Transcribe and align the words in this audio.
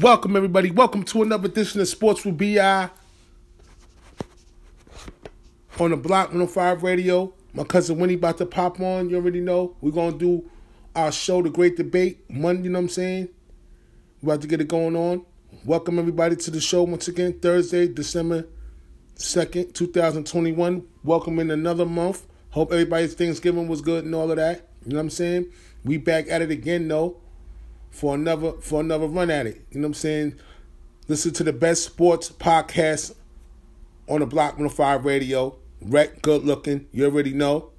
Welcome, 0.00 0.36
everybody. 0.36 0.70
Welcome 0.70 1.02
to 1.04 1.22
another 1.22 1.48
edition 1.48 1.78
of 1.82 1.86
Sports 1.86 2.24
with 2.24 2.38
BI 2.38 2.88
on 5.78 5.90
the 5.90 5.96
Block 5.98 6.28
105 6.28 6.82
Radio. 6.82 7.34
My 7.52 7.64
cousin 7.64 7.98
Winnie 7.98 8.14
about 8.14 8.38
to 8.38 8.46
pop 8.46 8.80
on. 8.80 9.10
You 9.10 9.16
already 9.16 9.40
know. 9.40 9.76
We're 9.82 9.90
going 9.90 10.12
to 10.12 10.18
do 10.18 10.50
our 10.96 11.12
show, 11.12 11.42
The 11.42 11.50
Great 11.50 11.76
Debate, 11.76 12.24
Monday, 12.30 12.64
you 12.64 12.70
know 12.70 12.78
what 12.78 12.84
I'm 12.84 12.88
saying? 12.88 13.28
We're 14.22 14.32
about 14.32 14.42
to 14.42 14.48
get 14.48 14.62
it 14.62 14.68
going 14.68 14.96
on. 14.96 15.26
Welcome, 15.66 15.98
everybody, 15.98 16.36
to 16.36 16.50
the 16.50 16.60
show 16.60 16.84
once 16.84 17.06
again, 17.06 17.38
Thursday, 17.38 17.86
December 17.86 18.48
2nd, 19.16 19.74
2021. 19.74 20.86
Welcome 21.04 21.38
in 21.38 21.50
another 21.50 21.84
month. 21.84 22.26
Hope 22.50 22.72
everybody's 22.72 23.12
Thanksgiving 23.12 23.68
was 23.68 23.82
good 23.82 24.06
and 24.06 24.14
all 24.14 24.30
of 24.30 24.38
that. 24.38 24.70
You 24.86 24.92
know 24.92 24.96
what 24.96 25.02
I'm 25.02 25.10
saying? 25.10 25.52
We 25.84 25.98
back 25.98 26.30
at 26.30 26.40
it 26.40 26.50
again, 26.50 26.88
though 26.88 27.18
for 27.92 28.14
another 28.14 28.52
for 28.54 28.80
another 28.80 29.06
run 29.06 29.30
at 29.30 29.46
it. 29.46 29.64
You 29.70 29.78
know 29.78 29.86
what 29.86 29.90
I'm 29.90 29.94
saying? 29.94 30.34
Listen 31.06 31.32
to 31.34 31.44
the 31.44 31.52
best 31.52 31.84
sports 31.84 32.30
podcast 32.30 33.14
on 34.08 34.20
the 34.20 34.26
Block 34.26 34.52
105 34.52 35.04
Radio. 35.04 35.56
Rec, 35.82 36.22
good 36.22 36.44
looking. 36.44 36.88
You 36.90 37.04
already 37.04 37.34
know. 37.34 37.70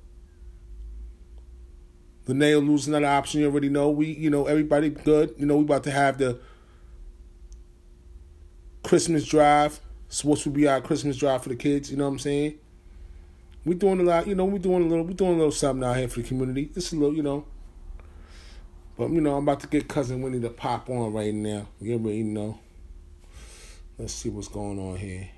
The 2.25 2.33
nail 2.33 2.59
lose 2.59 2.87
another 2.87 3.07
option. 3.07 3.41
You 3.41 3.47
already 3.47 3.69
know. 3.69 3.89
We, 3.89 4.07
you 4.07 4.29
know, 4.29 4.45
everybody 4.45 4.89
good. 4.89 5.33
You 5.37 5.45
know, 5.45 5.57
we 5.57 5.63
about 5.63 5.83
to 5.85 5.91
have 5.91 6.17
the 6.17 6.39
Christmas 8.83 9.25
drive. 9.25 9.81
Sports 10.09 10.45
will 10.45 10.53
be 10.53 10.67
our 10.67 10.79
Christmas 10.79 11.17
drive 11.17 11.43
for 11.43 11.49
the 11.49 11.55
kids. 11.55 11.89
You 11.89 11.97
know 11.97 12.05
what 12.05 12.11
I'm 12.11 12.19
saying? 12.19 12.59
We 13.65 13.75
doing 13.75 13.99
a 13.99 14.03
lot. 14.03 14.27
You 14.27 14.35
know, 14.35 14.45
we 14.45 14.59
doing 14.59 14.83
a 14.83 14.87
little. 14.87 15.05
We 15.05 15.15
doing 15.15 15.33
a 15.33 15.37
little 15.37 15.51
something 15.51 15.83
out 15.83 15.97
here 15.97 16.07
for 16.07 16.21
the 16.21 16.27
community. 16.27 16.65
Just 16.73 16.93
a 16.93 16.97
little. 16.97 17.15
You 17.15 17.23
know. 17.23 17.45
But 18.97 19.09
you 19.09 19.21
know, 19.21 19.35
I'm 19.35 19.43
about 19.43 19.59
to 19.61 19.67
get 19.67 19.87
cousin 19.87 20.21
Winnie 20.21 20.39
to 20.41 20.49
pop 20.49 20.89
on 20.89 21.13
right 21.13 21.33
now. 21.33 21.67
You 21.81 21.93
already 21.93 22.23
know. 22.23 22.59
Let's 23.97 24.13
see 24.13 24.29
what's 24.29 24.47
going 24.47 24.79
on 24.79 24.97
here. 24.97 25.29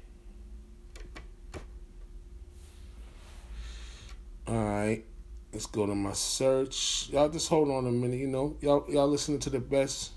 All 4.47 4.55
right, 4.55 5.03
let's 5.51 5.65
go 5.65 5.85
to 5.85 5.95
my 5.95 6.13
search. 6.13 7.09
Y'all 7.11 7.29
just 7.29 7.49
hold 7.49 7.69
on 7.71 7.87
a 7.87 7.91
minute. 7.91 8.19
You 8.19 8.27
know, 8.27 8.55
y'all 8.61 8.85
y'all 8.89 9.07
listening 9.07 9.39
to 9.39 9.49
the 9.49 9.59
best. 9.59 10.11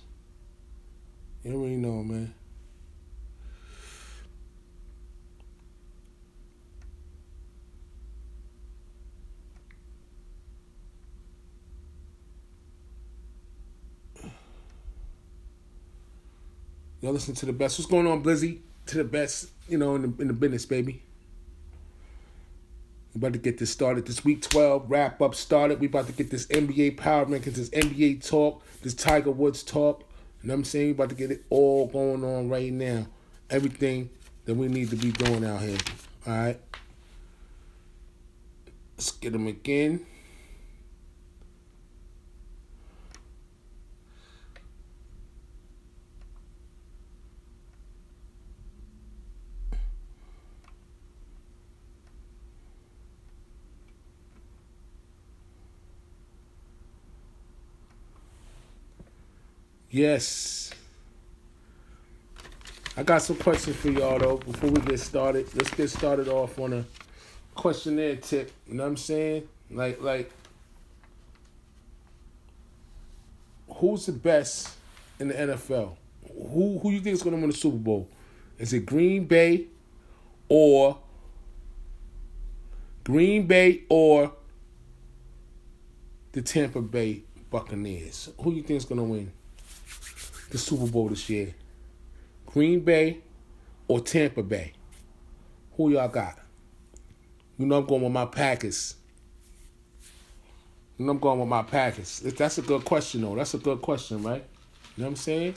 You 1.45 1.55
already 1.55 1.77
know, 1.77 2.02
man. 2.02 2.34
Y'all 17.00 17.12
listen 17.12 17.34
to 17.34 17.46
the 17.46 17.52
best. 17.52 17.78
What's 17.78 17.91
going 17.91 18.06
on, 18.06 18.24
Blizzy? 18.24 18.58
To 18.86 18.98
the 18.98 19.04
best, 19.04 19.50
you 19.68 19.78
know, 19.78 19.94
in 19.94 20.02
the, 20.02 20.22
in 20.22 20.28
the 20.28 20.34
business, 20.34 20.66
baby. 20.66 21.02
We 23.14 23.18
about 23.18 23.34
to 23.34 23.38
get 23.38 23.58
this 23.58 23.70
started. 23.70 24.06
This 24.06 24.24
week 24.24 24.42
12 24.42 24.90
wrap 24.90 25.22
up 25.22 25.34
started. 25.34 25.78
We 25.80 25.86
about 25.86 26.06
to 26.08 26.12
get 26.12 26.30
this 26.30 26.46
NBA 26.46 26.96
power 26.96 27.24
rankings, 27.27 27.55
this 27.55 27.70
NBA 27.70 28.27
talk, 28.27 28.62
this 28.82 28.94
Tiger 28.94 29.30
Woods 29.30 29.62
talk. 29.62 30.00
You 30.42 30.48
know 30.48 30.55
what 30.55 30.58
I'm 30.58 30.64
saying? 30.64 30.86
We 30.86 30.92
about 30.92 31.10
to 31.10 31.14
get 31.14 31.30
it 31.30 31.44
all 31.50 31.86
going 31.86 32.24
on 32.24 32.48
right 32.48 32.72
now. 32.72 33.06
Everything 33.48 34.10
that 34.44 34.55
we 34.55 34.66
need 34.68 34.90
to 34.90 34.96
be 34.96 35.12
doing 35.12 35.44
out 35.44 35.60
here. 35.60 35.78
All 36.27 36.33
right. 36.33 36.60
Let's 38.96 39.12
get 39.12 39.33
them 39.33 39.46
again. 39.46 40.05
Yes. 59.90 60.70
I 62.96 63.02
got 63.04 63.22
some 63.22 63.36
questions 63.36 63.76
for 63.76 63.90
y'all 63.90 64.18
though 64.18 64.36
before 64.38 64.70
we 64.70 64.80
get 64.82 65.00
started. 65.00 65.54
Let's 65.54 65.70
get 65.70 65.88
started 65.88 66.28
off 66.28 66.58
on 66.58 66.72
a 66.72 66.84
questionnaire 67.54 68.16
tip. 68.16 68.50
You 68.66 68.74
know 68.74 68.82
what 68.82 68.88
I'm 68.90 68.96
saying? 68.96 69.48
Like 69.70 70.02
like 70.02 70.30
who's 73.68 74.06
the 74.06 74.12
best 74.12 74.70
in 75.20 75.28
the 75.28 75.34
NFL? 75.34 75.96
Who 76.34 76.78
who 76.80 76.90
you 76.90 77.00
think 77.00 77.14
is 77.14 77.22
gonna 77.22 77.36
win 77.36 77.50
the 77.50 77.56
Super 77.56 77.76
Bowl? 77.76 78.08
Is 78.58 78.72
it 78.72 78.84
Green 78.84 79.24
Bay 79.24 79.68
or 80.48 80.98
Green 83.05 83.46
Bay 83.46 83.84
or 83.88 84.32
the 86.32 86.42
Tampa 86.42 86.82
Bay 86.82 87.22
Buccaneers? 87.48 88.30
Who 88.40 88.52
you 88.52 88.62
think 88.62 88.78
is 88.78 88.84
gonna 88.84 89.05
win? 89.05 89.32
The 90.51 90.59
Super 90.59 90.86
Bowl 90.86 91.09
this 91.09 91.29
year? 91.29 91.55
Green 92.47 92.81
Bay 92.81 93.19
or 93.86 94.01
Tampa 94.01 94.42
Bay? 94.42 94.73
Who 95.77 95.91
y'all 95.91 96.09
got? 96.09 96.39
You 97.59 97.67
know 97.67 97.79
I'm 97.79 97.86
going 97.86 98.03
with 98.03 98.13
my 98.13 98.27
Packers. 98.27 98.95
You 100.97 101.07
know 101.07 101.13
I'm 101.13 101.19
going 101.19 101.39
with 101.39 101.48
my 101.48 101.63
Packers. 101.63 102.20
That's 102.20 102.59
a 102.59 102.63
good 102.63 102.85
question 102.85 103.23
though. 103.23 103.35
That's 103.35 103.55
a 103.55 103.59
good 103.59 103.81
question, 103.81 104.23
right? 104.23 104.45
You 104.97 105.03
know 105.03 105.05
what 105.05 105.11
I'm 105.11 105.17
saying? 105.17 105.55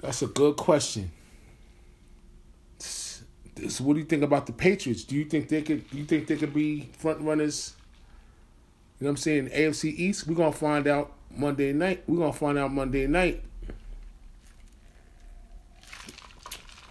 That's 0.00 0.22
a 0.22 0.26
good 0.26 0.56
question. 0.56 1.10
So 2.78 3.82
what 3.82 3.94
do 3.94 4.00
you 4.00 4.06
think 4.06 4.22
about 4.22 4.46
the 4.46 4.52
Patriots? 4.52 5.04
Do 5.04 5.16
you 5.16 5.24
think 5.24 5.48
they 5.48 5.62
could? 5.62 5.84
You 5.90 6.04
think 6.04 6.26
they 6.26 6.36
could 6.36 6.54
be 6.54 6.90
front 6.98 7.20
runners? 7.20 7.74
You 9.00 9.04
know 9.04 9.10
what 9.10 9.12
I'm 9.12 9.16
saying? 9.16 9.48
AFC 9.48 9.94
East. 9.96 10.26
We're 10.26 10.34
gonna 10.34 10.52
find 10.52 10.86
out 10.86 11.12
Monday 11.38 11.72
night. 11.72 12.02
We're 12.06 12.18
gonna 12.18 12.32
find 12.32 12.58
out 12.58 12.72
Monday 12.72 13.06
night. 13.06 13.42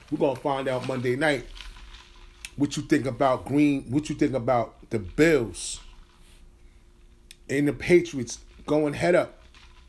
We're 0.09 0.17
gonna 0.17 0.39
find 0.39 0.67
out 0.69 0.87
Monday 0.87 1.17
night 1.17 1.45
what 2.55 2.77
you 2.77 2.83
think 2.83 3.05
about 3.05 3.45
Green, 3.45 3.83
what 3.89 4.09
you 4.09 4.15
think 4.15 4.33
about 4.33 4.89
the 4.89 4.99
Bills 4.99 5.81
and 7.49 7.67
the 7.67 7.73
Patriots 7.73 8.39
going 8.65 8.93
head 8.93 9.15
up. 9.15 9.41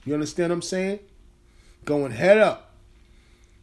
You 0.04 0.14
understand 0.14 0.50
what 0.50 0.56
I'm 0.56 0.62
saying? 0.62 0.98
Going 1.84 2.10
head 2.10 2.38
up. 2.38 2.74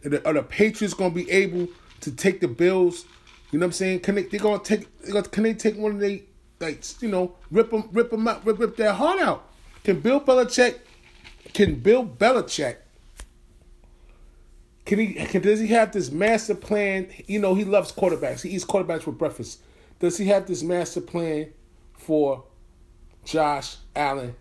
Are 0.06 0.10
the, 0.10 0.28
are 0.28 0.34
the 0.34 0.44
Patriots 0.44 0.94
gonna 0.94 1.14
be 1.14 1.30
able 1.30 1.68
to 2.02 2.12
take 2.12 2.40
the 2.40 2.48
Bills? 2.48 3.06
You 3.52 3.60
know 3.60 3.66
what 3.66 3.68
I'm 3.68 3.74
saying? 3.74 4.00
Can 4.00 4.16
they? 4.16 4.24
They 4.24 4.38
gonna 4.38 4.64
take? 4.64 4.88
Can 5.32 5.44
they 5.44 5.54
take 5.54 5.78
one 5.78 5.92
of 5.92 6.00
the 6.00 6.24
like 6.62 6.84
you 7.02 7.10
know 7.10 7.36
rip 7.52 7.70
them 7.70 7.90
rip 7.92 8.12
them 8.12 8.28
out 8.28 8.46
rip, 8.46 8.60
rip 8.60 8.78
their 8.78 8.94
heart 8.94 9.20
out? 9.20 9.50
Can 9.86 10.00
Bill 10.00 10.20
Belichick 10.20 10.80
can 11.54 11.76
Bill 11.76 12.04
Belichick 12.04 12.78
can 14.84 14.98
he 14.98 15.14
can 15.14 15.44
does 15.44 15.60
he 15.60 15.68
have 15.68 15.92
this 15.92 16.12
master 16.12 16.56
plan? 16.56 17.08
You 17.28 17.40
know, 17.40 17.54
he 17.54 17.66
loves 17.66 17.92
quarterbacks. 17.92 18.42
He 18.42 18.50
eats 18.50 18.66
quarterbacks 18.66 19.04
for 19.04 19.12
breakfast. 19.12 19.62
Does 20.00 20.18
he 20.18 20.26
have 20.26 20.48
this 20.48 20.64
master 20.64 21.02
plan 21.02 21.54
for 21.94 22.44
Josh 23.26 23.78
Allen? 23.96 24.36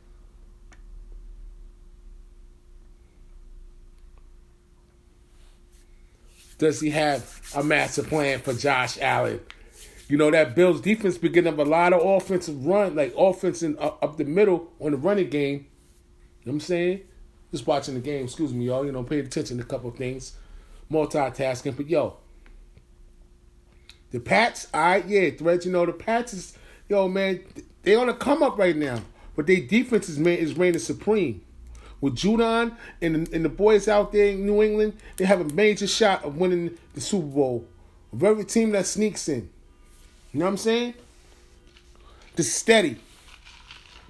Does 6.56 6.80
he 6.80 6.88
have 6.90 7.40
a 7.54 7.62
master 7.62 8.02
plan 8.02 8.40
for 8.40 8.54
Josh 8.54 8.98
Allen? 8.98 9.40
You 10.14 10.18
know 10.18 10.30
that 10.30 10.54
Bills 10.54 10.80
defense 10.80 11.18
beginning 11.18 11.54
up 11.54 11.58
a 11.58 11.68
lot 11.68 11.92
of 11.92 12.00
offensive 12.00 12.64
run, 12.64 12.94
like 12.94 13.12
offense 13.18 13.64
in, 13.64 13.76
up, 13.80 14.00
up 14.00 14.16
the 14.16 14.24
middle 14.24 14.70
on 14.78 14.92
the 14.92 14.96
running 14.96 15.28
game. 15.28 15.54
You 15.54 15.56
know 15.56 15.66
what 16.44 16.52
I'm 16.52 16.60
saying? 16.60 17.00
Just 17.50 17.66
watching 17.66 17.94
the 17.94 18.00
game, 18.00 18.22
excuse 18.22 18.54
me, 18.54 18.66
y'all. 18.66 18.86
You 18.86 18.92
know, 18.92 19.02
paying 19.02 19.26
attention 19.26 19.56
to 19.56 19.64
a 19.64 19.66
couple 19.66 19.90
of 19.90 19.96
things, 19.96 20.34
multitasking. 20.88 21.76
But 21.76 21.88
yo, 21.88 22.18
the 24.12 24.20
Pats, 24.20 24.68
all 24.72 24.82
right, 24.82 25.04
yeah, 25.04 25.30
threads. 25.30 25.66
You 25.66 25.72
know, 25.72 25.84
the 25.84 25.92
Pats 25.92 26.32
is, 26.32 26.56
yo, 26.88 27.08
man, 27.08 27.40
they 27.82 27.96
on 27.96 28.08
a 28.08 28.14
come 28.14 28.44
up 28.44 28.56
right 28.56 28.76
now, 28.76 29.00
but 29.34 29.48
their 29.48 29.62
defense 29.62 30.08
is 30.08 30.16
man 30.16 30.38
is 30.38 30.56
reigning 30.56 30.78
supreme. 30.78 31.44
With 32.00 32.14
Judon 32.14 32.76
and 33.02 33.26
the, 33.26 33.34
and 33.34 33.44
the 33.44 33.48
boys 33.48 33.88
out 33.88 34.12
there 34.12 34.28
in 34.28 34.46
New 34.46 34.62
England, 34.62 34.96
they 35.16 35.24
have 35.24 35.40
a 35.40 35.52
major 35.54 35.88
shot 35.88 36.22
of 36.22 36.36
winning 36.36 36.78
the 36.94 37.00
Super 37.00 37.26
Bowl. 37.26 37.66
Of 38.12 38.22
every 38.22 38.44
team 38.44 38.70
that 38.70 38.86
sneaks 38.86 39.28
in, 39.28 39.50
you 40.34 40.40
know 40.40 40.46
what 40.46 40.50
I'm 40.50 40.56
saying? 40.58 40.94
The 42.36 42.42
steady. 42.42 42.98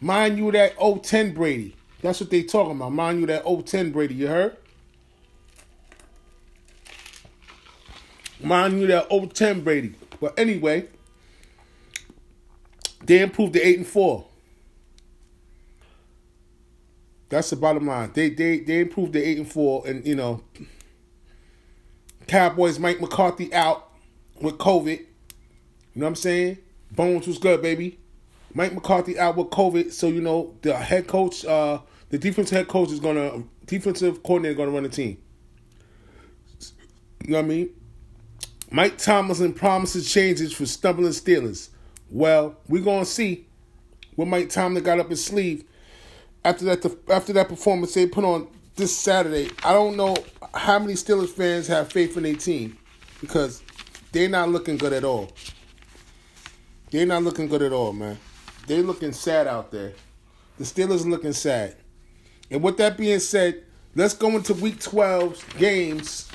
Mind 0.01 0.39
you, 0.39 0.51
that 0.53 0.75
010 0.79 1.35
Brady. 1.35 1.77
That's 2.01 2.21
what 2.21 2.31
they 2.31 2.43
talking 2.43 2.77
about. 2.77 2.93
Mind 2.93 3.21
you, 3.21 3.27
that 3.27 3.45
010 3.45 3.93
Brady, 3.93 4.15
you 4.15 4.27
heard? 4.27 4.57
Mind 8.43 8.81
you, 8.81 8.87
that 8.89 9.09
010 9.09 9.61
Brady. 9.61 9.95
But 10.21 10.37
anyway, 10.39 10.89
they 13.05 13.21
improved 13.21 13.53
to 13.53 13.65
8 13.65 13.79
and 13.79 13.87
4. 13.87 14.27
That's 17.35 17.51
the 17.51 17.57
bottom 17.57 17.87
line. 17.87 18.13
They 18.15 18.31
they 18.31 18.61
they 18.61 18.79
improved 18.79 19.13
the 19.13 19.27
eight 19.27 19.39
and 19.39 19.51
four, 19.51 19.83
and 19.89 20.07
you 20.07 20.15
know, 20.15 20.43
Cowboys 22.29 22.79
Mike 22.79 23.01
McCarthy 23.01 23.53
out 23.53 23.91
with 24.41 24.57
COVID. 24.59 25.05
You 25.95 26.01
know 26.01 26.07
what 26.07 26.11
I'm 26.11 26.15
saying? 26.17 26.59
Bones 26.91 27.27
was 27.27 27.39
good, 27.39 27.63
baby. 27.63 27.99
Mike 28.53 28.73
McCarthy 28.73 29.19
out 29.19 29.37
with 29.37 29.49
COVID, 29.49 29.93
so 29.93 30.07
you 30.09 30.21
know 30.21 30.55
the 30.63 30.77
head 30.77 31.07
coach, 31.07 31.45
uh, 31.45 31.81
the 32.11 32.19
defensive 32.19 32.57
head 32.57 32.69
coach 32.69 32.91
is 32.91 33.01
gonna, 33.01 33.43
defensive 33.67 34.23
coordinator 34.23 34.55
gonna 34.55 34.71
run 34.71 34.85
the 34.85 34.89
team. 34.89 35.19
You 37.25 37.33
know 37.33 37.39
what 37.39 37.45
I 37.45 37.49
mean? 37.49 37.71
Mike 38.71 38.99
Tomlinson 38.99 39.53
promises 39.53 40.11
changes 40.13 40.53
for 40.53 40.67
stumbling 40.67 41.11
Steelers. 41.11 41.69
Well, 42.11 42.57
we're 42.69 42.83
gonna 42.83 43.05
see 43.05 43.47
what 44.15 44.29
Mike 44.29 44.51
Tomlin 44.51 44.85
got 44.85 45.01
up 45.01 45.11
his 45.11 45.25
sleeve 45.25 45.65
after 46.45 46.65
that. 46.65 46.85
After 47.09 47.33
that 47.33 47.49
performance 47.49 47.95
they 47.95 48.07
put 48.07 48.25
on 48.25 48.49
this 48.77 48.97
Saturday, 48.97 49.51
I 49.65 49.73
don't 49.73 49.97
know 49.97 50.17
how 50.53 50.79
many 50.79 50.95
Steelers 50.95 51.31
fans 51.31 51.67
have 51.69 51.93
faith 51.93 52.17
in 52.17 52.25
their 52.25 52.35
team 52.35 52.79
because 53.21 53.63
they're 54.13 54.29
not 54.29 54.49
looking 54.49 54.77
good 54.77 54.93
at 54.93 55.05
all. 55.05 55.33
They're 56.95 57.05
not 57.05 57.25
looking 57.25 57.49
good 57.49 57.61
at 57.61 57.73
all, 57.73 57.93
man. 57.93 58.17
They're 58.69 58.85
looking 58.85 59.11
sad 59.11 59.49
out 59.49 59.73
there. 59.73 59.95
The 60.59 60.63
Steelers 60.63 61.05
looking 61.05 61.33
sad. 61.33 61.75
And 62.53 62.63
with 62.63 62.77
that 62.77 62.97
being 62.97 63.19
said, 63.19 63.65
let's 63.97 64.15
go 64.15 64.29
into 64.29 64.55
Week 64.55 64.79
12 64.79 65.57
games. 65.59 66.31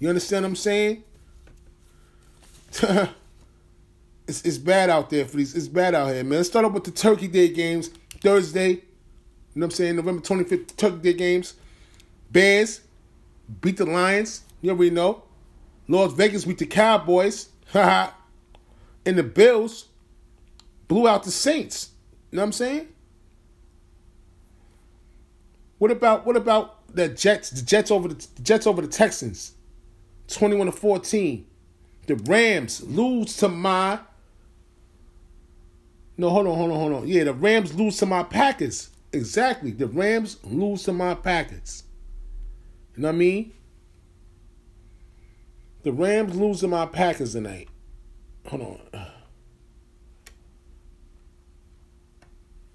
You 0.00 0.08
understand 0.08 0.42
what 0.42 0.48
I'm 0.48 0.56
saying? 0.56 1.04
it's, 4.26 4.42
it's 4.42 4.58
bad 4.58 4.90
out 4.90 5.08
there 5.08 5.24
for 5.24 5.36
these. 5.36 5.54
It's 5.54 5.68
bad 5.68 5.94
out 5.94 6.08
here, 6.08 6.24
man. 6.24 6.38
Let's 6.38 6.48
start 6.48 6.64
off 6.64 6.72
with 6.72 6.82
the 6.82 6.90
Turkey 6.90 7.28
Day 7.28 7.50
games. 7.50 7.90
Thursday, 8.20 8.70
you 8.70 8.74
know 8.74 8.80
what 9.54 9.64
I'm 9.66 9.70
saying? 9.70 9.94
November 9.94 10.20
25th, 10.20 10.76
Turkey 10.76 10.98
Day 10.98 11.12
games. 11.12 11.54
Bears 12.28 12.80
beat 13.60 13.76
the 13.76 13.86
Lions. 13.86 14.42
You 14.62 14.70
already 14.70 14.90
know. 14.90 15.22
Las 15.86 16.12
Vegas 16.14 16.44
beat 16.44 16.58
the 16.58 16.66
Cowboys. 16.66 17.50
and 17.72 18.10
the 19.04 19.22
Bills 19.22 19.86
blew 20.88 21.08
out 21.08 21.24
the 21.24 21.30
Saints. 21.30 21.90
You 22.30 22.36
know 22.36 22.42
what 22.42 22.46
I'm 22.46 22.52
saying? 22.52 22.88
What 25.78 25.90
about 25.90 26.24
what 26.24 26.36
about 26.36 26.94
the 26.94 27.08
Jets? 27.08 27.50
The 27.50 27.62
Jets 27.62 27.90
over 27.90 28.08
the, 28.08 28.14
the 28.36 28.42
Jets 28.42 28.66
over 28.66 28.80
the 28.80 28.88
Texans, 28.88 29.54
twenty-one 30.28 30.66
to 30.66 30.72
fourteen. 30.72 31.46
The 32.06 32.16
Rams 32.16 32.82
lose 32.82 33.36
to 33.38 33.48
my. 33.48 34.00
No, 36.16 36.30
hold 36.30 36.46
on, 36.46 36.56
hold 36.56 36.70
on, 36.70 36.78
hold 36.78 36.92
on. 36.92 37.08
Yeah, 37.08 37.24
the 37.24 37.34
Rams 37.34 37.74
lose 37.74 37.96
to 37.98 38.06
my 38.06 38.22
Packers. 38.22 38.90
Exactly, 39.12 39.72
the 39.72 39.86
Rams 39.86 40.38
lose 40.44 40.84
to 40.84 40.92
my 40.92 41.14
Packers. 41.14 41.84
You 42.96 43.02
know 43.02 43.08
what 43.08 43.14
I 43.14 43.18
mean? 43.18 43.52
The 45.82 45.92
Rams 45.92 46.36
lose 46.36 46.60
to 46.60 46.68
my 46.68 46.86
Packers 46.86 47.32
tonight. 47.32 47.68
Hold 48.46 48.62
on. 48.94 49.06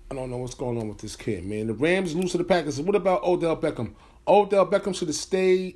I 0.09 0.15
don't 0.15 0.31
know 0.31 0.37
what's 0.37 0.55
going 0.55 0.77
on 0.77 0.87
with 0.87 0.99
this 0.99 1.17
kid, 1.17 1.45
man. 1.45 1.67
The 1.67 1.73
Rams 1.73 2.15
lose 2.15 2.31
to 2.31 2.37
the 2.37 2.45
Packers. 2.45 2.79
What 2.79 2.95
about 2.95 3.23
Odell 3.23 3.57
Beckham? 3.57 3.93
Odell 4.25 4.65
Beckham 4.65 4.95
should 4.95 5.09
have 5.09 5.17
stayed. 5.17 5.75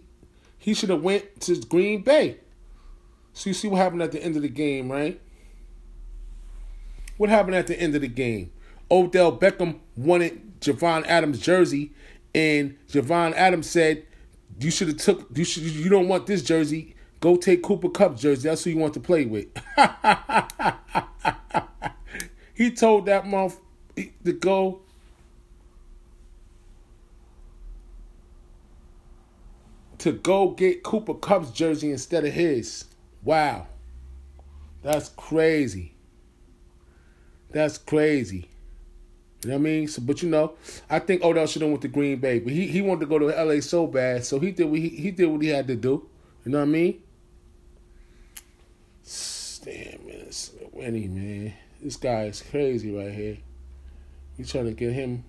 He 0.57 0.73
should 0.73 0.89
have 0.89 1.03
went 1.03 1.41
to 1.41 1.59
Green 1.61 2.01
Bay. 2.01 2.37
So 3.33 3.49
you 3.49 3.53
see 3.53 3.67
what 3.67 3.77
happened 3.77 4.03
at 4.03 4.13
the 4.13 4.23
end 4.23 4.37
of 4.37 4.41
the 4.41 4.49
game, 4.49 4.89
right? 4.89 5.19
What 7.17 7.29
happened 7.29 7.55
at 7.55 7.67
the 7.67 7.77
end 7.79 7.93
of 7.95 8.01
the 8.01 8.07
game? 8.07 8.51
Odell 8.89 9.37
Beckham 9.37 9.79
wanted 9.97 10.61
Javon 10.61 11.05
Adams' 11.07 11.39
jersey, 11.39 11.91
and 12.33 12.77
Javon 12.87 13.33
Adams 13.33 13.69
said, 13.69 14.05
"You 14.59 14.71
should 14.71 14.87
have 14.89 14.97
took. 14.97 15.27
You 15.35 15.43
should. 15.43 15.63
You 15.63 15.89
don't 15.89 16.07
want 16.07 16.25
this 16.25 16.41
jersey. 16.41 16.95
Go 17.19 17.35
take 17.35 17.63
Cooper 17.63 17.89
Kupp's 17.89 18.21
jersey. 18.21 18.47
That's 18.47 18.63
who 18.63 18.69
you 18.71 18.77
want 18.77 18.93
to 18.93 18.99
play 18.99 19.25
with." 19.25 19.47
he 22.53 22.71
told 22.71 23.05
that 23.05 23.27
month 23.27 23.57
to 23.95 24.33
go 24.33 24.81
to 29.99 30.11
go 30.11 30.49
get 30.49 30.81
Cooper 30.81 31.13
Kupp's 31.13 31.51
jersey 31.51 31.91
instead 31.91 32.25
of 32.25 32.33
his. 32.33 32.85
Wow. 33.23 33.67
That's 34.81 35.09
crazy. 35.09 35.93
That's 37.51 37.77
crazy. 37.77 38.47
You 39.43 39.49
know 39.49 39.55
what 39.57 39.61
I 39.61 39.63
mean? 39.63 39.87
So, 39.87 40.01
but 40.01 40.21
you 40.23 40.29
know, 40.29 40.53
I 40.89 40.99
think 40.99 41.23
Odell 41.23 41.45
should 41.45 41.61
have 41.61 41.69
went 41.69 41.81
to 41.83 41.87
Green 41.87 42.19
Bay, 42.19 42.39
but 42.39 42.51
he, 42.53 42.67
he 42.67 42.81
wanted 42.81 43.01
to 43.01 43.05
go 43.07 43.19
to 43.19 43.25
LA 43.27 43.59
so 43.59 43.85
bad, 43.87 44.25
so 44.25 44.39
he 44.39 44.51
did 44.51 44.65
what 44.65 44.79
he, 44.79 44.89
he 44.89 45.11
did 45.11 45.25
what 45.27 45.41
he 45.41 45.49
had 45.49 45.67
to 45.67 45.75
do. 45.75 46.07
You 46.45 46.51
know 46.51 46.59
what 46.59 46.63
I 46.63 46.67
mean? 46.67 47.01
Damn 49.63 50.07
man, 50.07 50.31
Winnie, 50.71 51.07
man. 51.07 51.53
This 51.79 51.95
guy 51.95 52.23
is 52.23 52.41
crazy 52.41 52.91
right 52.91 53.13
here. 53.13 53.37
You 54.37 54.45
trying 54.45 54.65
to 54.65 54.71
get 54.71 54.93
him 54.93 55.23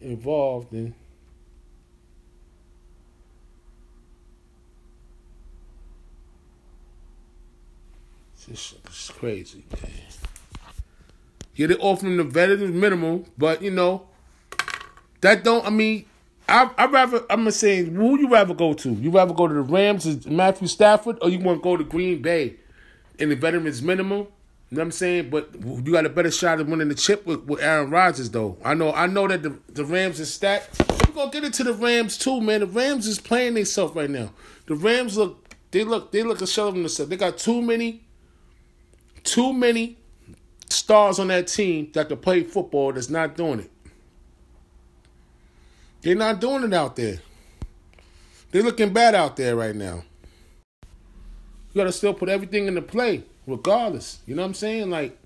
involved 0.00 0.72
in 0.72 0.94
This 8.48 8.74
is 8.90 9.10
crazy, 9.18 9.62
man. 9.70 9.90
Get 11.54 11.70
it 11.70 11.78
off 11.80 12.00
from 12.00 12.16
the 12.16 12.24
veterans 12.24 12.74
minimum, 12.74 13.26
but 13.36 13.60
you 13.60 13.70
know, 13.70 14.06
that 15.20 15.44
don't. 15.44 15.66
I 15.66 15.70
mean, 15.70 16.06
I 16.48 16.70
I 16.78 16.86
rather. 16.86 17.26
I'm 17.28 17.50
saying, 17.50 17.94
who 17.94 18.18
you 18.18 18.30
rather 18.30 18.54
go 18.54 18.72
to? 18.72 18.90
You 18.90 19.10
rather 19.10 19.34
go 19.34 19.48
to 19.48 19.54
the 19.54 19.60
Rams, 19.60 20.26
Matthew 20.26 20.66
Stafford, 20.66 21.18
or 21.20 21.28
you 21.28 21.40
want 21.40 21.58
to 21.58 21.62
go 21.62 21.76
to 21.76 21.84
Green 21.84 22.22
Bay 22.22 22.56
in 23.18 23.28
the 23.28 23.36
veterans 23.36 23.82
minimum? 23.82 24.28
You 24.70 24.76
know 24.76 24.80
what 24.80 24.86
I'm 24.86 24.92
saying? 24.92 25.30
But 25.30 25.50
you 25.64 25.92
got 25.92 26.04
a 26.04 26.10
better 26.10 26.30
shot 26.30 26.60
of 26.60 26.68
winning 26.68 26.88
the 26.88 26.94
chip 26.94 27.24
with, 27.24 27.44
with 27.44 27.62
Aaron 27.62 27.90
Rodgers, 27.90 28.30
though. 28.30 28.58
I 28.62 28.74
know, 28.74 28.92
I 28.92 29.06
know 29.06 29.26
that 29.26 29.42
the, 29.42 29.58
the 29.68 29.84
Rams 29.84 30.20
is 30.20 30.32
stacked. 30.32 30.78
We're 31.06 31.14
gonna 31.14 31.30
get 31.30 31.44
into 31.44 31.64
the 31.64 31.72
Rams 31.72 32.18
too, 32.18 32.40
man. 32.40 32.60
The 32.60 32.66
Rams 32.66 33.06
is 33.06 33.18
playing 33.18 33.54
themselves 33.54 33.96
right 33.96 34.10
now. 34.10 34.30
The 34.66 34.74
Rams 34.74 35.16
look, 35.16 35.54
they 35.70 35.84
look, 35.84 36.12
they 36.12 36.22
look 36.22 36.42
a 36.42 36.46
shell 36.46 36.68
of 36.68 36.74
themselves. 36.74 37.08
They 37.08 37.16
got 37.16 37.38
too 37.38 37.62
many 37.62 38.04
too 39.24 39.52
many 39.52 39.96
stars 40.70 41.18
on 41.18 41.28
that 41.28 41.48
team 41.48 41.90
that 41.92 42.08
can 42.08 42.18
play 42.18 42.42
football 42.42 42.92
that's 42.92 43.10
not 43.10 43.36
doing 43.36 43.60
it. 43.60 43.70
They're 46.02 46.14
not 46.14 46.40
doing 46.40 46.64
it 46.64 46.72
out 46.72 46.96
there. 46.96 47.20
They're 48.50 48.62
looking 48.62 48.92
bad 48.92 49.14
out 49.14 49.36
there 49.36 49.56
right 49.56 49.74
now. 49.74 50.04
You 50.82 51.82
gotta 51.82 51.92
still 51.92 52.14
put 52.14 52.28
everything 52.28 52.66
into 52.66 52.82
play, 52.82 53.24
regardless. 53.48 54.20
You 54.26 54.34
know 54.34 54.42
what 54.42 54.48
I'm 54.48 54.54
saying? 54.54 54.90
Like 54.90 55.18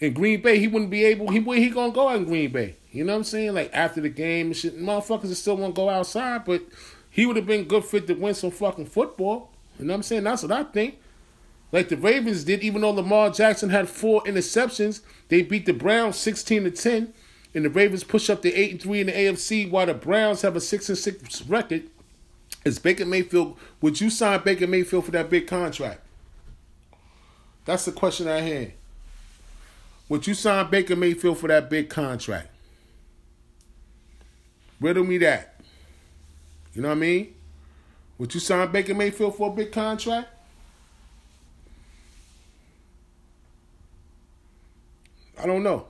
in 0.00 0.12
Green 0.12 0.42
Bay, 0.42 0.58
he 0.58 0.68
wouldn't 0.68 0.90
be 0.90 1.04
able. 1.04 1.30
He 1.30 1.40
where 1.40 1.58
he 1.58 1.70
gonna 1.70 1.92
go 1.92 2.08
out 2.08 2.16
in 2.16 2.24
Green 2.24 2.52
Bay? 2.52 2.76
You 2.90 3.04
know 3.04 3.12
what 3.12 3.18
I'm 3.18 3.24
saying? 3.24 3.54
Like 3.54 3.70
after 3.72 4.00
the 4.00 4.08
game 4.08 4.48
and 4.48 4.56
shit, 4.56 4.78
motherfuckers 4.78 5.34
still 5.34 5.56
to 5.56 5.72
go 5.72 5.88
outside, 5.88 6.44
but 6.44 6.62
he 7.10 7.26
would 7.26 7.36
have 7.36 7.46
been 7.46 7.64
good 7.64 7.84
fit 7.84 8.06
to 8.06 8.14
win 8.14 8.34
some 8.34 8.50
fucking 8.50 8.86
football. 8.86 9.50
You 9.78 9.86
know 9.86 9.92
what 9.92 9.96
I'm 9.98 10.02
saying? 10.02 10.24
That's 10.24 10.42
what 10.42 10.52
I 10.52 10.64
think 10.64 10.98
like 11.72 11.88
the 11.88 11.96
Ravens 11.96 12.44
did, 12.44 12.62
even 12.62 12.82
though 12.82 12.90
Lamar 12.90 13.30
Jackson 13.30 13.70
had 13.70 13.88
four 13.88 14.22
interceptions, 14.24 15.00
they 15.28 15.40
beat 15.40 15.64
the 15.64 15.72
Browns 15.72 16.16
16 16.16 16.64
to 16.64 16.70
10. 16.70 17.14
And 17.54 17.64
the 17.64 17.70
Ravens 17.70 18.04
push 18.04 18.30
up 18.30 18.42
to 18.42 18.52
8 18.52 18.70
and 18.72 18.82
3 18.82 19.00
in 19.00 19.06
the 19.08 19.12
AFC 19.12 19.70
while 19.70 19.86
the 19.86 19.94
Browns 19.94 20.42
have 20.42 20.56
a 20.56 20.60
6 20.60 20.88
and 20.88 20.98
6 20.98 21.42
record. 21.42 21.84
Is 22.64 22.78
Baker 22.78 23.04
Mayfield, 23.04 23.58
would 23.80 24.00
you 24.00 24.08
sign 24.08 24.42
Baker 24.42 24.66
Mayfield 24.66 25.06
for 25.06 25.10
that 25.10 25.28
big 25.28 25.46
contract? 25.46 26.00
That's 27.64 27.84
the 27.84 27.92
question 27.92 28.28
I 28.28 28.40
had. 28.40 28.72
Would 30.08 30.26
you 30.26 30.34
sign 30.34 30.70
Baker 30.70 30.96
Mayfield 30.96 31.38
for 31.38 31.48
that 31.48 31.70
big 31.70 31.88
contract? 31.88 32.48
Riddle 34.80 35.04
me 35.04 35.18
that. 35.18 35.60
You 36.74 36.82
know 36.82 36.88
what 36.88 36.96
I 36.96 37.00
mean? 37.00 37.34
Would 38.18 38.34
you 38.34 38.40
sign 38.40 38.70
Baker 38.72 38.94
Mayfield 38.94 39.36
for 39.36 39.50
a 39.50 39.52
big 39.54 39.72
contract? 39.72 40.28
I 45.40 45.46
don't 45.46 45.62
know. 45.62 45.86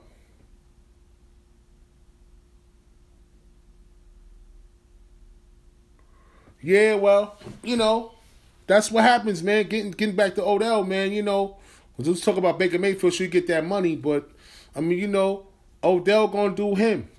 Yeah, 6.61 6.95
well, 6.95 7.37
you 7.61 7.75
know, 7.75 8.13
that's 8.67 8.89
what 8.89 9.03
happens, 9.03 9.43
man. 9.43 9.67
Getting 9.67 9.91
getting 9.91 10.15
back 10.15 10.35
to 10.35 10.43
Odell, 10.43 10.85
man. 10.85 11.11
You 11.11 11.21
know, 11.21 11.57
let's 11.97 12.21
talk 12.21 12.37
about 12.37 12.59
Baker 12.59 12.79
Mayfield. 12.79 13.13
Should 13.13 13.31
get 13.31 13.47
that 13.47 13.65
money, 13.65 13.95
but 13.95 14.29
I 14.75 14.81
mean, 14.81 14.97
you 14.97 15.07
know, 15.07 15.47
Odell 15.83 16.27
gonna 16.27 16.55
do 16.55 16.75
him. 16.75 17.09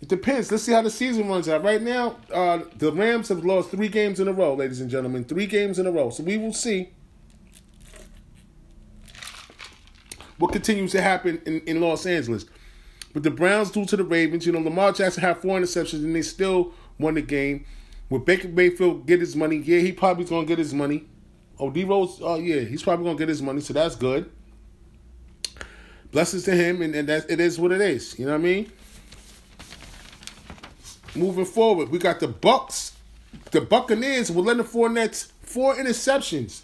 It 0.00 0.08
depends. 0.08 0.50
Let's 0.50 0.64
see 0.64 0.72
how 0.72 0.82
the 0.82 0.90
season 0.90 1.28
runs 1.28 1.48
out. 1.48 1.64
Right 1.64 1.80
now, 1.80 2.16
uh, 2.32 2.60
the 2.76 2.92
Rams 2.92 3.28
have 3.30 3.44
lost 3.44 3.70
three 3.70 3.88
games 3.88 4.20
in 4.20 4.28
a 4.28 4.32
row, 4.32 4.54
ladies 4.54 4.80
and 4.80 4.90
gentlemen. 4.90 5.24
Three 5.24 5.46
games 5.46 5.78
in 5.78 5.86
a 5.86 5.90
row. 5.90 6.10
So 6.10 6.22
we 6.22 6.36
will 6.36 6.52
see 6.52 6.90
what 10.38 10.52
continues 10.52 10.92
to 10.92 11.00
happen 11.00 11.40
in, 11.46 11.60
in 11.60 11.80
Los 11.80 12.04
Angeles. 12.04 12.44
But 13.14 13.22
the 13.22 13.30
Browns 13.30 13.70
due 13.70 13.86
to 13.86 13.96
the 13.96 14.04
Ravens. 14.04 14.44
You 14.44 14.52
know, 14.52 14.60
Lamar 14.60 14.92
Jackson 14.92 15.22
had 15.22 15.38
four 15.38 15.58
interceptions 15.58 16.04
and 16.04 16.14
they 16.14 16.20
still 16.20 16.74
won 16.98 17.14
the 17.14 17.22
game. 17.22 17.64
Will 18.10 18.18
Baker 18.18 18.48
Mayfield 18.48 19.06
get 19.06 19.20
his 19.20 19.34
money? 19.34 19.56
Yeah, 19.56 19.80
he 19.80 19.92
probably's 19.92 20.28
gonna 20.28 20.46
get 20.46 20.58
his 20.58 20.74
money. 20.74 21.06
Oh, 21.58 21.70
D 21.70 21.84
Rose, 21.84 22.20
oh 22.22 22.36
yeah, 22.36 22.60
he's 22.60 22.82
probably 22.82 23.06
gonna 23.06 23.18
get 23.18 23.28
his 23.28 23.40
money, 23.40 23.60
so 23.60 23.72
that's 23.72 23.96
good. 23.96 24.30
Blessings 26.12 26.44
to 26.44 26.52
him, 26.52 26.82
and, 26.82 26.94
and 26.94 27.08
that 27.08 27.30
it 27.30 27.40
is 27.40 27.58
what 27.58 27.72
it 27.72 27.80
is. 27.80 28.18
You 28.18 28.26
know 28.26 28.32
what 28.32 28.38
I 28.38 28.42
mean? 28.42 28.72
Moving 31.14 31.46
forward, 31.46 31.88
we 31.88 31.98
got 31.98 32.20
the 32.20 32.28
Bucks. 32.28 32.92
The 33.50 33.60
Buccaneers 33.60 34.30
with 34.30 34.44
Leonard 34.44 34.66
Fournette 34.66 35.30
four 35.42 35.74
interceptions, 35.74 36.62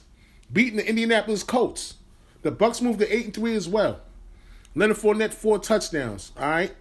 beating 0.53 0.77
the 0.77 0.89
Indianapolis 0.89 1.43
Colts. 1.43 1.95
The 2.43 2.51
Bucks 2.51 2.81
moved 2.83 2.99
to 2.99 3.15
eight 3.15 3.27
and 3.27 3.35
three 3.35 3.55
as 3.55 3.69
well. 3.69 4.01
Leonard 4.75 4.97
Fournette 4.97 5.33
four 5.33 5.59
touchdowns. 5.59 6.33
All 6.39 6.49
right. 6.49 6.75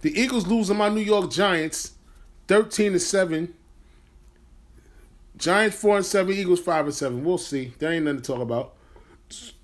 The 0.00 0.18
Eagles 0.18 0.46
losing 0.46 0.76
my 0.76 0.88
New 0.88 1.00
York 1.00 1.30
Giants, 1.30 1.92
thirteen 2.48 2.92
to 2.92 3.00
seven. 3.00 3.54
Giants 5.42 5.76
four 5.76 5.96
and 5.96 6.06
seven, 6.06 6.32
Eagles 6.34 6.60
five 6.60 6.84
and 6.84 6.94
seven. 6.94 7.24
We'll 7.24 7.36
see. 7.36 7.74
There 7.80 7.92
ain't 7.92 8.04
nothing 8.04 8.22
to 8.22 8.32
talk 8.32 8.40
about. 8.40 8.74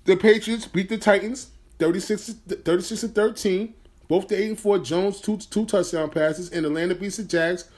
The 0.03 0.17
Patriots 0.17 0.67
beat 0.67 0.89
the 0.89 0.97
Titans 0.97 1.51
36, 1.79 2.33
36 2.65 3.01
to 3.01 3.07
13. 3.07 3.73
Both 4.09 4.27
the 4.27 4.41
8 4.41 4.49
and 4.49 4.59
4 4.59 4.79
Jones, 4.79 5.21
two 5.21 5.37
two 5.37 5.65
touchdown 5.65 6.09
passes, 6.09 6.49
and 6.49 6.65
the 6.65 6.69
Atlanta 6.69 6.95
beats 6.95 7.15
the 7.15 7.23
Jags 7.23 7.69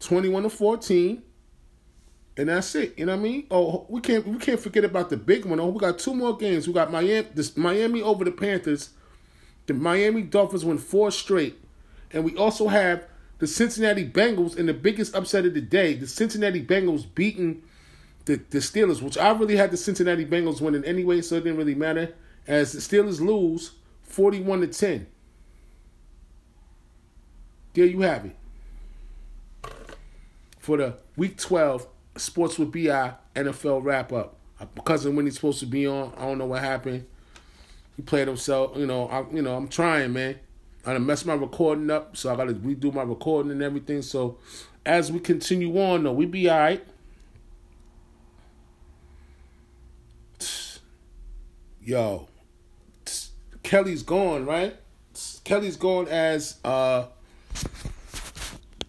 21 0.00 0.42
to 0.42 0.50
14. 0.50 1.22
And 2.36 2.48
that's 2.48 2.74
it. 2.74 2.98
You 2.98 3.06
know 3.06 3.12
what 3.12 3.20
I 3.20 3.22
mean? 3.22 3.46
Oh, 3.52 3.86
we 3.88 4.00
can't 4.00 4.26
we 4.26 4.38
can't 4.38 4.58
forget 4.58 4.84
about 4.84 5.08
the 5.08 5.16
big 5.16 5.44
one. 5.44 5.60
Oh, 5.60 5.68
we 5.68 5.78
got 5.78 6.00
two 6.00 6.14
more 6.14 6.36
games. 6.36 6.66
We 6.66 6.74
got 6.74 6.90
Miami 6.90 7.28
this 7.32 7.56
Miami 7.56 8.02
over 8.02 8.24
the 8.24 8.32
Panthers. 8.32 8.90
The 9.66 9.74
Miami 9.74 10.22
Dolphins 10.22 10.64
win 10.64 10.78
four 10.78 11.12
straight. 11.12 11.56
And 12.10 12.24
we 12.24 12.36
also 12.36 12.66
have 12.66 13.06
the 13.38 13.46
Cincinnati 13.46 14.08
Bengals 14.08 14.56
in 14.56 14.66
the 14.66 14.74
biggest 14.74 15.14
upset 15.14 15.44
of 15.44 15.54
the 15.54 15.60
day. 15.60 15.94
The 15.94 16.06
Cincinnati 16.06 16.64
Bengals 16.64 17.06
beating 17.14 17.62
the, 18.24 18.36
the 18.50 18.58
Steelers, 18.58 19.02
which 19.02 19.18
I 19.18 19.30
really 19.32 19.56
had 19.56 19.70
the 19.70 19.76
Cincinnati 19.76 20.24
Bengals 20.24 20.60
winning 20.60 20.84
anyway, 20.84 21.20
so 21.20 21.36
it 21.36 21.44
didn't 21.44 21.58
really 21.58 21.74
matter. 21.74 22.14
As 22.46 22.72
the 22.72 22.78
Steelers 22.78 23.20
lose 23.20 23.72
41 24.02 24.60
to 24.60 24.66
10. 24.68 25.06
There 27.74 27.84
you 27.84 28.00
have 28.00 28.24
it. 28.24 28.36
For 30.58 30.78
the 30.78 30.96
week 31.16 31.36
12 31.36 31.86
Sports 32.16 32.58
with 32.58 32.72
BI 32.72 33.12
NFL 33.34 33.84
wrap 33.84 34.12
up. 34.12 34.36
My 34.58 34.82
cousin 34.82 35.22
he's 35.24 35.34
supposed 35.34 35.60
to 35.60 35.66
be 35.66 35.86
on, 35.86 36.12
I 36.16 36.22
don't 36.22 36.38
know 36.38 36.46
what 36.46 36.62
happened. 36.62 37.06
He 37.94 38.02
played 38.02 38.28
himself, 38.28 38.76
you 38.76 38.86
know, 38.86 39.06
I 39.08 39.24
you 39.34 39.42
know, 39.42 39.54
I'm 39.54 39.68
trying, 39.68 40.14
man. 40.14 40.38
I 40.86 40.92
done 40.92 41.04
messed 41.04 41.26
my 41.26 41.34
recording 41.34 41.90
up, 41.90 42.16
so 42.16 42.32
I 42.32 42.36
gotta 42.36 42.54
redo 42.54 42.94
my 42.94 43.02
recording 43.02 43.50
and 43.50 43.60
everything. 43.60 44.02
So 44.02 44.38
as 44.84 45.10
we 45.10 45.18
continue 45.18 45.76
on 45.80 46.04
though, 46.04 46.12
we 46.12 46.26
be 46.26 46.48
alright. 46.48 46.86
Yo, 51.82 52.28
Kelly's 53.64 54.04
gone, 54.04 54.46
right? 54.46 54.76
Kelly's 55.44 55.76
gone 55.76 56.06
as 56.06 56.60
uh 56.64 57.06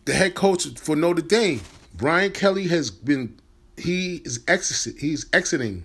the 0.05 0.13
head 0.13 0.35
coach 0.35 0.67
for 0.77 0.95
Notre 0.95 1.23
Dame. 1.23 1.61
Brian 1.95 2.31
Kelly 2.31 2.67
has 2.67 2.91
been 2.91 3.39
he 3.75 4.17
is 4.17 4.43
exit 4.47 4.99
he's 4.99 5.25
exiting 5.33 5.83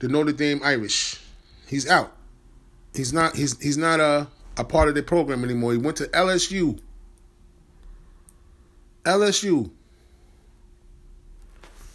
the 0.00 0.08
Notre 0.08 0.32
Dame 0.32 0.60
Irish. 0.62 1.22
He's 1.66 1.88
out. 1.88 2.14
He's 2.94 3.14
not 3.14 3.34
he's 3.34 3.58
he's 3.60 3.78
not 3.78 3.98
a 3.98 4.28
a 4.56 4.64
part 4.64 4.88
of 4.88 4.94
the 4.94 5.02
program 5.02 5.44
anymore. 5.44 5.72
He 5.72 5.78
went 5.78 5.96
to 5.98 6.04
LSU. 6.08 6.78
LSU. 9.04 9.70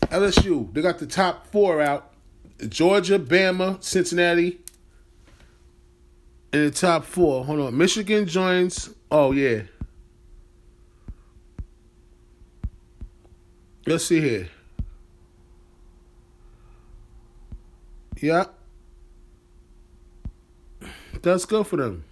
LSU. 0.01 0.73
They 0.73 0.81
got 0.81 0.99
the 0.99 1.07
top 1.07 1.47
four 1.47 1.81
out. 1.81 2.11
Georgia, 2.67 3.17
Bama, 3.17 3.81
Cincinnati. 3.83 4.59
In 6.51 6.65
the 6.65 6.71
top 6.71 7.05
four. 7.05 7.45
Hold 7.45 7.59
on. 7.59 7.77
Michigan 7.77 8.27
joins. 8.27 8.89
Oh 9.11 9.31
yeah. 9.31 9.61
Let's 13.85 14.05
see 14.05 14.19
here. 14.19 14.49
Yeah. 18.21 18.45
That's 21.21 21.45
good 21.45 21.65
for 21.65 21.77
them. 21.77 22.03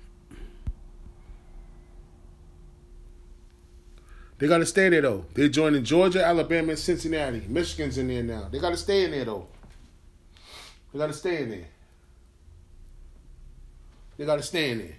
They 4.37 4.47
got 4.47 4.59
to 4.59 4.65
stay 4.65 4.89
there 4.89 5.01
though. 5.01 5.25
They're 5.33 5.49
joining 5.49 5.83
Georgia, 5.83 6.23
Alabama, 6.23 6.69
and 6.69 6.79
Cincinnati. 6.79 7.41
Michigan's 7.47 7.97
in 7.97 8.07
there 8.07 8.23
now. 8.23 8.47
They 8.51 8.59
got 8.59 8.69
to 8.69 8.77
stay 8.77 9.05
in 9.05 9.11
there 9.11 9.25
though. 9.25 9.47
They 10.93 10.99
got 10.99 11.07
to 11.07 11.13
stay 11.13 11.43
in 11.43 11.49
there. 11.49 11.67
They 14.17 14.25
got 14.25 14.37
to 14.37 14.43
stay 14.43 14.71
in 14.71 14.79
there. 14.79 14.95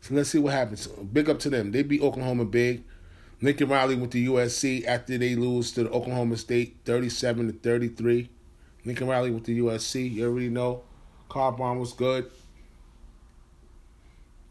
So 0.00 0.14
let's 0.14 0.30
see 0.30 0.38
what 0.38 0.52
happens. 0.52 0.86
Big 0.86 1.28
up 1.28 1.38
to 1.40 1.50
them. 1.50 1.72
They 1.72 1.82
beat 1.82 2.02
Oklahoma 2.02 2.44
big. 2.44 2.84
Lincoln 3.42 3.68
Riley 3.68 3.96
with 3.96 4.12
the 4.12 4.26
USC 4.28 4.84
after 4.86 5.18
they 5.18 5.34
lose 5.34 5.72
to 5.72 5.84
the 5.84 5.90
Oklahoma 5.90 6.36
State 6.36 6.76
37 6.84 7.48
to 7.48 7.52
33. 7.58 8.30
Lincoln 8.84 9.08
Riley 9.08 9.30
with 9.30 9.44
the 9.44 9.58
USC. 9.58 10.12
You 10.12 10.28
already 10.28 10.48
know. 10.48 10.82
Carbon 11.28 11.78
was 11.78 11.92
good. 11.92 12.30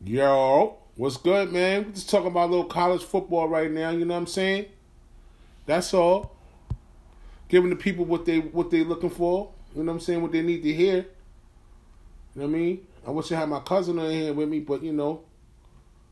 Yo, 0.04 0.78
what's 0.96 1.18
good, 1.18 1.52
man? 1.52 1.86
We're 1.86 1.92
just 1.92 2.10
talking 2.10 2.28
about 2.28 2.50
a 2.50 2.52
little 2.52 2.66
college 2.66 3.04
football 3.04 3.48
right 3.48 3.70
now, 3.72 3.92
you 3.92 4.06
know 4.06 4.14
what 4.14 4.22
I'm 4.22 4.28
saying? 4.28 4.66
That's 5.66 5.94
all. 5.94 6.36
Giving 7.48 7.70
the 7.70 7.76
people 7.76 8.06
what 8.06 8.26
they 8.26 8.40
what 8.40 8.72
they 8.72 8.84
looking 8.84 9.10
for. 9.10 9.52
You 9.76 9.84
know 9.84 9.92
what 9.92 9.98
I'm 9.98 10.00
saying? 10.00 10.22
What 10.22 10.32
they 10.32 10.42
need 10.42 10.64
to 10.64 10.74
hear. 10.74 10.96
You 10.98 12.42
know 12.42 12.48
what 12.48 12.56
I 12.56 12.60
mean? 12.60 12.88
I 13.06 13.12
wish 13.12 13.32
I 13.32 13.40
had 13.40 13.50
my 13.50 13.60
cousin 13.60 14.00
on 14.00 14.10
here 14.10 14.34
with 14.34 14.50
me, 14.50 14.60
but 14.60 14.82
you 14.84 14.94
know, 14.94 15.22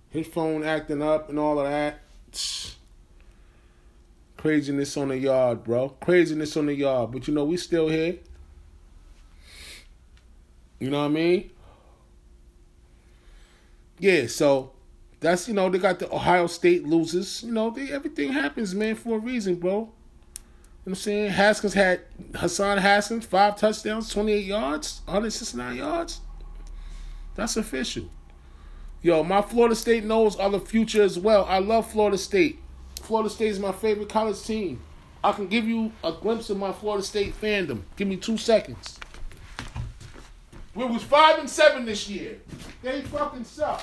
his 0.09 0.27
phone 0.27 0.63
acting 0.63 1.01
up 1.01 1.29
and 1.29 1.39
all 1.39 1.59
of 1.59 1.65
that. 1.67 2.01
Craziness 4.37 4.97
on 4.97 5.07
the 5.07 5.17
yard, 5.17 5.63
bro. 5.63 5.89
Craziness 6.01 6.55
on 6.57 6.67
the 6.67 6.75
yard. 6.75 7.11
But 7.11 7.27
you 7.27 7.33
know, 7.33 7.45
we 7.45 7.57
still 7.57 7.87
here. 7.87 8.17
You 10.79 10.89
know 10.89 10.99
what 10.99 11.05
I 11.05 11.09
mean? 11.09 11.49
Yeah, 13.99 14.27
so 14.27 14.72
that's 15.23 15.47
you 15.47 15.53
know, 15.53 15.69
they 15.69 15.79
got 15.79 15.99
the 15.99 16.13
Ohio 16.13 16.47
State 16.47 16.85
losers. 16.85 17.41
You 17.43 17.53
know, 17.53 17.69
they 17.71 17.91
everything 17.91 18.31
happens, 18.31 18.75
man, 18.75 18.95
for 18.95 19.15
a 19.15 19.19
reason, 19.19 19.55
bro. 19.55 19.71
You 19.71 19.77
know 19.79 19.89
what 20.83 20.91
I'm 20.91 20.95
saying? 20.95 21.31
Haskins 21.31 21.73
had 21.73 22.01
Hassan 22.35 22.77
Haskins, 22.77 23.25
five 23.25 23.55
touchdowns, 23.55 24.11
28 24.11 24.45
yards, 24.45 25.01
169 25.05 25.77
yards. 25.77 26.19
That's 27.35 27.55
official. 27.55 28.09
Yo, 29.01 29.23
my 29.23 29.41
Florida 29.41 29.75
State 29.75 30.03
knows 30.03 30.35
are 30.35 30.49
the 30.49 30.59
future 30.59 31.01
as 31.01 31.17
well. 31.17 31.45
I 31.45 31.59
love 31.59 31.89
Florida 31.89 32.17
State. 32.17 32.59
Florida 33.01 33.29
State 33.29 33.49
is 33.49 33.59
my 33.59 33.71
favorite 33.71 34.09
college 34.09 34.41
team. 34.43 34.81
I 35.23 35.31
can 35.31 35.47
give 35.47 35.65
you 35.65 35.93
a 36.03 36.11
glimpse 36.11 36.49
of 36.49 36.57
my 36.57 36.73
Florida 36.73 37.03
State 37.03 37.33
fandom. 37.39 37.83
Give 37.95 38.09
me 38.09 38.17
two 38.17 38.37
seconds. 38.37 38.99
We 40.75 40.83
was 40.85 41.03
five 41.03 41.39
and 41.39 41.49
seven 41.49 41.85
this 41.85 42.09
year. 42.09 42.39
They 42.81 43.01
fucking 43.03 43.45
suck. 43.45 43.81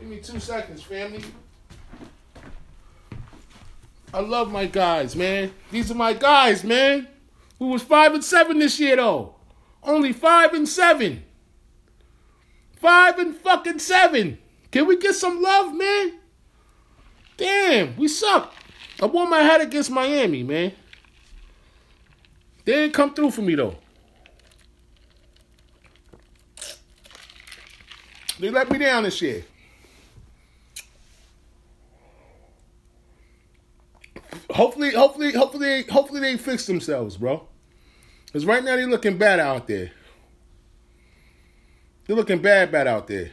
Give 0.00 0.08
me 0.08 0.16
two 0.16 0.40
seconds, 0.40 0.82
family. 0.82 1.22
I 4.14 4.20
love 4.20 4.50
my 4.50 4.64
guys, 4.64 5.14
man. 5.14 5.52
These 5.70 5.90
are 5.90 5.94
my 5.94 6.14
guys, 6.14 6.64
man. 6.64 7.06
We 7.58 7.68
was 7.68 7.82
five 7.82 8.14
and 8.14 8.24
seven 8.24 8.58
this 8.58 8.80
year 8.80 8.96
though. 8.96 9.34
Only 9.82 10.14
five 10.14 10.54
and 10.54 10.66
seven. 10.66 11.22
Five 12.76 13.18
and 13.18 13.36
fucking 13.36 13.78
seven. 13.78 14.38
Can 14.70 14.86
we 14.86 14.96
get 14.96 15.14
some 15.14 15.42
love, 15.42 15.74
man? 15.74 16.14
Damn, 17.36 17.96
we 17.96 18.08
suck. 18.08 18.54
I 19.02 19.06
wore 19.06 19.26
my 19.26 19.42
hat 19.42 19.60
against 19.60 19.90
Miami, 19.90 20.42
man. 20.42 20.72
They 22.64 22.72
didn't 22.72 22.94
come 22.94 23.12
through 23.12 23.32
for 23.32 23.42
me 23.42 23.54
though. 23.54 23.76
They 28.38 28.48
let 28.48 28.70
me 28.70 28.78
down 28.78 29.02
this 29.02 29.20
year. 29.20 29.44
hopefully, 34.50 34.92
hopefully, 34.92 35.32
hopefully, 35.32 35.84
hopefully 35.84 36.20
they 36.20 36.36
fix 36.36 36.66
themselves, 36.66 37.16
bro. 37.16 37.46
Cause 38.32 38.44
right 38.44 38.62
now 38.62 38.76
they're 38.76 38.86
looking 38.86 39.18
bad 39.18 39.40
out 39.40 39.66
there. 39.66 39.90
They're 42.06 42.16
looking 42.16 42.40
bad, 42.40 42.70
bad 42.70 42.86
out 42.86 43.08
there. 43.08 43.32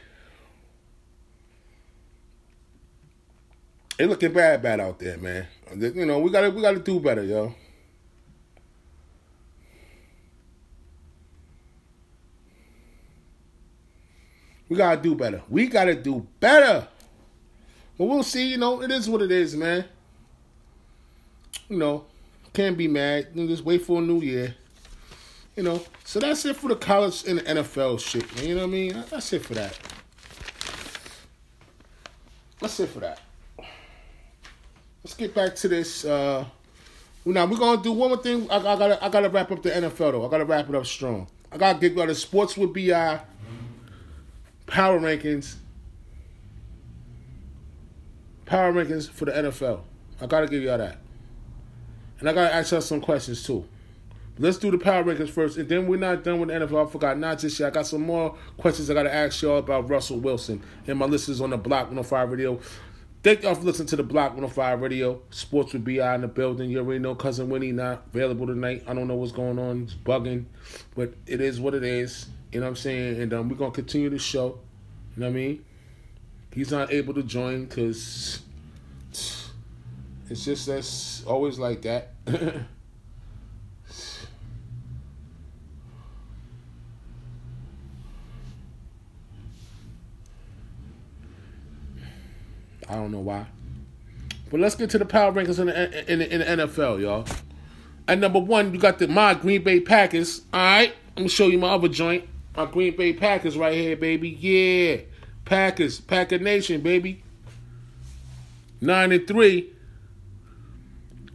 They're 3.96 4.06
looking 4.06 4.32
bad, 4.32 4.62
bad 4.62 4.80
out 4.80 4.98
there, 4.98 5.18
man. 5.18 5.46
You 5.76 6.06
know 6.06 6.18
we 6.20 6.30
gotta 6.30 6.50
we 6.50 6.62
gotta 6.62 6.78
do 6.78 7.00
better, 7.00 7.24
yo. 7.24 7.54
We 14.68 14.76
gotta 14.76 15.00
do 15.00 15.14
better. 15.14 15.42
We 15.48 15.66
gotta 15.66 15.94
do 15.94 16.26
better. 16.40 16.86
But 17.96 18.04
we'll 18.04 18.22
see. 18.22 18.50
You 18.50 18.58
know, 18.58 18.82
it 18.82 18.90
is 18.90 19.08
what 19.08 19.22
it 19.22 19.32
is, 19.32 19.56
man. 19.56 19.84
You 21.68 21.78
know, 21.78 22.04
can't 22.52 22.76
be 22.76 22.88
mad. 22.88 23.28
You 23.34 23.46
just 23.46 23.64
wait 23.64 23.82
for 23.82 24.00
a 24.00 24.04
new 24.04 24.20
year. 24.20 24.54
You 25.56 25.64
know, 25.64 25.82
so 26.04 26.20
that's 26.20 26.44
it 26.44 26.56
for 26.56 26.68
the 26.68 26.76
college 26.76 27.26
and 27.26 27.38
the 27.38 27.42
NFL 27.42 27.98
shit, 28.00 28.34
man. 28.36 28.46
You 28.46 28.54
know 28.54 28.62
what 28.62 28.68
I 28.68 28.72
mean? 28.72 29.04
That's 29.10 29.32
it 29.32 29.44
for 29.44 29.54
that. 29.54 29.78
That's 32.60 32.78
it 32.80 32.88
for 32.88 33.00
that. 33.00 33.20
Let's 35.02 35.14
get 35.14 35.34
back 35.34 35.56
to 35.56 35.68
this. 35.68 36.04
Uh, 36.04 36.44
now 37.24 37.46
we're 37.46 37.58
gonna 37.58 37.82
do 37.82 37.92
one 37.92 38.10
more 38.10 38.22
thing. 38.22 38.48
I, 38.50 38.56
I, 38.56 38.76
gotta, 38.76 39.04
I 39.04 39.08
gotta 39.08 39.28
wrap 39.28 39.50
up 39.50 39.62
the 39.62 39.70
NFL 39.70 40.12
though. 40.12 40.26
I 40.26 40.30
gotta 40.30 40.44
wrap 40.44 40.68
it 40.68 40.74
up 40.74 40.86
strong. 40.86 41.26
I 41.50 41.56
gotta 41.56 41.78
give 41.78 41.96
you 41.96 42.06
the 42.06 42.14
sports 42.14 42.56
with 42.56 42.72
BI 42.72 43.20
power 44.66 45.00
rankings. 45.00 45.56
Power 48.46 48.72
rankings 48.72 49.10
for 49.10 49.24
the 49.24 49.32
NFL. 49.32 49.80
I 50.20 50.26
gotta 50.26 50.46
give 50.46 50.62
y'all 50.62 50.78
that. 50.78 50.98
And 52.20 52.28
I 52.28 52.32
gotta 52.32 52.54
ask 52.54 52.72
y'all 52.72 52.80
some 52.80 53.00
questions 53.00 53.42
too. 53.42 53.64
Let's 54.40 54.58
do 54.58 54.70
the 54.70 54.78
power 54.78 55.02
rankings 55.02 55.30
first, 55.30 55.56
and 55.56 55.68
then 55.68 55.88
we're 55.88 55.98
not 55.98 56.22
done 56.22 56.38
with 56.38 56.48
the 56.48 56.54
NFL. 56.54 56.88
I 56.88 56.90
forgot 56.90 57.18
not 57.18 57.40
just 57.40 57.58
yet. 57.58 57.68
I 57.68 57.70
got 57.70 57.86
some 57.86 58.02
more 58.02 58.36
questions 58.56 58.88
I 58.88 58.94
gotta 58.94 59.12
ask 59.12 59.42
y'all 59.42 59.58
about 59.58 59.88
Russell 59.88 60.18
Wilson 60.18 60.62
and 60.86 60.98
my 60.98 61.06
listeners 61.06 61.40
on 61.40 61.50
the 61.50 61.56
Block 61.56 61.86
105 61.86 62.30
Radio. 62.30 62.60
Thank 63.20 63.42
y'all 63.42 63.56
for 63.56 63.62
listening 63.62 63.88
to 63.88 63.96
the 63.96 64.04
Block 64.04 64.30
105 64.30 64.80
Radio. 64.80 65.20
Sports 65.30 65.72
with 65.72 65.84
BI 65.84 66.14
in 66.14 66.20
the 66.20 66.28
building. 66.28 66.70
You 66.70 66.78
already 66.78 67.00
know 67.00 67.16
Cousin 67.16 67.50
Winnie 67.50 67.72
not 67.72 68.04
available 68.14 68.46
tonight. 68.46 68.84
I 68.86 68.94
don't 68.94 69.08
know 69.08 69.16
what's 69.16 69.32
going 69.32 69.58
on. 69.58 69.82
It's 69.82 69.94
bugging. 69.94 70.44
But 70.94 71.14
it 71.26 71.40
is 71.40 71.60
what 71.60 71.74
it 71.74 71.82
is. 71.82 72.28
You 72.52 72.60
know 72.60 72.66
what 72.66 72.70
I'm 72.70 72.76
saying? 72.76 73.20
And 73.20 73.34
um, 73.34 73.48
we're 73.48 73.56
going 73.56 73.72
to 73.72 73.74
continue 73.74 74.08
the 74.08 74.20
show. 74.20 74.60
You 75.16 75.22
know 75.22 75.26
what 75.26 75.32
I 75.32 75.34
mean? 75.34 75.64
He's 76.54 76.70
not 76.70 76.92
able 76.92 77.12
to 77.14 77.24
join 77.24 77.64
because 77.64 78.40
it's 80.30 80.44
just 80.44 80.66
that's 80.66 81.24
always 81.24 81.58
like 81.58 81.82
that. 81.82 82.12
I 92.88 92.94
don't 92.94 93.12
know 93.12 93.20
why. 93.20 93.46
But 94.50 94.60
let's 94.60 94.74
get 94.74 94.90
to 94.90 94.98
the 94.98 95.04
power 95.04 95.32
rankings 95.32 95.58
in 95.58 95.66
the, 95.66 96.10
in 96.12 96.18
the, 96.20 96.34
in 96.34 96.58
the 96.58 96.64
NFL, 96.66 97.00
y'all. 97.00 97.26
At 98.06 98.18
number 98.18 98.38
one, 98.38 98.72
you 98.72 98.80
got 98.80 98.98
the 98.98 99.06
my 99.06 99.34
Green 99.34 99.62
Bay 99.62 99.80
Packers. 99.80 100.40
All 100.52 100.60
right, 100.60 100.94
I'm 101.10 101.24
gonna 101.24 101.28
show 101.28 101.48
you 101.48 101.58
my 101.58 101.68
other 101.68 101.88
joint. 101.88 102.26
My 102.56 102.64
Green 102.64 102.96
Bay 102.96 103.12
Packers 103.12 103.58
right 103.58 103.74
here, 103.74 103.96
baby. 103.96 104.30
Yeah, 104.30 105.02
Packers, 105.44 106.00
Packer 106.00 106.38
Nation, 106.38 106.80
baby. 106.80 107.22
Nine 108.80 109.12
and 109.12 109.26
three. 109.28 109.74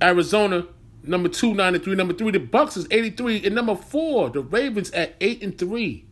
Arizona, 0.03 0.67
number 1.01 1.29
two. 1.29 1.53
Number 1.53 1.79
three, 1.79 2.31
the 2.31 2.39
Bucks 2.39 2.77
is 2.77 2.87
eighty-three, 2.91 3.45
and 3.45 3.55
number 3.55 3.75
four, 3.75 4.29
the 4.29 4.41
Ravens 4.41 4.91
at 4.91 5.15
eight 5.21 5.41
and 5.41 5.57
three. 5.57 6.05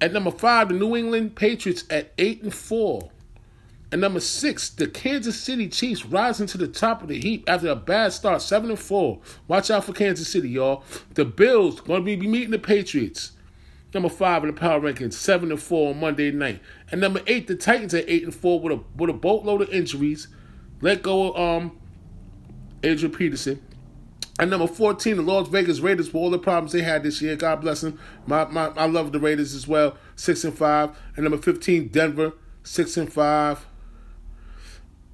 At 0.00 0.12
number 0.12 0.30
five, 0.30 0.68
the 0.68 0.74
New 0.74 0.96
England 0.96 1.36
Patriots 1.36 1.84
at 1.88 2.12
eight 2.18 2.42
and 2.42 2.52
four. 2.52 3.10
And 3.92 4.00
number 4.00 4.20
six, 4.20 4.70
the 4.70 4.86
Kansas 4.86 5.40
City 5.40 5.68
Chiefs 5.68 6.06
rising 6.06 6.46
to 6.48 6.58
the 6.58 6.68
top 6.68 7.02
of 7.02 7.08
the 7.08 7.20
heap 7.20 7.44
after 7.48 7.68
a 7.68 7.76
bad 7.76 8.12
start, 8.12 8.40
seven 8.40 8.70
and 8.70 8.78
four. 8.78 9.20
Watch 9.48 9.70
out 9.70 9.84
for 9.84 9.92
Kansas 9.92 10.28
City, 10.28 10.48
y'all. 10.48 10.84
The 11.14 11.24
Bills 11.24 11.80
to 11.80 12.00
be 12.00 12.16
meeting 12.16 12.52
the 12.52 12.58
Patriots. 12.58 13.32
Number 13.92 14.08
five 14.08 14.44
in 14.44 14.54
the 14.54 14.60
power 14.60 14.80
rankings, 14.80 15.14
seven 15.14 15.50
and 15.50 15.60
four 15.60 15.90
on 15.90 15.98
Monday 15.98 16.30
night. 16.30 16.60
And 16.92 17.00
number 17.00 17.20
eight, 17.26 17.48
the 17.48 17.56
Titans 17.56 17.92
at 17.92 18.08
eight 18.08 18.22
and 18.22 18.34
four 18.34 18.60
with 18.60 18.78
a 18.78 18.80
with 18.96 19.10
a 19.10 19.12
boatload 19.14 19.62
of 19.62 19.70
injuries. 19.70 20.28
Let 20.80 21.02
go 21.02 21.32
of 21.32 21.36
um 21.36 21.79
Adrian 22.82 23.14
Peterson. 23.14 23.62
And 24.38 24.50
number 24.50 24.66
14, 24.66 25.16
the 25.16 25.22
Las 25.22 25.48
Vegas 25.48 25.80
Raiders 25.80 26.08
for 26.08 26.18
all 26.18 26.30
the 26.30 26.38
problems 26.38 26.72
they 26.72 26.80
had 26.80 27.02
this 27.02 27.20
year. 27.20 27.36
God 27.36 27.60
bless 27.60 27.82
them. 27.82 27.98
My, 28.26 28.46
my 28.46 28.68
I 28.68 28.86
love 28.86 29.12
the 29.12 29.20
Raiders 29.20 29.54
as 29.54 29.68
well. 29.68 29.96
Six 30.16 30.44
and 30.44 30.56
five. 30.56 30.96
And 31.14 31.24
number 31.24 31.36
15, 31.36 31.88
Denver, 31.88 32.32
six 32.62 32.96
and 32.96 33.12
five. 33.12 33.66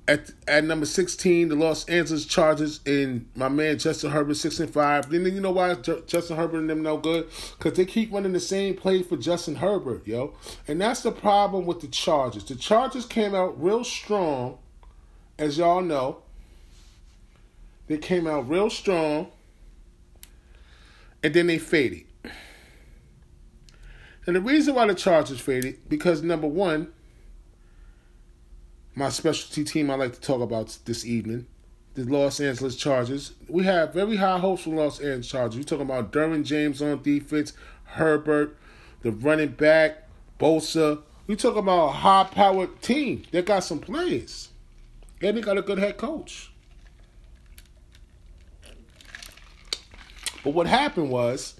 At 0.08 0.30
at 0.46 0.62
number 0.62 0.86
sixteen, 0.86 1.48
the 1.48 1.56
Los 1.56 1.84
Angeles 1.88 2.24
Chargers 2.26 2.78
and 2.86 3.28
my 3.34 3.48
man 3.48 3.76
Justin 3.76 4.12
Herbert 4.12 4.36
six 4.36 4.60
and 4.60 4.72
five. 4.72 5.10
Then 5.10 5.24
you 5.24 5.40
know 5.40 5.50
why 5.50 5.74
Justin 5.74 6.36
Herbert 6.36 6.58
and 6.58 6.70
them 6.70 6.82
no 6.84 6.96
good? 6.96 7.28
Because 7.58 7.76
they 7.76 7.84
keep 7.84 8.12
running 8.12 8.32
the 8.32 8.38
same 8.38 8.76
play 8.76 9.02
for 9.02 9.16
Justin 9.16 9.56
Herbert, 9.56 10.06
yo. 10.06 10.34
And 10.68 10.80
that's 10.80 11.02
the 11.02 11.10
problem 11.10 11.66
with 11.66 11.80
the 11.80 11.88
Chargers. 11.88 12.44
The 12.44 12.54
Chargers 12.54 13.04
came 13.04 13.34
out 13.34 13.60
real 13.60 13.82
strong, 13.82 14.58
as 15.40 15.58
y'all 15.58 15.82
know. 15.82 16.22
They 17.86 17.98
came 17.98 18.26
out 18.26 18.48
real 18.48 18.70
strong, 18.70 19.28
and 21.22 21.32
then 21.32 21.46
they 21.46 21.58
faded. 21.58 22.04
And 24.26 24.34
the 24.34 24.40
reason 24.40 24.74
why 24.74 24.86
the 24.88 24.94
Chargers 24.94 25.40
faded 25.40 25.88
because 25.88 26.22
number 26.22 26.48
one, 26.48 26.88
my 28.96 29.08
specialty 29.08 29.62
team 29.62 29.90
I 29.90 29.94
like 29.94 30.14
to 30.14 30.20
talk 30.20 30.40
about 30.40 30.78
this 30.84 31.04
evening, 31.04 31.46
the 31.94 32.04
Los 32.04 32.40
Angeles 32.40 32.74
Chargers. 32.74 33.34
We 33.48 33.64
have 33.64 33.94
very 33.94 34.16
high 34.16 34.38
hopes 34.38 34.62
for 34.62 34.70
Los 34.70 34.98
Angeles 34.98 35.28
Chargers. 35.28 35.58
We're 35.58 35.62
talking 35.64 35.86
about 35.86 36.12
Derwin 36.12 36.44
James 36.44 36.82
on 36.82 37.02
defense, 37.02 37.52
Herbert, 37.84 38.56
the 39.02 39.12
running 39.12 39.50
back, 39.50 40.08
Bosa. 40.40 41.02
We 41.28 41.36
talking 41.36 41.58
about 41.58 41.88
a 41.88 41.92
high-powered 41.92 42.82
team. 42.82 43.24
They 43.30 43.42
got 43.42 43.64
some 43.64 43.78
players, 43.78 44.48
and 45.20 45.36
they 45.36 45.40
got 45.40 45.58
a 45.58 45.62
good 45.62 45.78
head 45.78 45.98
coach. 45.98 46.50
But 50.46 50.54
what 50.54 50.68
happened 50.68 51.10
was, 51.10 51.56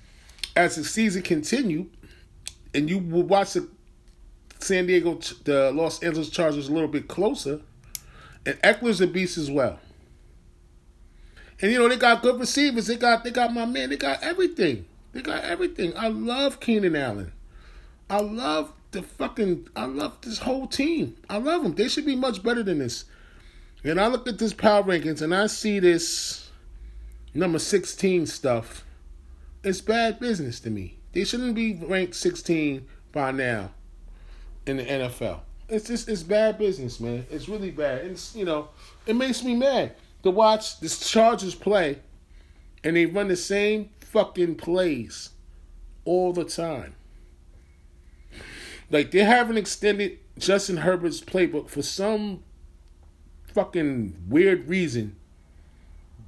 as 0.54 0.76
the 0.76 0.84
season 0.84 1.22
continued, 1.22 1.90
and 2.72 2.88
you 2.88 2.98
would 2.98 3.28
watch 3.28 3.54
the 3.54 3.68
San 4.60 4.86
Diego, 4.86 5.18
the 5.42 5.72
Los 5.72 6.00
Angeles 6.04 6.30
Chargers 6.30 6.68
a 6.68 6.72
little 6.72 6.86
bit 6.86 7.08
closer, 7.08 7.62
and 8.46 8.54
Ekeler's 8.62 9.00
a 9.00 9.08
beast 9.08 9.38
as 9.38 9.50
well. 9.50 9.80
And 11.60 11.72
you 11.72 11.80
know 11.80 11.88
they 11.88 11.96
got 11.96 12.22
good 12.22 12.38
receivers. 12.38 12.86
They 12.86 12.94
got 12.94 13.24
they 13.24 13.32
got 13.32 13.52
my 13.52 13.64
man. 13.64 13.90
They 13.90 13.96
got 13.96 14.22
everything. 14.22 14.86
They 15.12 15.20
got 15.20 15.42
everything. 15.42 15.92
I 15.96 16.06
love 16.06 16.60
Keenan 16.60 16.94
Allen. 16.94 17.32
I 18.08 18.20
love 18.20 18.72
the 18.92 19.02
fucking. 19.02 19.68
I 19.74 19.86
love 19.86 20.20
this 20.20 20.38
whole 20.38 20.68
team. 20.68 21.16
I 21.28 21.38
love 21.38 21.64
them. 21.64 21.74
They 21.74 21.88
should 21.88 22.06
be 22.06 22.14
much 22.14 22.40
better 22.40 22.62
than 22.62 22.78
this. 22.78 23.04
And 23.82 24.00
I 24.00 24.06
look 24.06 24.28
at 24.28 24.38
this 24.38 24.52
power 24.52 24.84
rankings 24.84 25.22
and 25.22 25.34
I 25.34 25.48
see 25.48 25.80
this 25.80 26.45
number 27.36 27.58
sixteen 27.58 28.26
stuff. 28.26 28.84
It's 29.62 29.80
bad 29.80 30.20
business 30.20 30.60
to 30.60 30.70
me. 30.70 30.98
They 31.12 31.24
shouldn't 31.24 31.54
be 31.54 31.74
ranked 31.74 32.14
sixteen 32.14 32.86
by 33.12 33.32
now 33.32 33.70
in 34.66 34.76
the 34.78 34.84
NFL. 34.84 35.40
It's 35.68 35.88
just 35.88 36.08
it's 36.08 36.22
bad 36.22 36.58
business, 36.58 37.00
man. 37.00 37.26
It's 37.30 37.48
really 37.48 37.70
bad. 37.70 38.04
It's 38.04 38.34
you 38.34 38.44
know, 38.44 38.68
it 39.06 39.16
makes 39.16 39.42
me 39.42 39.54
mad 39.54 39.94
to 40.22 40.30
watch 40.30 40.80
the 40.80 40.88
Chargers 40.88 41.54
play, 41.54 42.00
and 42.84 42.96
they 42.96 43.06
run 43.06 43.28
the 43.28 43.36
same 43.36 43.90
fucking 44.00 44.56
plays 44.56 45.30
all 46.04 46.32
the 46.32 46.44
time. 46.44 46.94
Like 48.90 49.10
they 49.10 49.24
haven't 49.24 49.56
extended 49.56 50.18
Justin 50.38 50.78
Herbert's 50.78 51.20
playbook 51.20 51.68
for 51.68 51.82
some 51.82 52.44
fucking 53.52 54.24
weird 54.28 54.68
reason. 54.68 55.16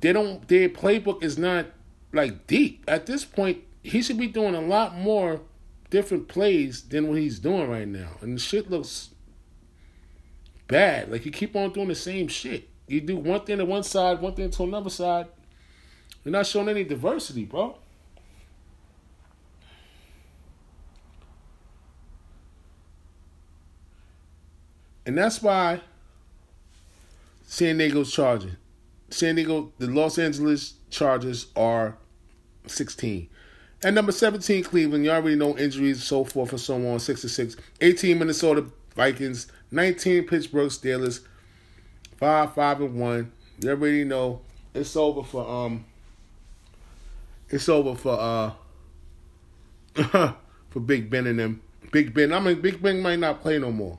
They 0.00 0.12
don't. 0.12 0.46
Their 0.48 0.68
playbook 0.68 1.22
is 1.22 1.38
not 1.38 1.66
like 2.12 2.46
deep 2.46 2.84
at 2.86 3.06
this 3.06 3.24
point. 3.24 3.62
He 3.82 4.02
should 4.02 4.18
be 4.18 4.28
doing 4.28 4.54
a 4.54 4.60
lot 4.60 4.96
more 4.96 5.40
different 5.90 6.28
plays 6.28 6.82
than 6.82 7.08
what 7.08 7.18
he's 7.18 7.38
doing 7.38 7.68
right 7.68 7.88
now. 7.88 8.10
And 8.20 8.36
the 8.36 8.40
shit 8.40 8.70
looks 8.70 9.10
bad. 10.66 11.10
Like 11.10 11.24
you 11.24 11.32
keep 11.32 11.56
on 11.56 11.72
doing 11.72 11.88
the 11.88 11.94
same 11.94 12.28
shit. 12.28 12.68
You 12.86 13.00
do 13.00 13.16
one 13.16 13.40
thing 13.40 13.58
to 13.58 13.64
one 13.64 13.82
side, 13.82 14.20
one 14.20 14.34
thing 14.34 14.50
to 14.50 14.62
another 14.62 14.90
side. 14.90 15.26
You're 16.24 16.32
not 16.32 16.46
showing 16.46 16.68
any 16.68 16.84
diversity, 16.84 17.44
bro. 17.44 17.78
And 25.06 25.16
that's 25.16 25.42
why 25.42 25.80
San 27.46 27.78
Diego's 27.78 28.12
charging. 28.12 28.56
San 29.10 29.36
Diego, 29.36 29.72
the 29.78 29.86
Los 29.86 30.18
Angeles 30.18 30.74
Chargers 30.90 31.46
are 31.56 31.96
16. 32.66 33.28
At 33.82 33.94
number 33.94 34.12
17, 34.12 34.64
Cleveland, 34.64 35.04
you 35.04 35.10
already 35.10 35.36
know 35.36 35.56
injuries, 35.56 36.02
so 36.02 36.24
forth 36.24 36.50
and 36.50 36.60
so 36.60 36.74
on, 36.88 36.98
6 36.98 37.20
to 37.20 37.28
6. 37.28 37.56
18, 37.80 38.18
Minnesota 38.18 38.66
Vikings. 38.94 39.46
19, 39.70 40.24
Pittsburgh 40.24 40.70
Steelers. 40.70 41.20
5, 42.16 42.54
5 42.54 42.80
and 42.80 43.00
1. 43.00 43.32
You 43.60 43.70
already 43.70 44.04
know 44.04 44.40
it's 44.74 44.96
over 44.96 45.22
for 45.22 45.48
um 45.48 45.84
it's 47.48 47.68
over 47.68 47.94
for 47.94 48.18
uh 48.20 48.52
for 50.70 50.80
Big 50.80 51.10
Ben 51.10 51.26
and 51.26 51.38
them. 51.38 51.62
Big 51.90 52.14
Ben. 52.14 52.32
I 52.32 52.40
mean, 52.40 52.60
Big 52.60 52.80
Ben 52.80 53.00
might 53.00 53.18
not 53.18 53.40
play 53.40 53.58
no 53.58 53.72
more. 53.72 53.98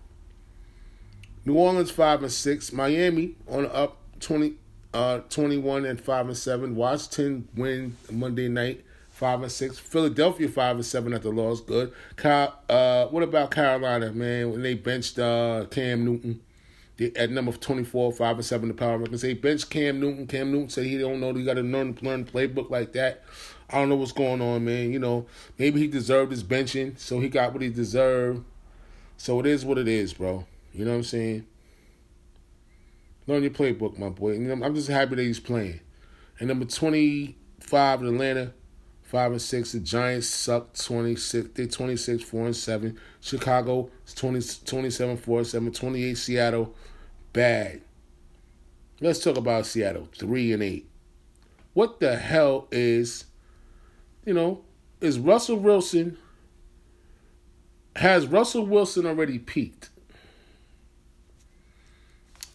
New 1.46 1.56
Orleans 1.56 1.92
five 1.92 2.22
and 2.24 2.32
six. 2.32 2.72
Miami 2.72 3.36
on 3.48 3.66
up 3.66 3.98
20, 4.20 4.54
uh, 4.94 5.20
21 5.30 5.86
and 5.86 6.00
five 6.00 6.28
and 6.28 6.38
seven. 6.38 6.76
Washington 6.76 7.48
win 7.56 7.96
Monday 8.12 8.48
night 8.48 8.84
five 9.10 9.42
and 9.42 9.52
six. 9.52 9.78
Philadelphia 9.78 10.48
five 10.48 10.78
and 10.78 10.86
seven 10.86 11.14
at 11.14 11.22
the 11.22 11.30
loss. 11.30 11.62
Good. 11.62 11.92
uh, 12.24 13.08
what 13.08 13.24
about 13.24 13.52
Carolina, 13.52 14.12
man? 14.14 14.52
When 14.52 14.62
they 14.62 14.76
benched 14.76 15.20
uh, 15.20 15.66
Cam 15.70 16.06
Newton 16.06 16.42
they, 16.98 17.12
at 17.14 17.30
number 17.30 17.52
twenty 17.52 17.84
four, 17.84 18.12
five 18.12 18.38
and 18.38 18.46
seven, 18.46 18.70
the 18.70 18.74
power 18.74 18.98
rankings. 18.98 19.22
They 19.22 19.34
benched 19.34 19.70
Cam 19.70 20.00
Newton. 20.00 20.26
Cam 20.26 20.52
Newton 20.52 20.70
said 20.70 20.86
he 20.86 20.98
don't 20.98 21.20
know. 21.20 21.34
He 21.34 21.44
got 21.44 21.56
to 21.56 21.62
learn 21.62 21.98
learn 22.02 22.26
playbook 22.26 22.70
like 22.70 22.94
that. 22.94 23.24
I 23.70 23.78
don't 23.78 23.90
know 23.90 23.96
what's 23.96 24.12
going 24.12 24.42
on, 24.42 24.66
man. 24.66 24.92
You 24.92 25.00
know, 25.00 25.28
maybe 25.58 25.80
he 25.80 25.88
deserved 25.88 26.32
his 26.32 26.44
benching, 26.44 26.98
so 26.98 27.20
he 27.20 27.30
got 27.30 27.54
what 27.54 27.62
he 27.62 27.70
deserved. 27.70 28.44
So 29.18 29.40
it 29.40 29.46
is 29.46 29.66
what 29.66 29.78
it 29.78 29.88
is, 29.88 30.14
bro. 30.14 30.46
You 30.74 30.86
know 30.86 30.92
what 30.92 30.98
I'm 30.98 31.04
saying? 31.04 31.46
Learn 33.30 33.44
your 33.44 33.52
playbook, 33.52 34.00
my 34.00 34.10
boy. 34.10 34.40
Know, 34.40 34.66
I'm 34.66 34.74
just 34.74 34.88
happy 34.88 35.14
that 35.14 35.22
he's 35.22 35.40
playing. 35.40 35.82
And 36.40 36.48
number 36.48 36.66
25 36.66 38.02
in 38.02 38.08
Atlanta, 38.08 38.54
5 39.04 39.32
and 39.34 39.42
6. 39.42 39.72
The 39.72 39.80
Giants 39.82 40.26
suck 40.26 40.74
26. 40.74 41.52
they're 41.54 41.68
26, 41.68 42.24
4 42.24 42.46
and 42.48 42.56
7. 42.56 43.00
Chicago 43.22 43.92
20, 44.16 44.42
27, 44.66 45.18
4 45.18 45.38
and 45.38 45.48
7. 45.48 45.72
28 45.72 46.18
Seattle, 46.18 46.74
bad. 47.32 47.82
Let's 49.00 49.24
talk 49.24 49.38
about 49.38 49.68
Seattle, 49.68 50.10
3 50.18 50.54
and 50.54 50.64
8. 50.64 50.90
What 51.76 52.00
the 52.00 52.18
hell 52.18 52.68
is, 52.72 53.26
you 54.26 54.34
know, 54.34 54.64
is 55.02 55.20
Russell 55.20 55.58
Wilson, 55.58 56.18
has 57.96 58.26
Russell 58.26 58.66
Wilson 58.66 59.06
already 59.06 59.38
peaked? 59.38 59.92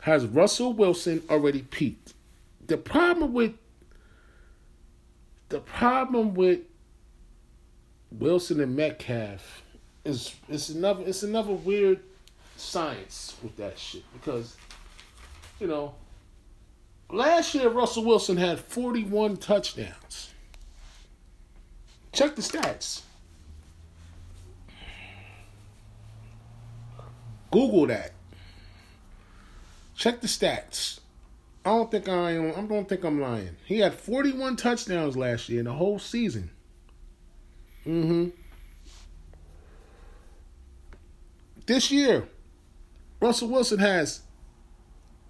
Has 0.05 0.27
Russell 0.27 0.75
Wilson 0.75 1.23
already 1.31 1.63
peaked? 1.63 2.13
The 2.67 2.77
problem 2.77 3.33
with 3.33 3.55
the 5.49 5.61
problem 5.61 6.35
with 6.35 6.61
Wilson 8.13 8.61
and 8.61 8.77
Metcalf 8.77 9.63
is 10.05 10.35
it's 10.51 10.69
another 10.69 11.05
it's 11.07 11.23
another 11.23 11.55
weird 11.55 12.01
science 12.59 13.35
with 13.43 13.57
that 13.57 13.79
shit 13.79 14.03
because 14.13 14.59
you 15.59 15.67
know 15.67 15.95
last 17.11 17.55
year 17.55 17.71
Russell 17.71 18.05
Wilson 18.05 18.37
had 18.37 18.61
41 18.61 19.39
touchdowns. 19.39 20.35
Check 22.13 22.37
the 22.37 22.43
stats. 22.43 23.01
Google 27.51 27.87
that. 27.87 28.14
Check 29.95 30.21
the 30.21 30.27
stats. 30.27 31.01
I 31.65 31.71
don't 31.71 31.91
think 31.91 32.09
I 32.09 32.33
am. 32.33 32.53
I 32.57 32.63
don't 32.63 32.89
think 32.89 33.05
I'm 33.05 33.21
lying. 33.21 33.57
He 33.65 33.79
had 33.79 33.95
41 33.95 34.57
touchdowns 34.57 35.17
last 35.17 35.49
year 35.49 35.61
in 35.61 35.65
the 35.65 35.73
whole 35.73 35.99
season. 35.99 36.51
Mm-hmm. 37.87 38.29
This 41.67 41.91
year, 41.91 42.29
Russell 43.21 43.49
Wilson 43.49 43.79
has 43.79 44.21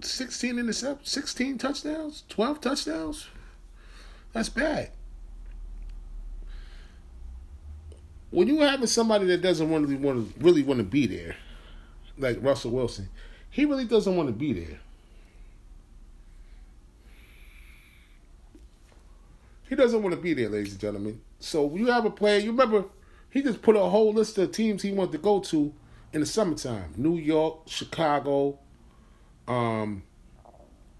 16 0.00 0.56
interceptions, 0.56 1.06
16 1.06 1.58
touchdowns, 1.58 2.24
12 2.28 2.60
touchdowns. 2.60 3.28
That's 4.32 4.48
bad. 4.48 4.90
When 8.30 8.48
you 8.48 8.60
having 8.60 8.88
somebody 8.88 9.26
that 9.26 9.42
doesn't 9.42 9.70
want 9.70 9.86
to 9.88 10.32
really 10.40 10.64
want 10.64 10.78
to 10.78 10.84
be 10.84 11.06
there, 11.06 11.36
like 12.18 12.42
Russell 12.42 12.72
Wilson, 12.72 13.08
he 13.54 13.66
really 13.66 13.84
doesn't 13.84 14.16
want 14.16 14.28
to 14.28 14.32
be 14.32 14.52
there. 14.52 14.80
He 19.68 19.76
doesn't 19.76 20.02
want 20.02 20.12
to 20.12 20.20
be 20.20 20.34
there, 20.34 20.48
ladies 20.48 20.72
and 20.72 20.80
gentlemen. 20.80 21.20
So 21.38 21.72
you 21.72 21.86
have 21.86 22.04
a 22.04 22.10
player, 22.10 22.40
you 22.40 22.50
remember, 22.50 22.86
he 23.30 23.44
just 23.44 23.62
put 23.62 23.76
a 23.76 23.84
whole 23.84 24.12
list 24.12 24.36
of 24.38 24.50
teams 24.50 24.82
he 24.82 24.90
wanted 24.90 25.12
to 25.12 25.18
go 25.18 25.38
to 25.38 25.72
in 26.12 26.18
the 26.18 26.26
summertime. 26.26 26.94
New 26.96 27.16
York, 27.16 27.60
Chicago, 27.66 28.58
um, 29.46 30.02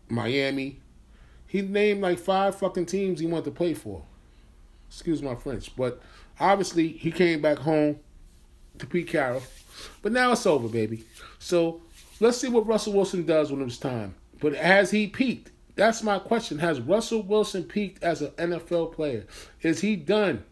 Miami. 0.09 0.81
He 1.49 1.61
named 1.61 2.03
like 2.03 2.21
five 2.21 2.55
fucking 2.55 2.87
teams 2.87 3.19
he 3.19 3.27
wanted 3.27 3.47
to 3.47 3.51
play 3.51 3.75
for. 3.75 4.05
Excuse 4.87 5.21
my 5.23 5.35
French. 5.35 5.75
But 5.75 6.01
obviously 6.39 6.87
he 6.87 7.11
came 7.11 7.43
back 7.43 7.59
home 7.59 7.99
to 8.79 8.87
Pete 8.87 9.09
Carroll. 9.09 9.43
But 10.03 10.13
now 10.13 10.31
it's 10.31 10.47
over, 10.47 10.69
baby. 10.69 11.05
So 11.41 11.81
Let's 12.21 12.39
see 12.39 12.49
what 12.49 12.67
Russell 12.67 12.93
Wilson 12.93 13.27
does 13.27 13.51
when 13.51 13.63
it's 13.63 13.79
time. 13.79 14.15
But 14.41 14.55
has 14.55 14.91
he 14.91 15.07
peaked? 15.07 15.51
That's 15.77 16.03
my 16.03 16.19
question. 16.19 16.59
Has 16.59 16.81
Russell 16.81 17.23
Wilson 17.23 17.65
peaked 17.65 18.03
as 18.03 18.23
an 18.23 18.31
NFL 18.33 18.93
player? 18.93 19.27
Is 19.63 19.81
he 19.81 19.97
done? 19.97 20.45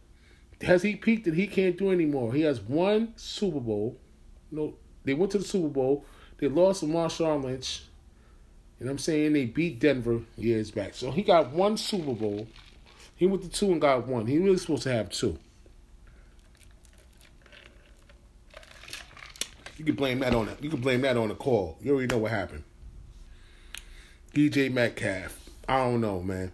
Has 0.63 0.83
he 0.83 0.97
peaked 0.97 1.25
that 1.25 1.35
he 1.35 1.47
can't 1.47 1.77
do 1.77 1.91
anymore? 1.91 2.33
He 2.33 2.43
has 2.43 2.61
one 2.61 3.13
Super 3.17 3.61
Bowl. 3.61 3.97
No, 4.51 4.75
they 5.05 5.15
went 5.15 5.33
to 5.33 5.39
the 5.39 5.45
Super 5.45 5.69
Bowl. 5.69 6.05
They 6.39 6.49
lost 6.49 6.81
to 6.81 6.87
Marshawn 6.87 7.45
Lynch. 7.45 7.85
And 8.81 8.91
I'm 8.91 8.99
saying 8.99 9.33
they 9.33 9.45
beat 9.45 9.79
Denver 9.79 10.23
years 10.37 10.73
back. 10.73 10.95
So 10.95 11.13
he 11.13 11.23
got 11.23 11.53
one 11.53 11.77
Super 11.77 12.13
Bowl. 12.13 12.49
He 13.15 13.27
went 13.27 13.43
to 13.43 13.49
two 13.49 13.71
and 13.71 13.81
got 13.81 14.09
one. 14.09 14.27
He 14.27 14.39
really 14.39 14.57
supposed 14.57 14.83
to 14.85 14.93
have 14.93 15.11
two. 15.11 15.39
You 19.83 19.87
can 19.87 19.97
blame 19.97 20.21
that 20.21 20.33
on 20.33 20.49
it. 20.49 20.63
You 20.63 20.71
can 20.71 20.81
blame 20.81 21.01
that 21.01 21.17
on 21.17 21.29
the 21.29 21.35
call. 21.35 21.77
You 21.83 21.95
already 21.95 22.07
know 22.07 22.19
what 22.19 22.31
happened. 22.31 22.63
DK 24.33 24.73
Metcalf. 24.73 25.37
I 25.69 25.79
don't 25.79 26.01
know, 26.01 26.23
man. 26.23 26.53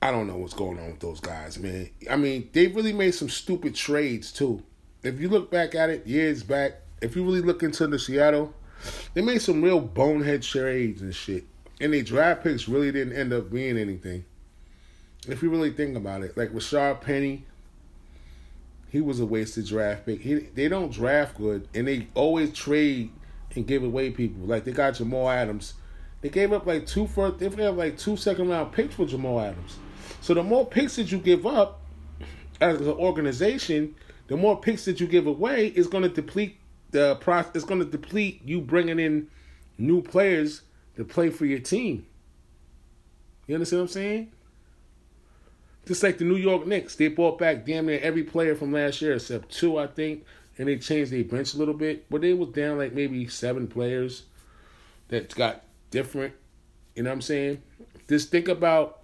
I 0.00 0.12
don't 0.12 0.28
know 0.28 0.36
what's 0.36 0.54
going 0.54 0.78
on 0.78 0.90
with 0.90 1.00
those 1.00 1.18
guys, 1.18 1.58
man. 1.58 1.90
I 2.08 2.14
mean, 2.14 2.48
they 2.52 2.68
really 2.68 2.92
made 2.92 3.10
some 3.10 3.28
stupid 3.28 3.74
trades 3.74 4.30
too. 4.30 4.62
If 5.02 5.18
you 5.18 5.28
look 5.28 5.50
back 5.50 5.74
at 5.74 5.90
it 5.90 6.06
years 6.06 6.44
back, 6.44 6.74
if 7.02 7.16
you 7.16 7.24
really 7.24 7.40
look 7.40 7.64
into 7.64 7.88
the 7.88 7.98
Seattle, 7.98 8.54
they 9.14 9.20
made 9.20 9.42
some 9.42 9.62
real 9.62 9.80
bonehead 9.80 10.42
trades 10.42 11.02
and 11.02 11.12
shit. 11.12 11.42
And 11.80 11.92
their 11.92 12.04
draft 12.04 12.44
picks 12.44 12.68
really 12.68 12.92
didn't 12.92 13.16
end 13.16 13.32
up 13.32 13.50
being 13.50 13.76
anything. 13.76 14.24
If 15.26 15.42
you 15.42 15.50
really 15.50 15.72
think 15.72 15.96
about 15.96 16.22
it, 16.22 16.36
like 16.36 16.50
Rashaad 16.50 17.00
Penny, 17.00 17.46
he 18.94 19.00
was 19.00 19.18
a 19.18 19.26
wasted 19.26 19.66
draft 19.66 20.06
pick. 20.06 20.20
He, 20.20 20.34
they 20.34 20.68
don't 20.68 20.92
draft 20.92 21.36
good, 21.36 21.66
and 21.74 21.88
they 21.88 22.06
always 22.14 22.52
trade 22.52 23.10
and 23.56 23.66
give 23.66 23.82
away 23.82 24.12
people. 24.12 24.46
Like 24.46 24.62
they 24.62 24.70
got 24.70 24.94
Jamal 24.94 25.28
Adams. 25.28 25.74
They 26.20 26.28
gave 26.28 26.52
up 26.52 26.64
like 26.64 26.86
two 26.86 27.08
first. 27.08 27.40
They 27.40 27.48
have 27.64 27.76
like 27.76 27.98
two 27.98 28.16
second 28.16 28.50
round 28.50 28.70
picks 28.70 28.94
for 28.94 29.04
Jamal 29.04 29.40
Adams. 29.40 29.78
So 30.20 30.32
the 30.32 30.44
more 30.44 30.64
picks 30.64 30.94
that 30.94 31.10
you 31.10 31.18
give 31.18 31.44
up 31.44 31.80
as 32.60 32.82
an 32.82 32.86
organization, 32.86 33.96
the 34.28 34.36
more 34.36 34.60
picks 34.60 34.84
that 34.84 35.00
you 35.00 35.08
give 35.08 35.26
away 35.26 35.66
is 35.66 35.88
going 35.88 36.04
to 36.04 36.08
deplete 36.08 36.56
the 36.92 37.16
process. 37.16 37.50
It's 37.56 37.64
going 37.64 37.80
to 37.80 37.90
deplete 37.90 38.42
you 38.44 38.60
bringing 38.60 39.00
in 39.00 39.26
new 39.76 40.02
players 40.02 40.62
to 40.94 41.04
play 41.04 41.30
for 41.30 41.46
your 41.46 41.58
team. 41.58 42.06
You 43.48 43.56
understand 43.56 43.80
what 43.80 43.86
I'm 43.86 43.92
saying? 43.92 44.32
Just 45.86 46.02
like 46.02 46.18
the 46.18 46.24
New 46.24 46.36
York 46.36 46.66
Knicks, 46.66 46.96
they 46.96 47.08
brought 47.08 47.38
back 47.38 47.66
damn 47.66 47.86
near 47.86 48.00
every 48.00 48.22
player 48.22 48.54
from 48.54 48.72
last 48.72 49.02
year 49.02 49.14
except 49.14 49.50
two, 49.50 49.78
I 49.78 49.86
think, 49.86 50.24
and 50.56 50.68
they 50.68 50.78
changed 50.78 51.12
their 51.12 51.24
bench 51.24 51.54
a 51.54 51.58
little 51.58 51.74
bit. 51.74 52.08
But 52.08 52.22
they 52.22 52.32
was 52.32 52.50
down 52.50 52.78
like 52.78 52.94
maybe 52.94 53.26
seven 53.28 53.66
players 53.66 54.24
that 55.08 55.34
got 55.34 55.62
different. 55.90 56.34
You 56.94 57.02
know 57.02 57.10
what 57.10 57.14
I'm 57.14 57.22
saying? 57.22 57.62
Just 58.08 58.30
think 58.30 58.48
about 58.48 59.00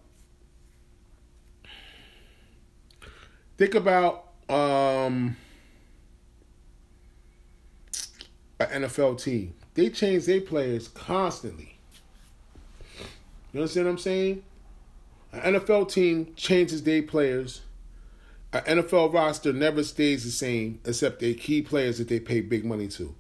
think 3.59 3.75
about 3.75 4.29
um 4.49 5.37
an 8.59 8.83
NFL 8.83 9.23
team. 9.23 9.55
They 9.75 9.89
change 9.91 10.27
their 10.27 10.41
players 10.41 10.89
constantly. 10.89 11.79
You 13.53 13.61
understand 13.61 13.87
what 13.87 13.93
I'm 13.93 13.99
saying? 13.99 14.43
An 15.33 15.55
NFL 15.55 15.91
team 15.91 16.33
changes 16.37 16.83
their 16.83 17.03
players. 17.03 17.63
An 18.53 18.63
NFL 18.63 19.13
roster 19.13 19.53
never 19.53 19.85
stays 19.85 20.25
the 20.25 20.31
same 20.31 20.81
except 20.85 21.21
their 21.21 21.35
key 21.35 21.63
players 21.63 21.99
that 21.99 22.09
they 22.09 22.19
pay 22.19 22.41
big 22.41 22.65
money 22.65 22.89
to. 22.89 23.15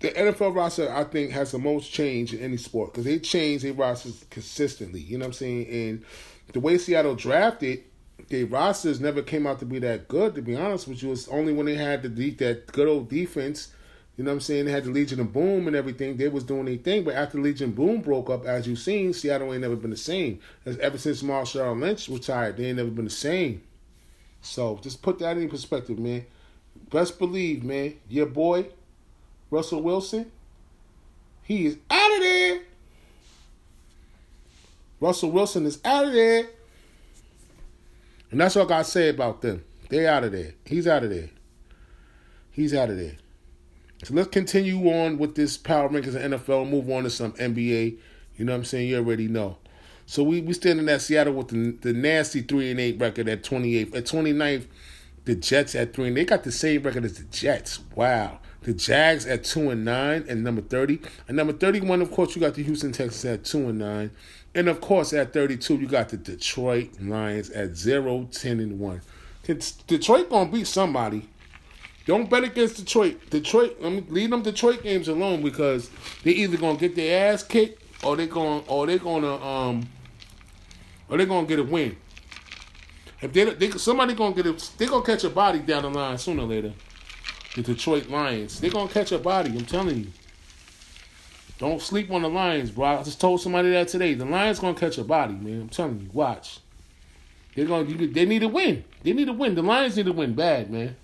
The 0.00 0.10
NFL 0.10 0.54
roster, 0.54 0.92
I 0.92 1.04
think, 1.04 1.30
has 1.30 1.52
the 1.52 1.58
most 1.58 1.92
change 1.92 2.34
in 2.34 2.40
any 2.40 2.56
sport 2.56 2.92
because 2.92 3.04
they 3.04 3.18
change 3.18 3.62
their 3.62 3.72
rosters 3.72 4.24
consistently. 4.30 5.00
You 5.00 5.18
know 5.18 5.24
what 5.24 5.28
I'm 5.28 5.32
saying? 5.34 5.66
And 5.68 6.04
the 6.52 6.60
way 6.60 6.76
Seattle 6.76 7.14
drafted, 7.14 7.84
their 8.28 8.46
rosters 8.46 9.00
never 9.00 9.22
came 9.22 9.46
out 9.46 9.60
to 9.60 9.66
be 9.66 9.78
that 9.78 10.08
good. 10.08 10.34
To 10.34 10.42
be 10.42 10.56
honest 10.56 10.88
with 10.88 11.02
you, 11.02 11.12
it's 11.12 11.28
only 11.28 11.52
when 11.52 11.66
they 11.66 11.76
had 11.76 12.02
the 12.02 12.30
that 12.30 12.66
good 12.66 12.88
old 12.88 13.08
defense 13.08 13.72
you 14.16 14.24
know 14.24 14.30
what 14.30 14.34
I'm 14.34 14.40
saying? 14.40 14.66
They 14.66 14.72
had 14.72 14.84
the 14.84 14.90
Legion 14.90 15.20
of 15.20 15.32
Boom 15.32 15.66
and 15.66 15.74
everything. 15.74 16.16
They 16.16 16.28
was 16.28 16.44
doing 16.44 16.66
their 16.66 16.76
thing. 16.76 17.02
But 17.02 17.14
after 17.14 17.40
Legion 17.40 17.72
Boom 17.72 18.02
broke 18.02 18.28
up, 18.28 18.44
as 18.44 18.66
you've 18.66 18.78
seen, 18.78 19.14
Seattle 19.14 19.52
ain't 19.52 19.62
never 19.62 19.76
been 19.76 19.90
the 19.90 19.96
same. 19.96 20.38
As 20.66 20.76
ever 20.78 20.98
since 20.98 21.22
Marshawn 21.22 21.80
Lynch 21.80 22.08
retired, 22.08 22.58
they 22.58 22.66
ain't 22.66 22.76
never 22.76 22.90
been 22.90 23.06
the 23.06 23.10
same. 23.10 23.62
So 24.42 24.78
just 24.82 25.00
put 25.00 25.18
that 25.20 25.38
in 25.38 25.48
perspective, 25.48 25.98
man. 25.98 26.26
Best 26.90 27.18
believe, 27.18 27.64
man, 27.64 27.94
your 28.08 28.26
boy, 28.26 28.66
Russell 29.50 29.82
Wilson, 29.82 30.30
he 31.42 31.66
is 31.66 31.78
out 31.90 32.12
of 32.14 32.20
there. 32.20 32.60
Russell 35.00 35.30
Wilson 35.30 35.64
is 35.64 35.80
out 35.84 36.06
of 36.06 36.12
there. 36.12 36.48
And 38.30 38.40
that's 38.40 38.56
all 38.56 38.66
I 38.66 38.68
gotta 38.68 38.84
say 38.84 39.08
about 39.08 39.40
them. 39.40 39.64
They 39.88 40.06
out 40.06 40.24
of 40.24 40.32
there. 40.32 40.52
He's 40.64 40.86
out 40.86 41.02
of 41.02 41.10
there. 41.10 41.30
He's 42.50 42.74
out 42.74 42.90
of 42.90 42.96
there. 42.96 43.16
So 44.02 44.14
let's 44.14 44.28
continue 44.28 44.88
on 44.90 45.18
with 45.18 45.36
this 45.36 45.56
power 45.56 45.88
rankings 45.88 46.16
of 46.16 46.40
NFL. 46.42 46.68
Move 46.68 46.90
on 46.90 47.04
to 47.04 47.10
some 47.10 47.32
NBA. 47.34 47.96
You 48.36 48.44
know 48.44 48.52
what 48.52 48.58
I'm 48.58 48.64
saying? 48.64 48.88
You 48.88 48.96
already 48.96 49.28
know. 49.28 49.58
So 50.06 50.22
we 50.24 50.40
we 50.40 50.52
standing 50.52 50.88
at 50.88 51.02
Seattle 51.02 51.34
with 51.34 51.48
the, 51.48 51.70
the 51.80 51.92
nasty 51.92 52.42
three 52.42 52.70
and 52.70 52.80
eight 52.80 53.00
record 53.00 53.28
at 53.28 53.44
28th. 53.44 53.94
At 53.94 54.04
29th, 54.04 54.66
the 55.24 55.36
Jets 55.36 55.74
at 55.74 55.94
three 55.94 56.08
and 56.08 56.16
they 56.16 56.24
got 56.24 56.42
the 56.42 56.50
same 56.50 56.82
record 56.82 57.04
as 57.04 57.18
the 57.18 57.24
Jets. 57.24 57.80
Wow. 57.94 58.40
The 58.62 58.72
Jags 58.72 59.26
at 59.26 59.44
two 59.44 59.70
and 59.70 59.84
nine 59.84 60.24
and 60.28 60.42
number 60.42 60.62
30. 60.62 61.00
And 61.28 61.36
number 61.36 61.52
31, 61.52 62.02
of 62.02 62.10
course, 62.10 62.34
you 62.34 62.40
got 62.40 62.54
the 62.54 62.62
Houston 62.62 62.92
Texans 62.92 63.24
at 63.24 63.44
two 63.44 63.68
and 63.68 63.78
nine. 63.78 64.10
And 64.54 64.68
of 64.68 64.80
course, 64.80 65.12
at 65.12 65.32
32, 65.32 65.76
you 65.76 65.86
got 65.86 66.10
the 66.10 66.16
Detroit 66.16 66.90
Lions 67.00 67.50
at 67.50 67.76
0, 67.76 68.28
10, 68.30 68.60
and 68.60 68.78
1. 68.78 69.00
Detroit 69.86 70.30
gonna 70.30 70.50
beat 70.50 70.66
somebody. 70.66 71.28
Don't 72.06 72.28
bet 72.28 72.44
against 72.44 72.76
Detroit. 72.76 73.30
Detroit, 73.30 73.76
I 73.84 73.88
mean, 73.88 74.06
leave 74.08 74.30
them 74.30 74.42
Detroit 74.42 74.82
games 74.82 75.08
alone 75.08 75.42
because 75.42 75.90
they 76.24 76.32
either 76.32 76.56
gonna 76.56 76.78
get 76.78 76.96
their 76.96 77.32
ass 77.32 77.42
kicked 77.42 77.82
or 78.04 78.16
they 78.16 78.26
going 78.26 78.64
or 78.66 78.86
they 78.86 78.98
gonna 78.98 79.36
um 79.44 79.88
or 81.08 81.16
they 81.16 81.26
gonna 81.26 81.46
get 81.46 81.58
a 81.58 81.62
win. 81.62 81.96
If 83.20 83.32
they, 83.32 83.44
they 83.44 83.70
somebody 83.72 84.14
gonna 84.14 84.34
get 84.34 84.46
a, 84.46 84.76
they 84.78 84.86
gonna 84.86 85.04
catch 85.04 85.22
a 85.22 85.30
body 85.30 85.60
down 85.60 85.82
the 85.82 85.90
line 85.90 86.18
sooner 86.18 86.42
or 86.42 86.46
later. 86.46 86.72
The 87.54 87.62
Detroit 87.62 88.08
Lions, 88.08 88.60
they 88.60 88.70
gonna 88.70 88.88
catch 88.88 89.12
a 89.12 89.18
body. 89.18 89.50
I'm 89.50 89.66
telling 89.66 89.98
you. 89.98 90.06
Don't 91.58 91.80
sleep 91.80 92.10
on 92.10 92.22
the 92.22 92.28
Lions, 92.28 92.72
bro. 92.72 92.86
I 92.86 93.02
just 93.04 93.20
told 93.20 93.40
somebody 93.40 93.70
that 93.70 93.86
today. 93.86 94.14
The 94.14 94.24
Lions 94.24 94.58
gonna 94.58 94.74
catch 94.74 94.98
a 94.98 95.04
body, 95.04 95.34
man. 95.34 95.60
I'm 95.60 95.68
telling 95.68 96.00
you. 96.00 96.10
Watch. 96.12 96.58
They're 97.54 97.66
gonna. 97.66 97.84
They 97.84 98.26
need 98.26 98.40
to 98.40 98.48
win. 98.48 98.82
They 99.04 99.12
need 99.12 99.26
to 99.26 99.32
win. 99.32 99.54
The 99.54 99.62
Lions 99.62 99.96
need 99.96 100.06
to 100.06 100.12
win 100.12 100.34
bad, 100.34 100.70
man. 100.70 100.96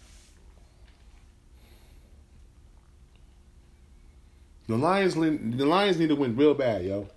The 4.68 4.76
Lions, 4.76 5.14
the 5.14 5.64
Lions 5.64 5.98
need 5.98 6.11
to 6.11 6.14
win 6.14 6.37
real 6.37 6.52
bad, 6.52 6.85
yo. 6.85 7.09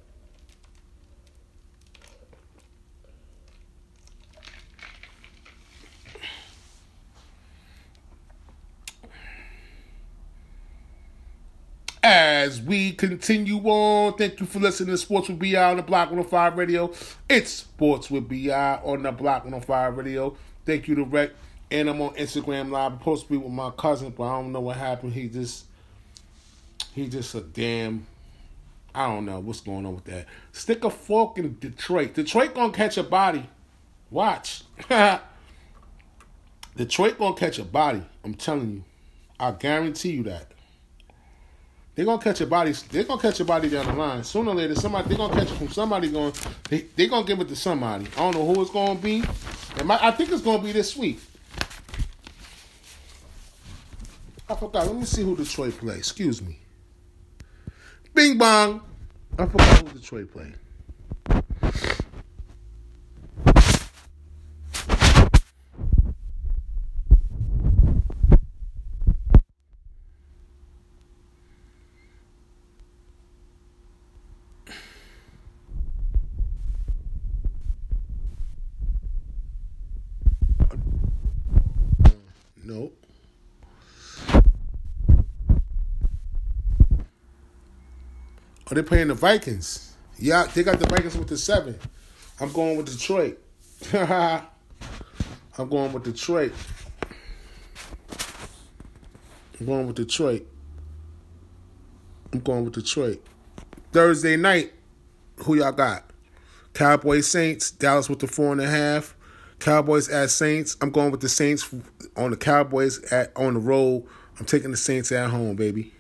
As 12.01 12.61
we 12.61 12.93
continue 12.93 13.57
on, 13.57 14.13
thank 14.13 14.39
you 14.39 14.45
for 14.45 14.59
listening 14.59 14.91
to 14.91 14.97
Sports 14.97 15.27
with 15.27 15.37
BI 15.37 15.55
on 15.55 15.75
the 15.75 15.83
Block 15.83 16.07
105 16.07 16.57
Radio. 16.57 16.93
It's 17.29 17.51
Sports 17.51 18.09
with 18.09 18.29
BI 18.29 18.79
on 18.81 19.03
the 19.03 19.11
Block 19.11 19.43
105 19.43 19.97
Radio. 19.97 20.37
Thank 20.65 20.87
you 20.87 20.95
to 20.95 21.03
Rec. 21.03 21.31
And 21.69 21.89
I'm 21.89 22.01
on 22.01 22.15
Instagram 22.15 22.71
Live. 22.71 22.93
I'm 22.93 22.99
supposed 22.99 23.25
to 23.25 23.31
be 23.31 23.37
with 23.37 23.51
my 23.51 23.71
cousin, 23.71 24.11
but 24.11 24.23
I 24.23 24.41
don't 24.41 24.53
know 24.53 24.61
what 24.61 24.77
happened. 24.77 25.13
He 25.13 25.27
just 25.27 25.65
he 26.93 27.08
just 27.08 27.34
a 27.36 27.41
damn. 27.41 28.06
I 28.93 29.08
don't 29.08 29.25
know 29.25 29.39
what's 29.39 29.62
going 29.62 29.86
on 29.86 29.95
with 29.95 30.04
that. 30.06 30.27
Stick 30.51 30.84
a 30.84 30.89
fork 30.89 31.38
in 31.38 31.58
Detroit. 31.60 32.13
Detroit 32.13 32.54
gonna 32.54 32.73
catch 32.73 32.97
a 32.97 33.04
body. 33.04 33.49
Watch. 34.10 34.63
Detroit 36.75 37.17
gonna 37.17 37.36
catch 37.36 37.60
a 37.60 37.63
body. 37.63 38.04
I'm 38.23 38.34
telling 38.34 38.71
you. 38.71 38.84
I 39.39 39.51
guarantee 39.51 40.12
you 40.12 40.23
that. 40.23 40.51
They're 41.95 42.06
gonna 42.06 42.21
catch 42.21 42.41
a 42.41 42.45
body. 42.45 42.71
They're 42.71 43.04
gonna 43.04 43.21
catch 43.21 43.39
a 43.39 43.45
body 43.45 43.69
down 43.69 43.86
the 43.88 43.93
line. 43.93 44.23
Sooner 44.23 44.51
or 44.51 44.56
later, 44.56 44.75
somebody 44.75 45.10
they're 45.10 45.17
gonna 45.17 45.34
catch 45.34 45.51
it 45.51 45.56
from 45.56 45.69
somebody. 45.69 46.10
Going, 46.10 46.34
they 46.69 46.82
they 46.95 47.08
gonna 47.08 47.25
give 47.25 47.39
it 47.39 47.47
to 47.49 47.56
somebody. 47.56 48.08
I 48.17 48.19
don't 48.19 48.36
know 48.36 48.54
who 48.54 48.62
it's 48.62 48.71
gonna 48.71 48.99
be. 48.99 49.23
Might, 49.84 50.01
I 50.01 50.12
think 50.12 50.32
it's 50.32 50.41
gonna 50.41 50.63
be 50.63 50.71
this 50.71 50.95
week. 50.95 51.19
I 54.47 54.56
forgot. 54.56 54.88
Let 54.88 54.95
me 54.95 55.06
see 55.06 55.23
who 55.23 55.36
Detroit 55.36 55.77
play. 55.77 55.97
Excuse 55.97 56.41
me. 56.41 56.61
Bing 58.13 58.38
bong. 58.38 58.82
I 59.39 59.45
forgot 59.45 59.88
who 59.88 60.00
Detroit 60.00 60.32
played. 60.32 60.56
Are 88.71 88.75
they 88.75 88.84
playing 88.84 89.10
the 89.10 89.13
Vikings? 89.13 89.93
Yeah, 90.17 90.45
they 90.45 90.63
got 90.63 90.79
the 90.79 90.88
Vikings 90.88 91.17
with 91.17 91.27
the 91.27 91.38
seven. 91.38 91.77
I'm 92.39 92.53
going 92.53 92.77
with 92.77 92.86
Detroit. 92.86 93.38
I'm 93.93 94.47
going 95.69 95.91
with 95.91 96.05
Detroit. 96.05 96.53
I'm 99.60 99.65
going 99.65 99.88
with 99.88 99.97
Detroit. 99.97 100.47
I'm 102.31 102.39
going 102.39 102.63
with 102.63 102.75
Detroit. 102.75 103.21
Thursday 103.91 104.38
night, 104.38 104.71
who 105.43 105.55
y'all 105.55 105.73
got? 105.73 106.10
Cowboys 106.73 107.29
Saints, 107.29 107.71
Dallas 107.71 108.10
with 108.10 108.19
the 108.19 108.27
four 108.27 108.53
and 108.53 108.62
a 108.62 108.67
half. 108.67 109.17
Cowboys 109.60 110.07
at 110.07 110.29
Saints. 110.29 110.77
I'm 110.79 110.91
going 110.91 111.12
with 111.12 111.19
the 111.19 111.27
Saints 111.27 111.69
on 112.15 112.31
the 112.31 112.38
Cowboys 112.38 113.03
at 113.12 113.36
on 113.36 113.55
the 113.55 113.60
road. 113.60 114.05
I'm 114.39 114.45
taking 114.45 114.71
the 114.71 114.77
Saints 114.77 115.12
at 115.12 115.29
home, 115.29 115.57
baby. 115.57 115.93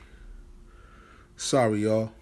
Sorry, 1.35 1.81
y'all. 1.81 2.13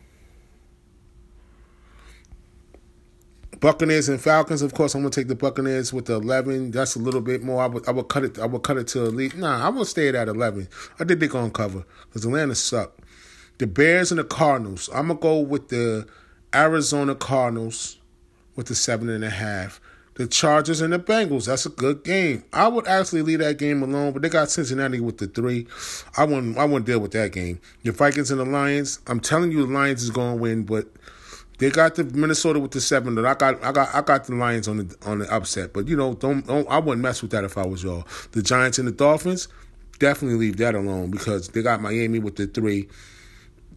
Buccaneers 3.59 4.07
and 4.09 4.21
Falcons. 4.21 4.61
Of 4.61 4.73
course, 4.73 4.95
I'm 4.95 5.01
gonna 5.01 5.11
take 5.11 5.27
the 5.27 5.35
Buccaneers 5.35 5.91
with 5.91 6.05
the 6.05 6.15
11. 6.15 6.71
That's 6.71 6.95
a 6.95 6.99
little 6.99 7.21
bit 7.21 7.43
more. 7.43 7.61
I 7.61 7.67
would, 7.67 7.87
I 7.87 7.91
would 7.91 8.07
cut 8.07 8.23
it. 8.23 8.39
I 8.39 8.45
would 8.45 8.63
cut 8.63 8.77
it 8.77 8.87
to 8.89 9.05
elite. 9.05 9.35
Nah, 9.35 9.67
I'm 9.67 9.73
gonna 9.73 9.85
stay 9.85 10.09
at 10.09 10.27
11. 10.27 10.67
I 10.99 11.03
think 11.03 11.19
they're 11.19 11.29
gonna 11.29 11.49
cover 11.49 11.85
because 12.07 12.25
Atlanta 12.25 12.55
suck. 12.55 12.97
The 13.57 13.67
Bears 13.67 14.11
and 14.11 14.19
the 14.19 14.23
Cardinals. 14.23 14.89
I'm 14.93 15.07
gonna 15.07 15.19
go 15.19 15.39
with 15.39 15.67
the 15.69 16.07
Arizona 16.55 17.15
Cardinals 17.15 17.97
with 18.55 18.67
the 18.67 18.75
seven 18.75 19.09
and 19.09 19.23
a 19.23 19.29
half. 19.29 19.81
The 20.15 20.27
Chargers 20.27 20.81
and 20.81 20.91
the 20.91 20.99
Bengals. 20.99 21.45
That's 21.45 21.65
a 21.65 21.69
good 21.69 22.03
game. 22.03 22.43
I 22.51 22.67
would 22.67 22.87
actually 22.87 23.21
leave 23.21 23.39
that 23.39 23.57
game 23.57 23.81
alone, 23.81 24.11
but 24.11 24.21
they 24.21 24.27
got 24.27 24.49
Cincinnati 24.49 24.99
with 24.99 25.17
the 25.17 25.27
three. 25.27 25.67
I 26.17 26.25
wouldn't. 26.25 26.57
I 26.57 26.65
wouldn't 26.65 26.85
deal 26.85 26.99
with 26.99 27.11
that 27.11 27.31
game. 27.31 27.59
The 27.83 27.91
Vikings 27.91 28.31
and 28.31 28.39
the 28.39 28.45
Lions. 28.45 28.99
I'm 29.07 29.19
telling 29.19 29.51
you, 29.51 29.65
the 29.65 29.73
Lions 29.73 30.03
is 30.03 30.09
gonna 30.09 30.35
win, 30.35 30.63
but 30.63 30.87
they 31.59 31.69
got 31.69 31.95
the 31.95 32.05
Minnesota 32.05 32.59
with 32.59 32.71
the 32.71 32.79
seven, 32.81 33.15
but 33.15 33.25
I 33.25 33.33
got 33.33 33.63
I 33.63 33.71
got 33.71 33.93
I 33.93 34.01
got 34.01 34.25
the 34.25 34.35
Lions 34.35 34.67
on 34.67 34.77
the 34.77 34.97
on 35.05 35.19
the 35.19 35.33
upset. 35.33 35.73
But 35.73 35.87
you 35.87 35.95
know, 35.95 36.13
don't, 36.15 36.47
don't 36.47 36.67
I 36.69 36.79
wouldn't 36.79 37.01
mess 37.01 37.21
with 37.21 37.31
that 37.31 37.43
if 37.43 37.57
I 37.57 37.67
was 37.67 37.83
y'all. 37.83 38.07
The 38.31 38.41
Giants 38.41 38.79
and 38.79 38.87
the 38.87 38.93
Dolphins, 38.93 39.49
definitely 39.99 40.37
leave 40.37 40.57
that 40.57 40.73
alone 40.73 41.11
because 41.11 41.49
they 41.49 41.61
got 41.61 41.81
Miami 41.81 42.19
with 42.19 42.37
the 42.37 42.47
three. 42.47 42.87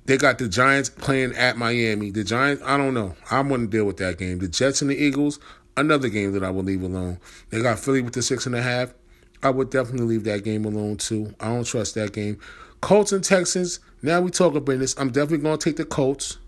They 0.04 0.16
got 0.16 0.38
the 0.38 0.48
Giants 0.48 0.88
playing 0.88 1.34
at 1.34 1.56
Miami. 1.56 2.10
The 2.10 2.24
Giants, 2.24 2.62
I 2.64 2.76
don't 2.76 2.94
know. 2.94 3.14
I 3.30 3.40
wouldn't 3.40 3.70
deal 3.70 3.84
with 3.84 3.98
that 3.98 4.18
game. 4.18 4.38
The 4.38 4.48
Jets 4.48 4.80
and 4.80 4.90
the 4.90 4.96
Eagles, 4.96 5.40
another 5.76 6.08
game 6.08 6.32
that 6.32 6.42
I 6.42 6.50
would 6.50 6.66
leave 6.66 6.82
alone. 6.82 7.18
They 7.50 7.62
got 7.62 7.78
Philly 7.80 8.02
with 8.02 8.14
the 8.14 8.22
six 8.22 8.46
and 8.46 8.54
a 8.54 8.62
half. 8.62 8.94
I 9.42 9.50
would 9.50 9.70
definitely 9.70 10.06
leave 10.06 10.24
that 10.24 10.44
game 10.44 10.64
alone 10.64 10.98
too. 10.98 11.34
I 11.40 11.46
don't 11.46 11.64
trust 11.64 11.96
that 11.96 12.12
game. 12.12 12.38
Colts 12.80 13.10
and 13.10 13.24
Texans. 13.24 13.80
Now 14.02 14.20
we 14.20 14.30
talk 14.30 14.54
about 14.54 14.78
this. 14.78 14.96
I'm 14.98 15.10
definitely 15.10 15.38
gonna 15.38 15.58
take 15.58 15.76
the 15.76 15.84
Colts. 15.84 16.38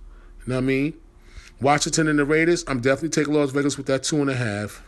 You 0.46 0.52
know 0.52 0.56
what 0.56 0.64
I 0.64 0.66
mean? 0.66 0.94
Washington 1.60 2.08
and 2.08 2.18
the 2.18 2.24
Raiders, 2.24 2.64
I'm 2.66 2.80
definitely 2.80 3.10
taking 3.10 3.34
Las 3.34 3.50
Vegas 3.50 3.76
with 3.76 3.86
that 3.86 4.02
two 4.02 4.20
and 4.20 4.30
a 4.30 4.34
half. 4.34 4.82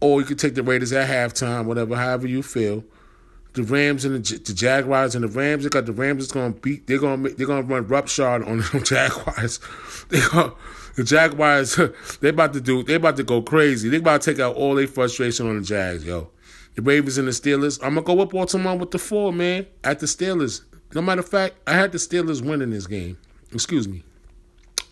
Or 0.00 0.20
you 0.20 0.26
could 0.26 0.38
take 0.38 0.54
the 0.54 0.62
Raiders 0.62 0.92
at 0.92 1.08
halftime, 1.08 1.66
whatever, 1.66 1.94
however 1.94 2.26
you 2.26 2.42
feel. 2.42 2.84
The 3.52 3.62
Rams 3.64 4.04
and 4.04 4.24
the, 4.24 4.38
the 4.38 4.54
Jaguars 4.54 5.14
and 5.14 5.24
the 5.24 5.28
Rams, 5.28 5.64
they 5.64 5.68
got 5.68 5.84
the 5.84 5.92
Rams 5.92 6.24
is 6.24 6.32
gonna 6.32 6.54
beat. 6.54 6.86
They're 6.86 6.98
gonna 6.98 7.30
they're 7.30 7.46
gonna 7.46 7.62
run 7.62 7.86
roughshod 7.88 8.44
on 8.44 8.58
the 8.58 8.80
Jaguars. 8.84 9.60
They 10.08 10.20
gonna, 10.20 10.52
the 10.96 11.04
Jaguars 11.04 11.78
they 12.20 12.30
about 12.30 12.52
to 12.54 12.60
do 12.60 12.82
they 12.82 12.94
about 12.94 13.16
to 13.16 13.24
go 13.24 13.42
crazy. 13.42 13.88
They 13.88 13.98
about 13.98 14.22
to 14.22 14.32
take 14.32 14.40
out 14.40 14.56
all 14.56 14.76
their 14.76 14.86
frustration 14.86 15.48
on 15.48 15.56
the 15.56 15.62
Jags, 15.62 16.04
yo. 16.04 16.30
The 16.76 16.82
Ravens 16.82 17.18
and 17.18 17.26
the 17.26 17.32
Steelers. 17.32 17.78
I'm 17.82 17.94
gonna 17.94 18.02
go 18.02 18.20
up 18.20 18.30
Baltimore 18.30 18.76
with 18.76 18.92
the 18.92 18.98
four, 18.98 19.32
man. 19.32 19.66
At 19.84 19.98
the 19.98 20.06
Steelers. 20.06 20.62
No 20.94 21.02
matter 21.02 21.20
of 21.20 21.28
fact, 21.28 21.56
I 21.66 21.74
had 21.74 21.92
the 21.92 21.98
Steelers 21.98 22.42
winning 22.42 22.70
this 22.70 22.86
game. 22.86 23.18
Excuse 23.52 23.88
me 23.88 24.04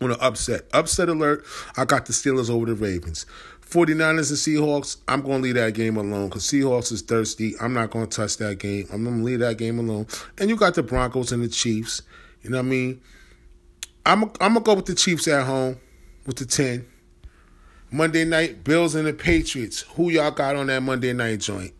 on 0.00 0.12
an 0.12 0.16
upset. 0.20 0.62
Upset 0.72 1.08
alert. 1.08 1.44
I 1.76 1.84
got 1.84 2.06
the 2.06 2.12
Steelers 2.12 2.50
over 2.50 2.66
the 2.66 2.74
Ravens. 2.74 3.26
49ers 3.68 4.30
and 4.30 4.38
Seahawks, 4.38 4.96
I'm 5.06 5.20
going 5.20 5.38
to 5.38 5.42
leave 5.44 5.54
that 5.56 5.74
game 5.74 5.98
alone 5.98 6.28
because 6.28 6.44
Seahawks 6.44 6.90
is 6.90 7.02
thirsty. 7.02 7.54
I'm 7.60 7.74
not 7.74 7.90
going 7.90 8.06
to 8.06 8.16
touch 8.16 8.38
that 8.38 8.58
game. 8.58 8.88
I'm 8.90 9.04
going 9.04 9.18
to 9.18 9.24
leave 9.24 9.40
that 9.40 9.58
game 9.58 9.78
alone. 9.78 10.06
And 10.38 10.48
you 10.48 10.56
got 10.56 10.74
the 10.74 10.82
Broncos 10.82 11.32
and 11.32 11.42
the 11.42 11.48
Chiefs. 11.48 12.00
You 12.42 12.50
know 12.50 12.58
what 12.58 12.66
I 12.66 12.68
mean? 12.68 13.00
I'm 14.06 14.24
I'm 14.40 14.54
going 14.54 14.54
to 14.54 14.60
go 14.60 14.74
with 14.74 14.86
the 14.86 14.94
Chiefs 14.94 15.28
at 15.28 15.44
home 15.44 15.78
with 16.24 16.36
the 16.36 16.46
10. 16.46 16.86
Monday 17.90 18.24
night, 18.24 18.64
Bills 18.64 18.94
and 18.94 19.06
the 19.06 19.12
Patriots. 19.12 19.82
Who 19.96 20.10
y'all 20.10 20.30
got 20.30 20.56
on 20.56 20.68
that 20.68 20.82
Monday 20.82 21.12
night 21.12 21.40
joint? 21.40 21.72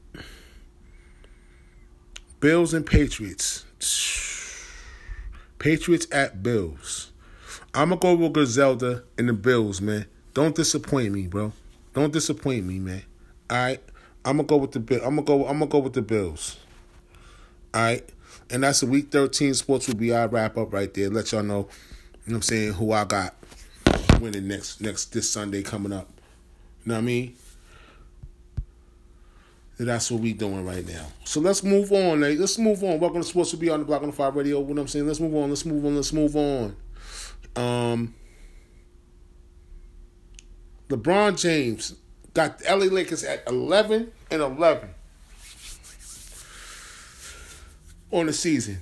Bills 2.41 2.75
and 2.75 2.87
Patriots. 2.87 3.65
Patriots 5.59 6.07
at 6.13 6.43
Bills. 6.43 7.08
I'm 7.79 7.91
to 7.91 7.97
go 7.97 8.17
with 8.17 8.33
Griselda 8.33 9.05
and 9.17 9.29
the 9.29 9.33
Bills, 9.33 9.81
man. 9.81 10.07
Don't 10.35 10.53
disappoint 10.53 11.13
me, 11.13 11.29
bro. 11.29 11.53
Don't 11.95 12.13
disappoint 12.13 12.65
me, 12.65 12.81
man. 12.81 13.05
All 13.49 13.57
right, 13.57 13.81
I'm 14.25 14.39
gonna 14.39 14.49
go 14.49 14.57
with 14.57 14.73
the. 14.73 14.81
I'm 14.97 15.15
gonna 15.15 15.23
go. 15.23 15.47
I'm 15.47 15.61
gonna 15.61 15.71
go 15.71 15.79
with 15.79 15.93
the 15.93 16.03
Bills. 16.03 16.57
All 17.73 17.83
right, 17.83 18.05
and 18.51 18.65
that's 18.65 18.81
the 18.81 18.87
week 18.87 19.13
13 19.13 19.55
sports 19.55 19.87
will 19.87 19.95
be 19.95 20.13
our 20.13 20.27
wrap 20.27 20.59
up 20.59 20.73
right 20.73 20.93
there. 20.93 21.09
Let 21.09 21.31
y'all 21.31 21.45
know, 21.45 21.55
you 21.55 21.61
know 21.61 21.69
what 22.25 22.35
I'm 22.35 22.43
saying, 22.43 22.73
who 22.73 22.91
I 22.91 23.05
got 23.05 23.37
winning 24.21 24.49
next 24.49 24.81
next 24.81 25.13
this 25.13 25.31
Sunday 25.31 25.63
coming 25.63 25.93
up. 25.93 26.09
You 26.85 26.91
know 26.91 26.95
what 26.95 27.03
I 27.03 27.05
mean? 27.05 27.37
That's 29.79 30.11
what 30.11 30.21
we 30.21 30.33
doing 30.33 30.67
right 30.67 30.85
now. 30.85 31.07
So 31.25 31.39
let's 31.39 31.63
move 31.63 31.93
on. 31.93 32.23
Like, 32.23 32.41
let's 32.41 32.59
move 32.59 32.83
on. 32.83 32.99
Welcome 32.99 33.23
to 33.23 33.29
Sports 33.29 33.53
will 33.53 33.61
be 33.61 33.71
on 33.71 33.79
the 33.79 33.87
Block 33.87 34.03
on 34.03 34.09
the 34.09 34.17
Five 34.17 34.35
Radio. 34.35 34.59
What 34.59 34.77
I'm 34.77 34.89
saying. 34.89 35.07
Let's 35.07 35.21
move 35.21 35.37
on. 35.37 35.51
Let's 35.51 35.65
move 35.65 35.87
on. 35.87 35.95
Let's 35.95 36.13
move 36.13 36.35
on. 36.35 36.75
Um. 37.57 38.15
LeBron 40.89 41.39
James 41.39 41.95
got 42.33 42.59
the 42.59 42.75
LA 42.75 42.87
Lakers 42.87 43.23
at 43.23 43.47
11 43.47 44.11
and 44.31 44.43
11 44.43 44.89
on 48.11 48.27
the 48.27 48.33
season. 48.33 48.79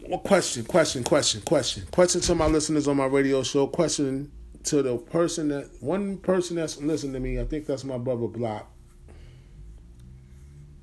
Well, 0.00 0.20
question, 0.20 0.64
question, 0.64 1.02
question, 1.02 1.40
question. 1.42 1.84
Question 1.90 2.20
to 2.22 2.34
my 2.34 2.46
listeners 2.46 2.86
on 2.86 2.96
my 2.96 3.06
radio 3.06 3.42
show. 3.42 3.66
Question 3.66 4.30
to 4.64 4.82
the 4.82 4.96
person 4.96 5.48
that 5.48 5.70
one 5.80 6.18
person 6.18 6.56
that's 6.56 6.80
listening 6.80 7.14
to 7.14 7.20
me. 7.20 7.40
I 7.40 7.44
think 7.44 7.66
that's 7.66 7.84
my 7.84 7.98
brother 7.98 8.26
Block. 8.28 8.70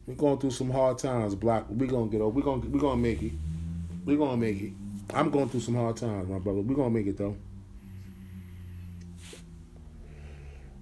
We're 0.06 0.15
going 0.15 0.39
through 0.39 0.52
some 0.52 0.72
hard 0.72 0.98
times, 0.98 1.36
Block. 1.36 1.68
We're 1.70 1.89
gonna 1.89 2.10
get 2.10 2.22
over. 2.22 2.36
We're 2.36 2.44
gonna 2.44 2.68
we're 2.68 2.80
gonna 2.80 2.98
make 2.98 3.22
it. 3.22 3.34
We're 4.06 4.18
gonna 4.18 4.38
make 4.38 4.62
it. 4.62 4.74
I'm 5.13 5.30
going 5.32 5.50
through 5.50 5.62
some 5.62 5.76
hard 5.76 5.98
times, 5.98 6.30
my 6.30 6.39
brother. 6.39 6.62
We're 6.62 6.76
gonna 6.76 6.89
make 6.89 7.08
it 7.08 7.17
though. 7.17 7.36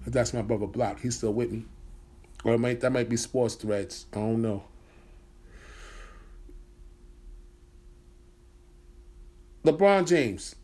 that's 0.07 0.33
my 0.33 0.41
brother 0.41 0.67
Block. 0.67 1.01
He's 1.01 1.17
still 1.17 1.33
with 1.33 1.51
me. 1.51 1.65
Or 2.43 2.57
might 2.57 2.79
that 2.81 2.91
might 2.91 3.09
be 3.09 3.17
sports 3.17 3.55
threats. 3.55 4.05
I 4.13 4.17
don't 4.17 4.41
know. 4.41 4.63
LeBron 9.63 10.07
James 10.07 10.55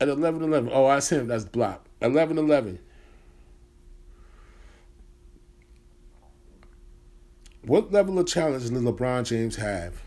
at 0.00 0.08
11 0.08 0.42
11. 0.42 0.70
Oh, 0.72 0.88
that's 0.88 1.10
him. 1.10 1.28
That's 1.28 1.44
Block. 1.44 1.86
11 2.02 2.36
11. 2.36 2.78
What 7.62 7.92
level 7.92 8.18
of 8.18 8.26
challenge 8.26 8.62
does 8.62 8.72
LeBron 8.72 9.24
James 9.26 9.56
have? 9.56 10.02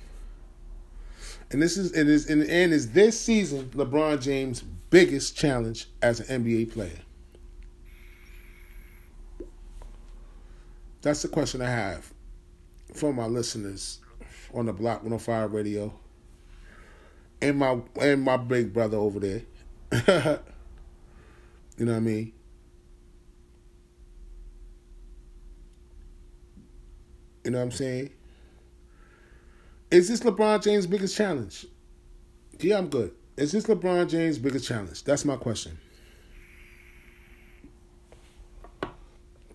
And 1.54 1.62
this 1.62 1.78
is 1.78 1.92
it 1.92 2.10
is 2.10 2.28
and 2.30 2.42
is 2.42 2.92
this 2.92 3.20
season 3.20 3.70
LeBron 3.76 4.20
James' 4.20 4.64
biggest 4.90 5.38
challenge 5.38 5.88
as 6.02 6.20
an 6.20 6.44
NBA 6.44 6.74
player. 6.74 7.00
That's 11.04 11.22
the 11.22 11.28
question 11.28 11.62
I 11.62 11.70
have 11.70 12.12
for 12.94 13.14
my 13.14 13.28
listeners 13.28 14.00
on 14.52 14.66
the 14.66 14.74
Block 14.74 15.04
105 15.04 15.54
radio. 15.54 15.94
And 17.40 17.60
my 17.60 17.80
and 18.02 18.24
my 18.24 18.38
big 18.38 18.74
brother 18.74 18.98
over 18.98 19.20
there. 19.20 19.42
you 21.78 21.86
know 21.86 21.92
what 21.92 21.98
I 21.98 22.00
mean? 22.00 22.34
You 27.44 27.52
know 27.52 27.60
what 27.60 27.66
I'm 27.66 27.72
saying? 27.72 28.10
Is 29.94 30.08
this 30.08 30.22
LeBron 30.22 30.64
James' 30.64 30.88
biggest 30.88 31.16
challenge? 31.16 31.68
Yeah, 32.60 32.80
I'm 32.80 32.90
good. 32.90 33.12
Is 33.38 33.52
this 33.52 33.66
LeBron 33.66 34.10
James' 34.10 34.40
biggest 34.40 34.68
challenge? 34.68 35.04
That's 35.04 35.24
my 35.24 35.36
question. 35.36 35.78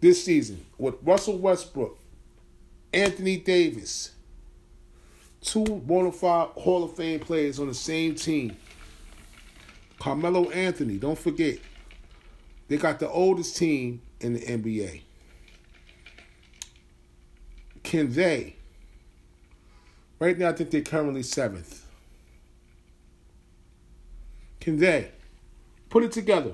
this 0.01 0.25
season 0.25 0.65
with 0.79 0.95
Russell 1.03 1.39
Westbrook, 1.39 1.99
Anthony 2.93 3.37
Davis, 3.37 4.13
two 5.41 5.65
bona 5.65 6.13
fide 6.13 6.51
Hall 6.51 6.85
of 6.85 6.95
Fame 6.95 7.21
players 7.21 7.59
on 7.59 7.67
the 7.67 7.75
same 7.75 8.15
team. 8.15 8.57
Carmelo 9.99 10.51
Anthony, 10.51 10.99
don't 10.99 11.19
forget, 11.19 11.59
they 12.69 12.77
got 12.77 13.01
the 13.01 13.09
oldest 13.09 13.57
team 13.57 14.01
in 14.21 14.35
the 14.35 14.41
NBA. 14.41 15.03
Can 17.83 18.13
they? 18.13 18.58
Right 20.19 20.37
now, 20.37 20.49
I 20.49 20.53
think 20.53 20.71
they're 20.71 20.83
currently 20.83 21.23
seventh. 21.23 21.87
Can 24.61 24.79
they 24.79 25.11
put 25.89 26.03
it 26.03 26.13
together? 26.13 26.53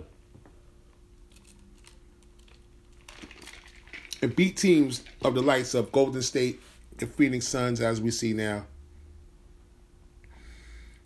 and 4.24 4.35
beat 4.35 4.57
teams 4.57 5.05
of 5.22 5.35
the 5.35 5.42
likes 5.42 5.74
of 5.74 5.92
Golden 5.92 6.22
State 6.22 6.61
and 6.98 7.12
Phoenix 7.12 7.46
Suns 7.46 7.81
as 7.81 8.00
we 8.00 8.11
see 8.11 8.33
now. 8.33 8.64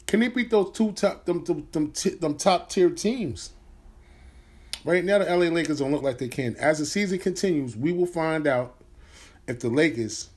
Can 0.07 0.21
they 0.21 0.29
beat 0.29 0.51
those 0.51 0.71
two 0.73 0.93
top 0.93 1.27
them 1.27 1.45
them, 1.45 1.67
them, 1.73 1.93
them 2.21 2.37
top 2.37 2.71
tier 2.71 2.91
teams? 2.91 3.51
Right 4.85 5.05
now, 5.05 5.19
the 5.19 5.25
LA 5.25 5.53
Lakers 5.53 5.81
don't 5.81 5.91
look 5.91 6.05
like 6.05 6.19
they 6.19 6.29
can. 6.29 6.55
As 6.57 6.79
the 6.79 6.87
season 6.87 7.19
continues, 7.19 7.77
we 7.77 7.93
will 7.93 8.07
find 8.07 8.47
out 8.47 8.77
if 9.49 9.59
the 9.59 9.69
Lakers 9.69 10.31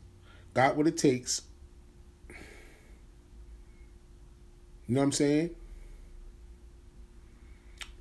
got 0.56 0.76
what 0.76 0.88
it 0.88 0.98
takes. 0.98 1.44
You 4.92 4.96
know 4.96 5.04
what 5.04 5.06
I'm 5.06 5.12
saying? 5.14 5.52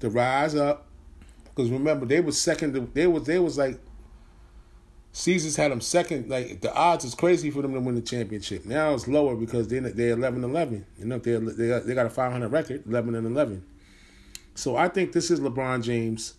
To 0.00 0.11
rise 0.11 0.57
up, 0.57 0.88
because 1.44 1.70
remember 1.70 2.05
they 2.05 2.18
was 2.18 2.37
second. 2.37 2.72
They 2.94 3.07
was 3.07 3.22
they 3.29 3.38
was 3.38 3.57
like 3.57 3.79
Caesars 5.12 5.55
had 5.55 5.70
them 5.70 5.81
second. 5.81 6.29
Like 6.29 6.62
the 6.62 6.74
odds 6.74 7.05
is 7.05 7.14
crazy 7.14 7.53
for 7.53 7.62
them 7.62 7.74
to 7.74 7.81
win 7.81 7.94
the 7.94 8.00
championship. 8.00 8.64
Now 8.64 8.92
it's 8.92 9.07
lower 9.07 9.37
because 9.37 9.68
they 9.68 9.79
they're 9.79 10.16
11-11. 10.16 10.83
You 10.98 11.05
know 11.05 11.18
they 11.18 11.37
they 11.37 11.68
got, 11.68 11.87
they 11.87 11.94
got 11.94 12.07
a 12.07 12.11
five 12.11 12.33
hundred 12.33 12.48
record, 12.48 12.85
eleven 12.88 13.14
and 13.14 13.24
eleven. 13.24 13.64
So 14.57 14.74
I 14.74 14.88
think 14.88 15.12
this 15.12 15.31
is 15.31 15.38
LeBron 15.38 15.85
James' 15.85 16.35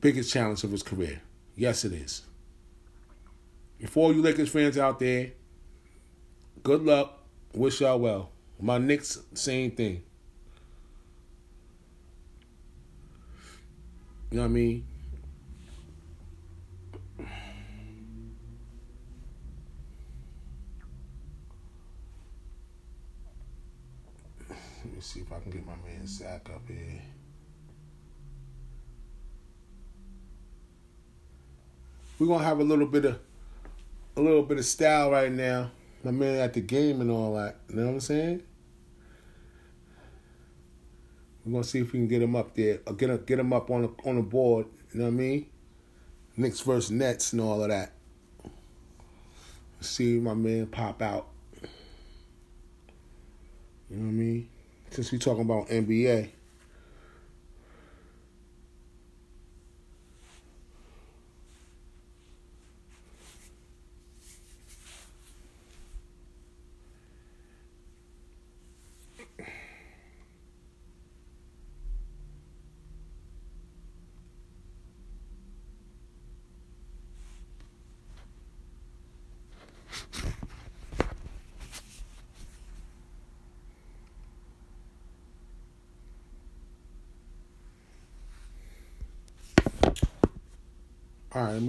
biggest 0.00 0.32
challenge 0.32 0.64
of 0.64 0.72
his 0.72 0.82
career. 0.82 1.22
Yes, 1.54 1.84
it 1.84 1.92
is. 1.92 2.22
For 3.86 4.06
all 4.06 4.12
you 4.12 4.20
Lakers 4.20 4.48
fans 4.48 4.76
out 4.76 4.98
there, 4.98 5.30
good 6.64 6.82
luck. 6.82 7.20
Wish 7.52 7.80
y'all 7.80 8.00
well. 8.00 8.30
My 8.64 8.78
Knicks, 8.78 9.18
same 9.34 9.72
thing. 9.72 10.02
You 14.30 14.38
know 14.38 14.44
what 14.44 14.46
I 14.46 14.52
mean? 14.52 14.86
Let 24.48 24.94
me 24.94 25.00
see 25.00 25.20
if 25.20 25.30
I 25.30 25.40
can 25.40 25.50
get 25.50 25.66
my 25.66 25.74
man 25.86 26.06
Zach 26.06 26.48
up 26.48 26.62
here. 26.66 27.02
We're 32.18 32.28
gonna 32.28 32.42
have 32.42 32.60
a 32.60 32.64
little 32.64 32.86
bit 32.86 33.04
of 33.04 33.18
a 34.16 34.22
little 34.22 34.42
bit 34.42 34.56
of 34.56 34.64
style 34.64 35.10
right 35.10 35.30
now. 35.30 35.70
My 36.02 36.12
man 36.12 36.40
at 36.40 36.54
the 36.54 36.62
game 36.62 37.02
and 37.02 37.10
all 37.10 37.34
that. 37.34 37.58
You 37.68 37.76
know 37.76 37.88
what 37.88 37.92
I'm 37.92 38.00
saying? 38.00 38.42
We're 41.44 41.52
gonna 41.52 41.64
see 41.64 41.80
if 41.80 41.92
we 41.92 41.98
can 41.98 42.08
get 42.08 42.22
him 42.22 42.36
up 42.36 42.54
there, 42.54 42.80
or 42.86 42.94
get 42.94 43.10
him, 43.10 43.22
get 43.26 43.38
him 43.38 43.52
up 43.52 43.70
on 43.70 43.82
the 43.82 43.90
on 44.08 44.16
the 44.16 44.22
board. 44.22 44.66
You 44.92 45.00
know 45.00 45.06
what 45.06 45.12
I 45.12 45.16
mean? 45.16 45.46
Knicks 46.36 46.60
versus 46.60 46.90
Nets 46.90 47.32
and 47.32 47.40
all 47.42 47.62
of 47.62 47.68
that. 47.68 47.92
See 49.80 50.18
my 50.18 50.34
man 50.34 50.66
pop 50.66 51.02
out. 51.02 51.28
You 53.90 53.98
know 53.98 54.04
what 54.04 54.08
I 54.08 54.12
mean? 54.12 54.48
since 54.94 55.10
we 55.10 55.18
talking 55.18 55.42
about 55.42 55.68
NBA. 55.68 56.28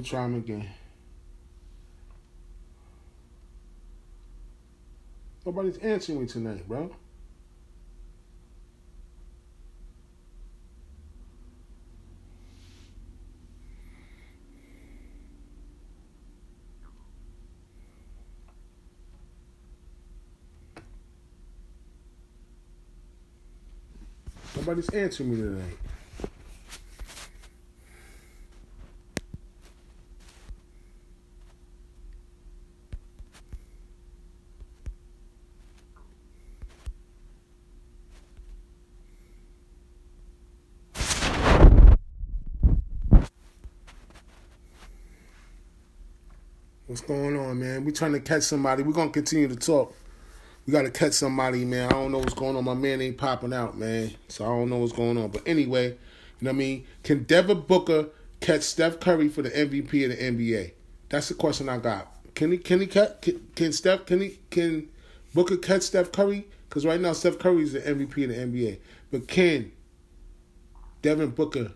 Try 0.06 0.24
again. 0.36 0.70
Nobody's 5.46 5.78
answering 5.78 6.22
me 6.22 6.28
tonight, 6.28 6.68
bro. 6.68 6.96
Nobody's 24.56 24.90
answering 24.90 25.32
me 25.32 25.38
tonight. 25.38 25.78
What's 46.96 47.02
going 47.02 47.36
on, 47.56 47.60
man? 47.60 47.86
We 47.86 47.92
trying 47.92 48.14
to 48.14 48.20
catch 48.20 48.44
somebody. 48.44 48.84
We're 48.84 48.94
gonna 48.94 49.12
continue 49.12 49.48
to 49.48 49.56
talk. 49.56 49.94
We 50.66 50.72
gotta 50.74 50.92
catch 50.92 51.14
somebody, 51.14 51.64
man. 51.66 51.90
I 51.90 51.94
don't 51.94 52.12
know 52.12 52.20
what's 52.20 52.34
going 52.34 52.56
on. 52.56 52.64
My 52.66 52.74
man 52.74 53.02
ain't 53.02 53.18
popping 53.18 53.54
out, 53.54 53.78
man. 53.78 54.12
So 54.28 54.46
I 54.46 54.48
don't 54.48 54.70
know 54.70 54.78
what's 54.78 54.94
going 54.94 55.18
on. 55.18 55.30
But 55.30 55.44
anyway, 55.48 55.90
you 55.90 55.96
know 56.42 56.52
what 56.52 56.56
I 56.56 56.58
mean? 56.58 56.86
Can 57.04 57.24
Devin 57.24 57.62
Booker 57.62 58.08
catch 58.42 58.64
Steph 58.64 59.00
Curry 59.00 59.30
for 59.30 59.42
the 59.42 59.52
MVP 59.52 60.06
of 60.06 60.18
the 60.18 60.24
NBA? 60.24 60.72
That's 61.10 61.30
the 61.30 61.36
question 61.36 61.70
I 61.70 61.78
got. 61.78 62.12
Can 62.34 62.52
he 62.52 62.58
can 62.58 62.82
he 62.82 62.88
catch 62.88 63.22
can, 63.22 63.48
can 63.56 63.72
Steph 63.72 64.06
can 64.06 64.22
he 64.22 64.40
can 64.50 64.90
Booker 65.34 65.58
catch 65.58 65.84
Steph 65.84 66.12
Curry? 66.12 66.48
Because 66.68 66.86
right 66.86 67.00
now 67.00 67.14
Steph 67.14 67.40
Curry 67.40 67.64
is 67.64 67.74
the 67.74 67.82
MVP 67.82 68.24
of 68.24 68.30
the 68.30 68.36
NBA. 68.36 68.80
But 69.12 69.28
can 69.28 69.72
Devin 71.02 71.30
Booker 71.30 71.72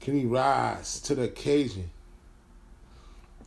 can 0.00 0.18
he 0.18 0.26
rise 0.26 1.00
to 1.00 1.14
the 1.14 1.22
occasion? 1.22 1.90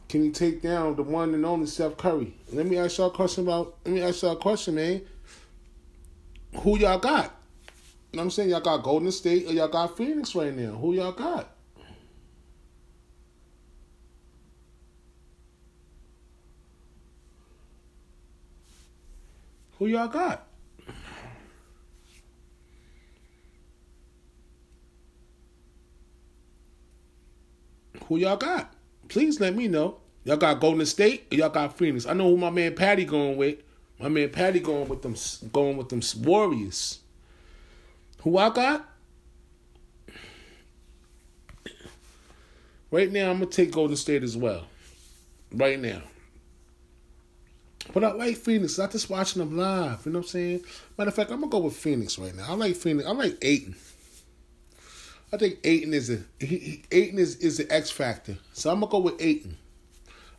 Can 0.09 0.23
he 0.23 0.31
take 0.31 0.63
down 0.63 0.95
the 0.95 1.03
one 1.03 1.35
and 1.35 1.45
only 1.45 1.67
Steph 1.67 1.95
Curry? 1.97 2.33
Let 2.51 2.65
me 2.65 2.77
ask 2.77 2.97
y'all 2.97 3.09
a 3.09 3.11
question 3.11 3.43
about. 3.43 3.75
Let 3.85 3.93
me 3.93 4.01
ask 4.01 4.23
y'all 4.23 4.31
a 4.31 4.35
question, 4.35 4.73
man. 4.73 5.03
Who 6.55 6.79
y'all 6.79 6.97
got? 6.97 7.25
You 8.11 8.17
know 8.17 8.21
what 8.21 8.23
I'm 8.23 8.31
saying? 8.31 8.49
Y'all 8.49 8.59
got 8.59 8.81
Golden 8.81 9.11
State 9.11 9.45
or 9.45 9.53
y'all 9.53 9.67
got 9.67 9.95
Phoenix 9.95 10.33
right 10.33 10.51
now? 10.51 10.71
Who 10.71 10.95
y'all 10.95 11.11
got? 11.11 11.55
Who 19.77 19.85
y'all 19.85 20.07
got? 20.07 20.47
Who 28.07 28.17
y'all 28.17 28.37
got? 28.37 28.73
please 29.09 29.39
let 29.39 29.55
me 29.55 29.67
know. 29.67 29.97
Y'all 30.23 30.37
got 30.37 30.59
Golden 30.59 30.85
State 30.85 31.31
y'all 31.31 31.49
got 31.49 31.77
Phoenix? 31.77 32.05
I 32.05 32.13
know 32.13 32.29
who 32.29 32.37
my 32.37 32.49
man 32.49 32.75
Patty 32.75 33.05
going 33.05 33.37
with. 33.37 33.59
My 33.99 34.09
man 34.09 34.29
Patty 34.29 34.59
going 34.59 34.87
with 34.87 35.01
them 35.01 35.15
going 35.51 35.77
with 35.77 35.89
them 35.89 36.01
Warriors. 36.23 36.99
Who 38.21 38.37
I 38.37 38.49
got? 38.49 38.85
Right 42.91 43.11
now, 43.11 43.29
I'm 43.29 43.39
gonna 43.39 43.51
take 43.51 43.71
Golden 43.71 43.95
State 43.95 44.23
as 44.23 44.35
well. 44.35 44.65
Right 45.51 45.79
now. 45.79 46.01
But 47.93 48.03
I 48.03 48.11
like 48.11 48.37
Phoenix. 48.37 48.77
I 48.79 48.87
just 48.87 49.09
watching 49.09 49.39
them 49.39 49.57
live. 49.57 50.05
You 50.05 50.11
know 50.11 50.19
what 50.19 50.25
I'm 50.25 50.29
saying? 50.29 50.61
Matter 50.97 51.09
of 51.09 51.15
fact, 51.15 51.31
I'm 51.31 51.39
gonna 51.39 51.51
go 51.51 51.59
with 51.59 51.75
Phoenix 51.75 52.17
right 52.19 52.35
now. 52.35 52.45
I 52.49 52.53
like 52.53 52.75
Phoenix. 52.75 53.07
I 53.07 53.11
like 53.11 53.37
Ayton. 53.41 53.75
I 55.31 55.37
think 55.37 55.59
Ayton 55.63 55.93
is 55.93 56.09
a 56.09 56.19
he, 56.39 56.83
Ayton 56.91 57.19
is 57.19 57.35
is 57.37 57.57
the 57.57 57.71
X 57.71 57.91
factor. 57.91 58.37
So 58.53 58.71
I'm 58.71 58.79
gonna 58.79 58.91
go 58.91 58.99
with 58.99 59.21
Ayton. 59.21 59.57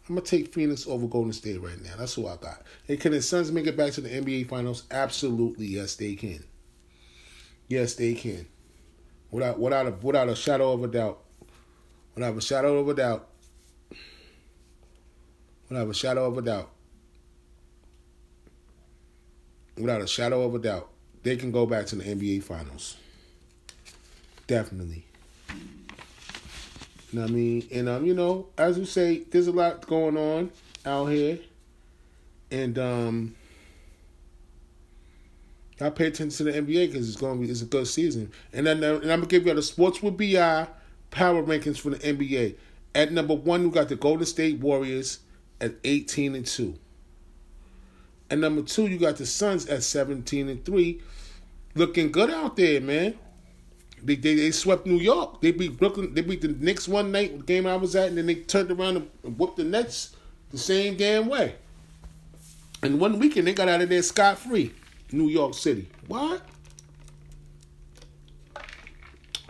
I'm 0.09 0.17
gonna 0.17 0.27
take 0.27 0.53
Phoenix 0.53 0.87
over 0.87 1.07
Golden 1.07 1.33
State 1.33 1.61
right 1.61 1.81
now. 1.83 1.93
That's 1.97 2.15
who 2.15 2.27
I 2.27 2.37
got. 2.37 2.63
And 2.89 2.99
can 2.99 3.13
the 3.13 3.23
Suns 3.23 3.53
make 3.53 3.67
it 3.67 3.77
back 3.77 3.93
to 3.93 4.01
the 4.01 4.09
NBA 4.09 4.49
Finals? 4.49 4.85
Absolutely, 4.91 5.67
yes, 5.67 5.95
they 5.95 6.15
can. 6.15 6.43
Yes, 7.69 7.95
they 7.95 8.15
can. 8.15 8.47
Without 9.31 9.61
without 9.61 9.87
a 9.87 9.91
without 10.03 10.29
a 10.29 10.35
shadow 10.35 10.73
of 10.73 10.83
a 10.83 10.89
doubt. 10.89 11.21
Without 12.15 12.37
a 12.37 12.41
shadow 12.41 12.79
of 12.79 12.89
a 12.89 12.95
doubt. 12.95 13.29
Without 15.69 15.89
a 15.89 15.95
shadow 15.95 16.27
of 16.27 16.37
a 16.37 16.43
doubt. 16.43 16.71
Without 19.77 20.03
a 20.03 20.07
shadow 20.09 20.43
of 20.43 20.55
a 20.55 20.59
doubt, 20.59 20.91
they 21.23 21.37
can 21.37 21.53
go 21.53 21.65
back 21.65 21.87
to 21.87 21.97
the 21.97 22.05
NBA 22.05 22.43
Finals. 22.43 22.97
Definitely. 24.47 25.07
You 27.13 27.19
know 27.19 27.23
what 27.23 27.31
I 27.31 27.35
mean? 27.35 27.69
And 27.73 27.89
um, 27.89 28.05
you 28.05 28.15
know, 28.15 28.47
as 28.57 28.79
we 28.79 28.85
say, 28.85 29.19
there's 29.31 29.47
a 29.49 29.53
lot 29.53 29.87
going 29.87 30.17
on 30.17 30.51
out 30.87 31.07
here. 31.07 31.39
And 32.51 32.79
um 32.79 33.35
I 35.81 35.89
pay 35.89 36.07
attention 36.07 36.47
to 36.47 36.53
the 36.53 36.61
NBA 36.61 36.89
because 36.89 37.09
it's 37.09 37.19
to 37.19 37.35
be 37.37 37.51
it's 37.51 37.63
a 37.63 37.67
good 37.67 37.87
season. 37.87 38.31
And 38.53 38.67
then 38.67 38.83
and 38.83 39.05
I'm 39.05 39.21
gonna 39.21 39.27
give 39.27 39.47
you 39.47 39.55
the 39.55 39.63
sports 39.63 40.03
with 40.03 40.17
BI 40.19 40.67
power 41.11 41.43
rankings 41.43 41.79
for 41.79 41.91
the 41.91 41.99
NBA. 41.99 42.57
At 42.95 43.13
number 43.13 43.35
one, 43.35 43.65
we 43.65 43.71
got 43.71 43.89
the 43.89 43.97
Golden 43.97 44.27
State 44.27 44.59
Warriors 44.59 45.21
at 45.61 45.75
18 45.85 46.35
and 46.35 46.47
two. 46.47 46.75
And 48.29 48.41
number 48.41 48.63
two, 48.63 48.87
you 48.87 48.99
got 48.99 49.17
the 49.17 49.27
Suns 49.27 49.67
at 49.67 49.83
17 49.83 50.49
and 50.49 50.65
three, 50.65 51.01
looking 51.75 52.13
good 52.13 52.31
out 52.31 52.57
there, 52.57 52.81
man. 52.81 53.19
They, 54.03 54.17
they, 54.17 54.35
they 54.35 54.51
swept 54.51 54.87
New 54.87 54.99
York. 54.99 55.41
They 55.41 55.53
beat 55.53 55.79
Brooklyn. 55.79 56.15
They 56.15 56.23
beat 56.23 56.41
the 56.41 56.49
Knicks 56.49 56.89
one 56.89 57.13
night, 57.13 57.37
the 57.39 57.45
game 57.45 57.67
I 57.67 57.77
was 57.77 57.95
at, 57.95 58.09
and 58.09 58.19
then 58.19 58.27
they 58.27 58.37
turned 58.37 58.71
around 58.71 59.09
and 59.25 59.39
whooped 59.39 59.57
the 59.57 59.65
Nets 59.65 60.17
the 60.51 60.59
same 60.59 60.97
damn 60.97 61.29
way. 61.29 61.55
And 62.83 62.99
one 62.99 63.19
weekend 63.19 63.47
they 63.47 63.53
got 63.53 63.69
out 63.69 63.83
of 63.83 63.89
there 63.89 64.03
scot 64.03 64.39
free. 64.39 64.73
New 65.13 65.29
York 65.29 65.55
City. 65.55 65.89
What? 66.07 66.43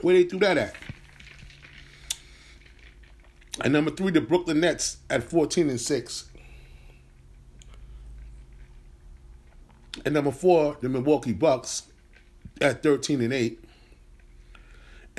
Where 0.01 0.15
they 0.15 0.25
threw 0.25 0.39
that 0.41 0.57
at? 0.57 0.75
And 3.63 3.73
number 3.73 3.91
three, 3.91 4.11
the 4.11 4.21
Brooklyn 4.21 4.61
Nets 4.61 4.99
at 5.11 5.23
14 5.23 5.69
and 5.69 5.81
6. 5.81 6.31
And 10.05 10.15
number 10.15 10.31
four, 10.31 10.79
the 10.81 10.89
Milwaukee 10.89 11.33
Bucks 11.33 11.83
at 12.61 12.83
13 12.83 13.21
and 13.21 13.33
8. 13.33 13.65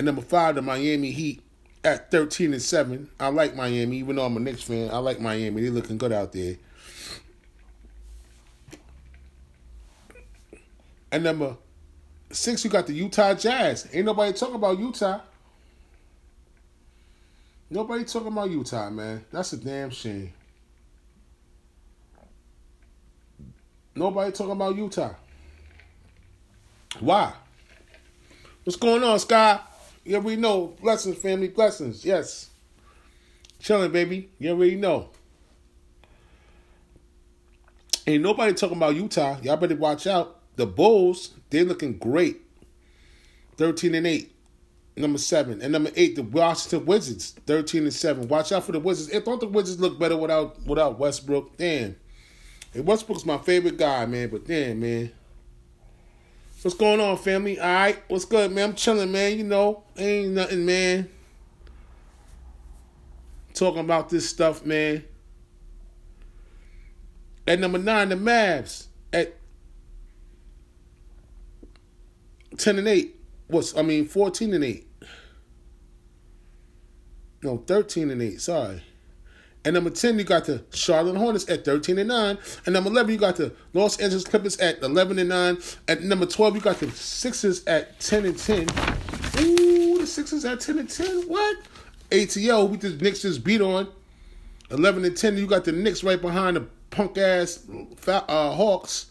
And 0.02 0.08
number 0.08 0.24
five, 0.24 0.56
the 0.56 0.64
Miami 0.64 1.12
Heat 1.12 1.44
at 1.84 2.10
13 2.10 2.54
and 2.54 2.62
7. 2.62 3.08
I 3.20 3.28
like 3.28 3.56
Miami, 3.56 3.98
even 3.98 4.16
though 4.16 4.26
I'm 4.26 4.36
a 4.36 4.40
Knicks 4.40 4.64
fan. 4.64 4.90
I 4.90 4.98
like 4.98 5.20
Miami. 5.20 5.62
They're 5.62 5.70
looking 5.70 6.00
good 6.00 6.12
out 6.12 6.32
there. 6.32 6.56
And 11.12 11.24
number 11.24 11.56
six, 12.32 12.64
you 12.64 12.72
got 12.72 12.88
the 12.88 12.94
Utah 12.94 13.36
Jazz. 13.36 13.88
Ain't 13.94 14.08
nobody 14.08 14.34
talking 14.34 14.56
about 14.56 14.80
Utah. 14.80 15.22
Nobody 17.70 18.04
talking 18.04 18.30
about 18.30 18.50
Utah, 18.50 18.90
man. 18.90 19.24
That's 19.32 19.54
a 19.54 19.58
damn 19.58 19.92
shame. 19.92 20.34
Nobody 23.94 24.32
talking 24.32 24.54
about 24.54 24.76
Utah. 24.76 25.14
Why? 27.00 27.34
What's 28.64 28.78
going 28.78 29.04
on, 29.04 29.20
Sky? 29.20 29.60
You 30.04 30.16
already 30.16 30.42
know. 30.42 30.76
Blessings, 30.82 31.18
family, 31.18 31.48
blessings. 31.48 32.04
Yes. 32.04 32.50
Chilling, 33.60 33.92
baby. 33.92 34.30
You 34.40 34.52
already 34.52 34.76
know. 34.76 35.10
Ain't 38.08 38.24
nobody 38.24 38.54
talking 38.54 38.78
about 38.78 38.96
Utah. 38.96 39.38
Y'all 39.42 39.58
better 39.58 39.76
watch 39.76 40.08
out. 40.08 40.40
The 40.56 40.66
Bulls, 40.66 41.32
they're 41.50 41.64
looking 41.64 41.98
great. 41.98 42.42
13 43.58 43.96
and 43.96 44.08
8. 44.08 44.32
Number 44.98 45.20
seven. 45.20 45.62
And 45.62 45.72
number 45.72 45.92
eight, 45.96 46.16
the 46.16 46.24
Washington 46.24 46.86
Wizards, 46.86 47.32
13 47.48 47.84
and 47.84 47.94
7. 47.94 48.28
Watch 48.28 48.52
out 48.52 48.66
for 48.66 48.74
the 48.74 48.80
Wizards. 48.80 49.10
If 49.10 49.24
don't 49.24 49.40
the 49.40 49.48
Wizards 49.48 49.80
look 49.80 49.98
better 49.98 50.18
without 50.18 50.62
without 50.66 51.00
Westbrook, 51.00 51.58
damn. 51.58 51.96
Hey, 52.74 52.82
Westbrook's 52.82 53.26
my 53.26 53.38
favorite 53.38 53.78
guy, 53.78 54.06
man, 54.06 54.30
but 54.30 54.46
damn, 54.46 54.82
man. 54.82 55.12
What's 56.62 56.78
going 56.78 57.00
on, 57.00 57.18
family? 57.18 57.60
All 57.60 57.68
right, 57.68 58.04
what's 58.08 58.26
good, 58.26 58.52
man? 58.52 58.70
I'm 58.70 58.76
chilling, 58.76 59.12
man. 59.12 59.38
You 59.38 59.44
know, 59.44 59.84
ain't 59.98 60.34
nothing, 60.34 60.66
man. 60.66 61.10
Talking 63.54 63.80
about 63.82 64.10
this 64.10 64.30
stuff, 64.30 64.66
man. 64.66 65.04
At 67.48 67.60
number 67.60 67.80
nine, 67.80 68.10
the 68.10 68.16
Mavs 68.16 68.88
at 69.12 69.36
ten 72.58 72.78
and 72.78 72.88
eight. 72.88 73.16
What's 73.48 73.76
I 73.76 73.82
mean, 73.82 74.08
fourteen 74.08 74.54
and 74.54 74.64
eight. 74.64 74.88
No, 77.44 77.58
13 77.58 78.12
and 78.12 78.22
8. 78.22 78.40
Sorry. 78.40 78.84
And 79.64 79.76
number 79.76 79.92
10, 79.92 80.18
you 80.18 80.24
got 80.24 80.46
the 80.46 80.64
Charlotte 80.74 81.18
Hornets 81.18 81.48
at 81.48 81.64
13 81.64 82.00
and 82.00 82.10
9. 82.10 82.38
And 82.66 82.74
number 82.74 82.90
11, 82.90 83.12
you 83.12 83.20
got 83.20 83.36
the 83.36 83.54
Los 83.74 84.00
Angeles 84.00 84.24
Clippers 84.24 84.58
at 84.58 84.82
11 84.82 85.20
and 85.20 85.30
9. 85.30 85.58
At 85.88 86.02
number 86.02 86.26
12, 86.26 86.56
you 86.56 86.62
got 86.62 86.80
the 86.80 86.90
Sixers 86.92 87.64
at 87.66 88.00
10 88.00 88.26
and 88.26 88.38
10. 88.38 88.62
Ooh, 89.40 90.00
the 90.00 90.08
Sixers 90.08 90.46
at 90.46 90.62
10 90.62 90.80
and 90.80 90.90
10. 90.90 91.24
What? 91.28 91.58
ATL, 92.10 92.70
we 92.70 92.78
just 92.78 93.02
Knicks 93.02 93.22
just 93.22 93.44
beat 93.44 93.62
on. 93.62 93.88
11 94.72 95.06
and 95.06 95.16
10, 95.16 95.38
you 95.38 95.46
got 95.46 95.64
the 95.64 95.72
Knicks 95.72 96.04
right 96.04 96.20
behind 96.20 96.58
the 96.58 96.66
punk 96.90 97.18
ass 97.18 97.66
uh, 98.08 98.22
Hawks. 98.54 99.08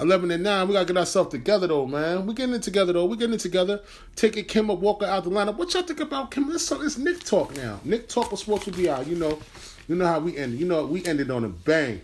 11 0.00 0.30
and 0.32 0.42
9. 0.42 0.68
We 0.68 0.74
got 0.74 0.80
to 0.80 0.92
get 0.92 0.98
ourselves 0.98 1.30
together, 1.30 1.68
though, 1.68 1.86
man. 1.86 2.26
we 2.26 2.34
getting 2.34 2.54
it 2.54 2.62
together, 2.62 2.92
though. 2.92 3.04
we 3.04 3.16
getting 3.16 3.34
it 3.34 3.40
together. 3.40 3.80
Taking 4.16 4.44
Kemba 4.44 4.76
Walker 4.78 5.06
out 5.06 5.24
the 5.24 5.30
lineup. 5.30 5.56
What 5.56 5.72
y'all 5.72 5.84
think 5.84 6.00
about 6.00 6.30
Kemba? 6.30 6.52
This 6.52 6.70
it's 6.72 6.98
Nick 6.98 7.20
talk 7.22 7.56
now. 7.56 7.80
Nick 7.84 8.08
talk 8.08 8.30
with 8.30 8.40
Sports 8.40 8.66
will 8.66 8.72
be 8.72 8.90
out. 8.90 9.06
You 9.06 9.14
know, 9.14 9.38
you 9.88 9.96
know 9.96 10.06
how 10.06 10.20
we 10.20 10.36
ended. 10.36 10.60
You 10.60 10.66
know, 10.66 10.86
we 10.86 11.04
ended 11.04 11.30
on 11.30 11.44
a 11.44 11.48
bang. 11.48 12.00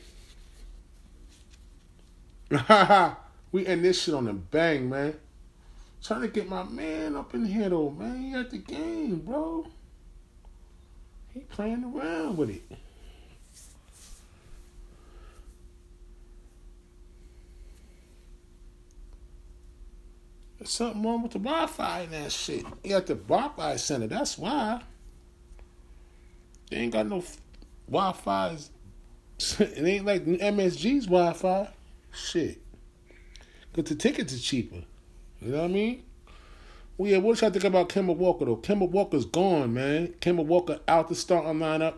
we 3.53 3.67
end 3.67 3.85
this 3.85 4.03
shit 4.03 4.15
on 4.15 4.29
a 4.29 4.33
bang, 4.33 4.89
man. 4.89 5.15
Trying 6.03 6.23
to 6.23 6.29
get 6.29 6.49
my 6.49 6.63
man 6.65 7.17
up 7.17 7.35
in 7.35 7.45
here, 7.45 7.69
though, 7.69 7.91
man. 7.91 8.23
He 8.23 8.35
at 8.35 8.51
the 8.51 8.59
game, 8.59 9.21
bro. 9.21 9.67
He 11.33 11.41
playing 11.41 11.85
around 11.85 12.37
with 12.37 12.51
it. 12.51 12.63
There's 20.59 20.71
something 20.71 21.03
wrong 21.03 21.23
with 21.23 21.33
the 21.33 21.39
Wi-Fi 21.39 22.01
in 22.01 22.11
that 22.11 22.33
shit. 22.33 22.67
You 22.85 22.97
at 22.97 23.07
the 23.07 23.15
Wi-Fi 23.15 23.77
center. 23.77 24.07
That's 24.07 24.37
why. 24.37 24.83
They 26.71 26.77
ain't 26.79 26.93
got 26.93 27.07
no 27.07 27.23
Wi-Fi. 27.91 28.57
it 29.59 29.85
ain't 29.85 30.07
like 30.07 30.25
MSG's 30.25 31.07
Wi-Fi. 31.07 31.69
Shit. 32.13 32.61
Cause 33.73 33.85
the 33.85 33.95
tickets 33.95 34.35
are 34.35 34.39
cheaper. 34.39 34.83
You 35.41 35.53
know 35.53 35.59
what 35.59 35.65
I 35.65 35.69
mean? 35.69 36.03
Well, 36.99 37.11
yeah, 37.11 37.19
what 37.19 37.43
I 37.43 37.51
think 37.51 37.65
about 37.65 37.89
Kemba 37.89 38.15
Walker 38.15 38.45
though? 38.45 38.57
Kemba 38.57 38.89
Walker's 38.89 39.25
gone, 39.25 39.73
man. 39.73 40.09
Kemba 40.21 40.45
Walker 40.45 40.81
out 40.87 41.09
the 41.09 41.15
starting 41.15 41.55
lineup. 41.55 41.95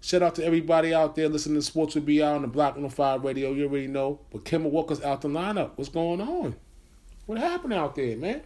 Shout 0.00 0.22
out 0.22 0.34
to 0.36 0.44
everybody 0.44 0.94
out 0.94 1.14
there 1.14 1.28
listening 1.28 1.56
to 1.56 1.62
Sports 1.62 1.94
will 1.94 2.02
be 2.02 2.22
out 2.22 2.36
on 2.36 2.42
the 2.42 2.48
Block 2.48 2.74
105 2.74 3.22
radio. 3.22 3.52
You 3.52 3.64
already 3.64 3.86
know. 3.86 4.20
But 4.32 4.44
Kemba 4.44 4.70
Walker's 4.70 5.02
out 5.02 5.20
the 5.20 5.28
lineup. 5.28 5.72
What's 5.76 5.90
going 5.90 6.22
on? 6.22 6.56
What 7.26 7.38
happened 7.38 7.74
out 7.74 7.96
there, 7.96 8.16
man? 8.16 8.40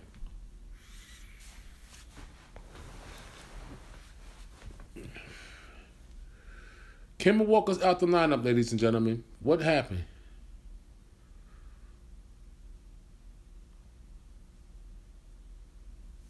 Kemba 7.25 7.47
Walker's 7.47 7.81
out 7.81 8.01
the 8.01 8.07
lineup, 8.07 8.45
ladies 8.45 8.71
and 8.71 8.79
gentlemen. 8.79 9.25
What 9.41 9.63
happened? 9.63 10.05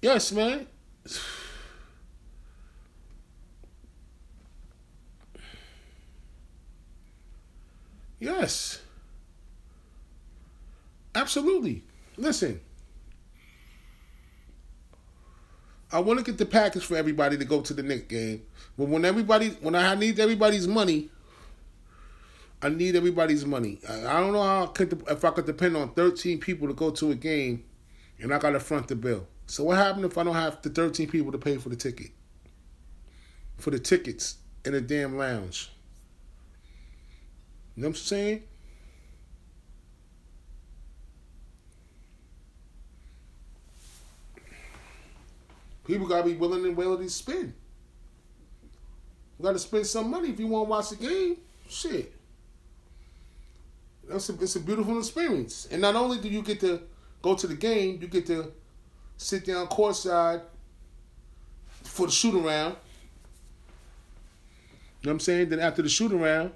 Yes, 0.01 0.31
man. 0.31 0.69
Yes. 8.21 8.81
Absolutely. 11.15 11.83
Listen, 12.17 12.61
I 15.95 16.01
want 16.01 16.19
to 16.19 16.25
get 16.25 16.39
the 16.39 16.45
package 16.45 16.85
for 16.85 16.97
everybody 16.97 17.39
to 17.39 17.45
go 17.45 17.61
to 17.61 17.73
the 17.73 17.85
Knicks 17.85 18.09
game. 18.09 18.43
But 18.77 18.89
when 18.89 19.05
everybody, 19.05 19.51
when 19.61 19.77
I 19.77 19.95
need 19.95 20.19
everybody's 20.19 20.67
money, 20.67 21.09
I 22.61 22.69
need 22.69 22.97
everybody's 22.97 23.47
money. 23.47 23.79
I, 23.89 24.19
don't 24.19 24.33
know 24.33 24.43
how 24.43 24.65
I 24.65 24.67
could, 24.67 25.05
if 25.09 25.25
I 25.25 25.31
could 25.31 25.47
depend 25.47 25.77
on 25.77 25.95
13 25.95 26.41
people 26.41 26.67
to 26.67 26.75
go 26.75 26.91
to 26.91 27.13
a 27.13 27.15
game, 27.15 27.63
and 28.19 28.35
I 28.35 28.39
got 28.39 28.51
to 28.51 28.61
front 28.61 28.89
the 28.89 28.97
bill. 28.97 29.29
So 29.47 29.63
what 29.63 29.77
happened 29.77 30.05
if 30.05 30.19
I 30.19 30.25
don't 30.25 30.35
have 30.35 30.61
the 30.63 30.71
13 30.71 31.09
people 31.09 31.31
to 31.31 31.39
pay 31.39 31.59
for 31.59 31.69
the 31.69 31.77
ticket? 31.77 32.11
For 33.59 33.71
the 33.71 33.79
tickets 33.79 34.39
in 34.65 34.73
the 34.73 34.81
damn 34.81 35.17
lounge. 35.17 35.71
You 37.77 37.83
know 37.83 37.89
what 37.89 37.97
I'm 37.99 38.03
saying? 38.03 38.43
People 45.85 46.07
gotta 46.07 46.25
be 46.25 46.35
willing 46.35 46.65
and 46.65 46.77
willing 46.77 47.03
to 47.03 47.11
spend. 47.11 47.53
You 49.39 49.45
gotta 49.45 49.59
spend 49.59 49.87
some 49.87 50.11
money 50.11 50.31
if 50.31 50.41
you 50.41 50.47
want 50.47 50.67
to 50.67 50.71
watch 50.71 50.91
the 50.91 50.97
game. 50.97 51.37
Shit. 51.69 52.13
That's 54.09 54.29
a, 54.29 54.35
it's 54.35 54.57
a 54.57 54.61
beautiful 54.61 54.99
experience. 54.99 55.69
And 55.71 55.83
not 55.83 55.95
only 55.95 56.19
do 56.19 56.29
you 56.29 56.43
get 56.43 56.61
to 56.61 56.83
go 57.23 57.35
to 57.35 57.47
the 57.47 57.55
game, 57.55 57.99
you 58.01 58.09
get 58.09 58.27
to 58.27 58.53
sit 59.17 59.45
down 59.47 59.67
courtside 59.67 60.43
for 61.83 62.07
the 62.07 62.13
shoot 62.13 62.35
around. 62.35 62.77
You 65.01 65.09
know 65.09 65.11
what 65.11 65.13
I'm 65.13 65.21
saying? 65.21 65.49
Then 65.51 65.61
after 65.61 65.83
the 65.83 65.89
shoot 65.89 66.13
around, 66.13 66.53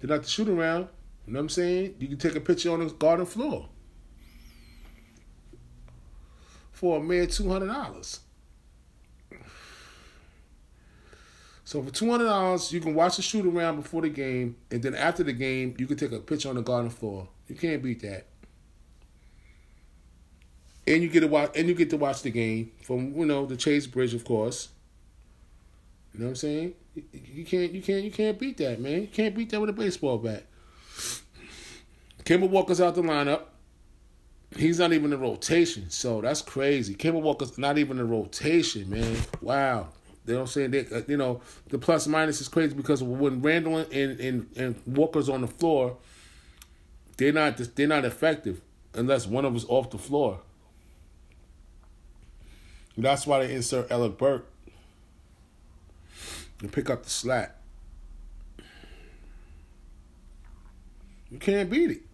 then 0.00 0.10
after 0.10 0.24
the 0.24 0.30
shoot 0.30 0.48
around, 0.48 0.88
you 1.26 1.32
know 1.32 1.38
what 1.38 1.40
I'm 1.40 1.48
saying? 1.50 1.94
You 1.98 2.08
can 2.08 2.18
take 2.18 2.36
a 2.36 2.40
picture 2.40 2.72
on 2.72 2.80
the 2.80 2.86
garden 2.86 3.26
floor 3.26 3.68
for 6.76 6.98
a 6.98 7.00
mere 7.02 7.26
two 7.26 7.48
hundred 7.48 7.68
dollars. 7.68 8.20
So 11.64 11.82
for 11.82 11.90
two 11.90 12.10
hundred 12.10 12.26
dollars, 12.26 12.70
you 12.70 12.80
can 12.80 12.94
watch 12.94 13.16
the 13.16 13.22
shoot 13.22 13.46
around 13.46 13.76
before 13.76 14.02
the 14.02 14.10
game, 14.10 14.56
and 14.70 14.82
then 14.82 14.94
after 14.94 15.24
the 15.24 15.32
game, 15.32 15.74
you 15.78 15.86
can 15.86 15.96
take 15.96 16.12
a 16.12 16.18
picture 16.18 16.50
on 16.50 16.56
the 16.56 16.60
garden 16.60 16.90
floor. 16.90 17.28
You 17.48 17.54
can't 17.54 17.82
beat 17.82 18.02
that. 18.02 18.26
And 20.86 21.02
you 21.02 21.08
get 21.08 21.20
to 21.20 21.28
watch, 21.28 21.52
and 21.56 21.66
you 21.66 21.74
get 21.74 21.88
to 21.90 21.96
watch 21.96 22.20
the 22.20 22.30
game 22.30 22.72
from 22.82 23.14
you 23.16 23.24
know 23.24 23.46
the 23.46 23.56
Chase 23.56 23.86
Bridge, 23.86 24.12
of 24.12 24.24
course. 24.24 24.68
You 26.12 26.20
know 26.20 26.26
what 26.26 26.30
I'm 26.30 26.36
saying? 26.36 26.74
You 26.94 27.44
can't, 27.46 27.72
you 27.72 27.80
can't, 27.80 28.04
you 28.04 28.10
can't 28.10 28.38
beat 28.38 28.58
that, 28.58 28.80
man. 28.80 29.00
You 29.00 29.08
can't 29.08 29.34
beat 29.34 29.48
that 29.50 29.60
with 29.60 29.70
a 29.70 29.72
baseball 29.72 30.18
bat. 30.18 30.44
Kemba 32.24 32.50
Walker's 32.50 32.82
out 32.82 32.94
the 32.94 33.02
lineup. 33.02 33.42
He's 34.54 34.78
not 34.78 34.92
even 34.92 35.12
in 35.12 35.20
rotation, 35.20 35.90
so 35.90 36.20
that's 36.20 36.40
crazy. 36.40 36.94
Kemba 36.94 37.20
Walker's 37.20 37.58
not 37.58 37.78
even 37.78 37.98
in 37.98 38.08
rotation, 38.08 38.88
man. 38.88 39.16
Wow. 39.40 39.88
What 40.24 40.36
I'm 40.38 40.46
saying? 40.46 40.70
They, 40.72 40.86
uh, 40.86 41.02
you 41.06 41.16
know, 41.16 41.40
the 41.68 41.78
plus 41.78 42.06
minus 42.06 42.40
is 42.40 42.48
crazy 42.48 42.74
because 42.74 43.02
when 43.02 43.42
Randle 43.42 43.78
and, 43.78 44.20
and, 44.20 44.46
and 44.56 44.80
Walker's 44.86 45.28
on 45.28 45.40
the 45.40 45.46
floor, 45.46 45.96
they're 47.16 47.32
not 47.32 47.56
they're 47.56 47.86
not 47.86 48.04
effective 48.04 48.60
unless 48.94 49.26
one 49.26 49.44
of 49.44 49.54
us 49.54 49.64
off 49.68 49.90
the 49.90 49.98
floor. 49.98 50.40
That's 52.98 53.26
why 53.26 53.46
they 53.46 53.54
insert 53.54 53.90
Alec 53.90 54.16
Burks 54.16 54.46
and 56.60 56.72
pick 56.72 56.88
up 56.88 57.04
the 57.04 57.10
slack. 57.10 57.56
You 61.30 61.38
can't 61.38 61.68
beat 61.68 61.90
it. 61.90 62.05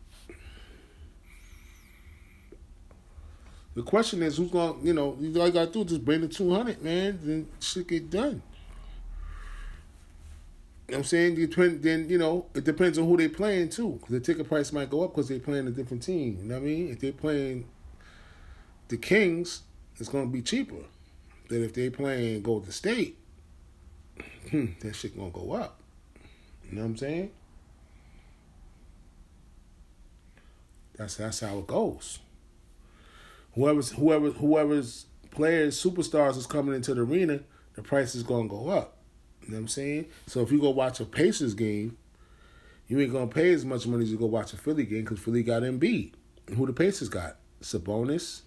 The 3.75 3.83
question 3.83 4.23
is, 4.23 4.37
who's 4.37 4.51
gonna, 4.51 4.75
you 4.83 4.93
know, 4.93 5.17
all 5.17 5.17
you 5.21 5.33
gotta 5.33 5.71
do 5.71 5.83
is 5.83 5.89
just 5.89 6.05
bring 6.05 6.21
the 6.21 6.29
two 6.29 6.53
hundred, 6.53 6.83
man. 6.83 7.19
Then 7.23 7.49
shit 7.61 7.89
get 7.89 8.11
done. 8.11 8.43
You 10.89 10.93
know 10.93 10.99
I'm 10.99 11.05
saying? 11.05 11.37
Depend, 11.37 11.83
then 11.83 12.09
you 12.11 12.19
know 12.19 12.47
it 12.55 12.65
depends 12.65 12.99
on 12.99 13.07
who 13.07 13.17
they 13.17 13.29
playing 13.29 13.71
too. 13.71 13.99
Cause 14.03 14.11
the 14.11 14.21
ticket 14.21 14.47
price 14.47 14.73
might 14.73 14.91
go 14.91 15.05
up 15.05 15.13
because 15.13 15.29
they 15.29 15.39
playing 15.39 15.67
a 15.69 15.71
different 15.71 16.03
team. 16.03 16.39
You 16.43 16.49
know 16.49 16.57
what 16.57 16.63
I 16.63 16.67
mean? 16.67 16.89
If 16.91 17.01
they 17.01 17.13
playing 17.13 17.67
the 18.89 18.99
Kings, 18.99 19.63
it's 19.99 20.11
gonna 20.11 20.27
be 20.27 20.43
cheaper 20.43 20.85
than 21.49 21.65
if 21.65 21.73
they 21.73 21.89
playing 21.89 22.43
Golden 22.43 22.73
State. 22.73 23.17
Hmm, 24.51 24.67
that 24.81 24.95
shit 24.95 25.17
gonna 25.17 25.31
go 25.31 25.53
up. 25.53 25.81
You 26.69 26.77
know 26.77 26.83
what 26.83 26.89
I'm 26.89 26.97
saying? 26.99 27.31
That's 30.99 31.17
that's 31.17 31.41
how 31.41 31.59
it 31.59 31.67
goes 31.67 32.19
whoever's 33.55 33.91
whoever 33.91 34.31
whoever's 34.31 35.07
players 35.31 35.83
superstars 35.83 36.37
is 36.37 36.47
coming 36.47 36.75
into 36.75 36.95
the 36.95 37.03
arena, 37.03 37.41
the 37.75 37.83
price 37.83 38.15
is 38.15 38.23
gonna 38.23 38.49
go 38.49 38.69
up. 38.69 38.99
You 39.43 39.49
know 39.49 39.55
what 39.55 39.61
I'm 39.61 39.69
saying? 39.69 40.07
So 40.27 40.41
if 40.41 40.53
you 40.53 40.61
go 40.61 40.71
watch 40.71 41.01
a 41.01 41.05
Pacers 41.05 41.55
game, 41.55 41.97
you 42.87 43.01
ain't 43.01 43.13
gonna 43.13 43.27
pay 43.27 43.53
as 43.53 43.65
much 43.65 43.87
money 43.87 44.05
as 44.05 44.11
you 44.11 44.19
go 44.19 44.27
watch 44.27 44.53
a 44.53 44.57
Philly 44.57 44.85
game 44.85 45.03
because 45.03 45.19
Philly 45.19 45.43
got 45.43 45.63
Embiid. 45.63 46.13
Who 46.57 46.67
the 46.67 46.73
Pacers 46.73 47.09
got? 47.09 47.37
Sabonis. 47.61 48.43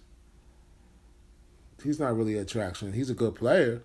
He's 1.82 2.00
not 2.00 2.16
really 2.16 2.36
an 2.36 2.42
attraction. 2.42 2.92
He's 2.92 3.10
a 3.10 3.14
good 3.14 3.34
player, 3.34 3.82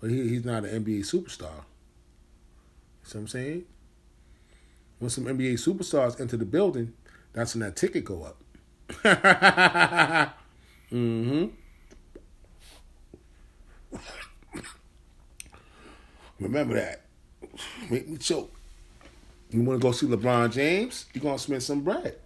but 0.00 0.10
he, 0.10 0.28
he's 0.28 0.44
not 0.44 0.64
an 0.64 0.84
NBA 0.84 1.00
superstar. 1.00 1.40
You 1.40 3.14
know 3.14 3.20
what 3.20 3.20
I'm 3.20 3.28
saying? 3.28 3.64
When 4.98 5.10
some 5.10 5.24
NBA 5.24 5.54
superstars 5.54 6.20
enter 6.20 6.36
the 6.36 6.44
building, 6.44 6.92
that's 7.32 7.54
when 7.54 7.60
that 7.60 7.76
ticket 7.76 8.04
go 8.04 8.24
up 8.24 8.42
mm-hmm. 10.92 11.46
Remember 16.40 16.74
that. 16.74 17.02
Make 17.90 18.08
me 18.08 18.16
choke. 18.16 18.52
You 19.50 19.62
want 19.62 19.80
to 19.80 19.82
go 19.82 19.92
see 19.92 20.06
LeBron 20.06 20.52
James? 20.52 21.06
You're 21.12 21.22
going 21.22 21.36
to 21.36 21.42
spend 21.42 21.62
some 21.62 21.80
bread. 21.80 22.16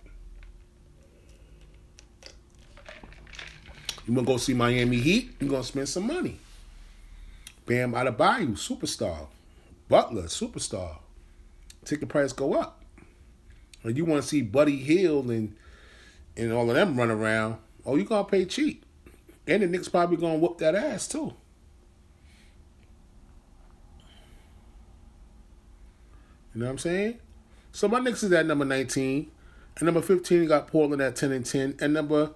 You 4.06 4.14
want 4.14 4.26
to 4.26 4.32
go 4.32 4.36
see 4.36 4.54
Miami 4.54 4.98
Heat? 4.98 5.36
You're 5.38 5.50
going 5.50 5.62
to 5.62 5.68
spend 5.68 5.88
some 5.88 6.06
money. 6.06 6.38
Bam 7.66 7.92
Adebayo, 7.92 8.50
superstar. 8.52 9.28
Butler, 9.88 10.24
superstar. 10.24 10.98
Ticket 11.84 12.08
price 12.08 12.32
go 12.32 12.54
up. 12.54 12.82
And 13.84 13.96
you 13.96 14.04
want 14.04 14.22
to 14.22 14.28
see 14.28 14.42
Buddy 14.42 14.76
Hield 14.76 15.30
and 15.30 15.56
and 16.36 16.52
all 16.52 16.68
of 16.68 16.74
them 16.74 16.96
run 16.96 17.10
around, 17.10 17.56
oh, 17.84 17.96
you 17.96 18.04
going 18.04 18.24
to 18.24 18.30
pay 18.30 18.44
cheap. 18.44 18.84
And 19.46 19.62
the 19.62 19.66
Knicks 19.66 19.88
probably 19.88 20.16
going 20.16 20.34
to 20.34 20.38
whoop 20.38 20.58
that 20.58 20.74
ass, 20.74 21.08
too. 21.08 21.34
You 26.54 26.60
know 26.60 26.66
what 26.66 26.72
I'm 26.72 26.78
saying? 26.78 27.18
So 27.72 27.88
my 27.88 27.98
Knicks 27.98 28.22
is 28.22 28.32
at 28.32 28.46
number 28.46 28.64
19. 28.64 29.30
And 29.76 29.86
number 29.86 30.02
15 30.02 30.46
got 30.46 30.68
Portland 30.68 31.00
at 31.00 31.16
10 31.16 31.32
and 31.32 31.46
10. 31.46 31.76
And 31.80 31.94
number 31.94 32.32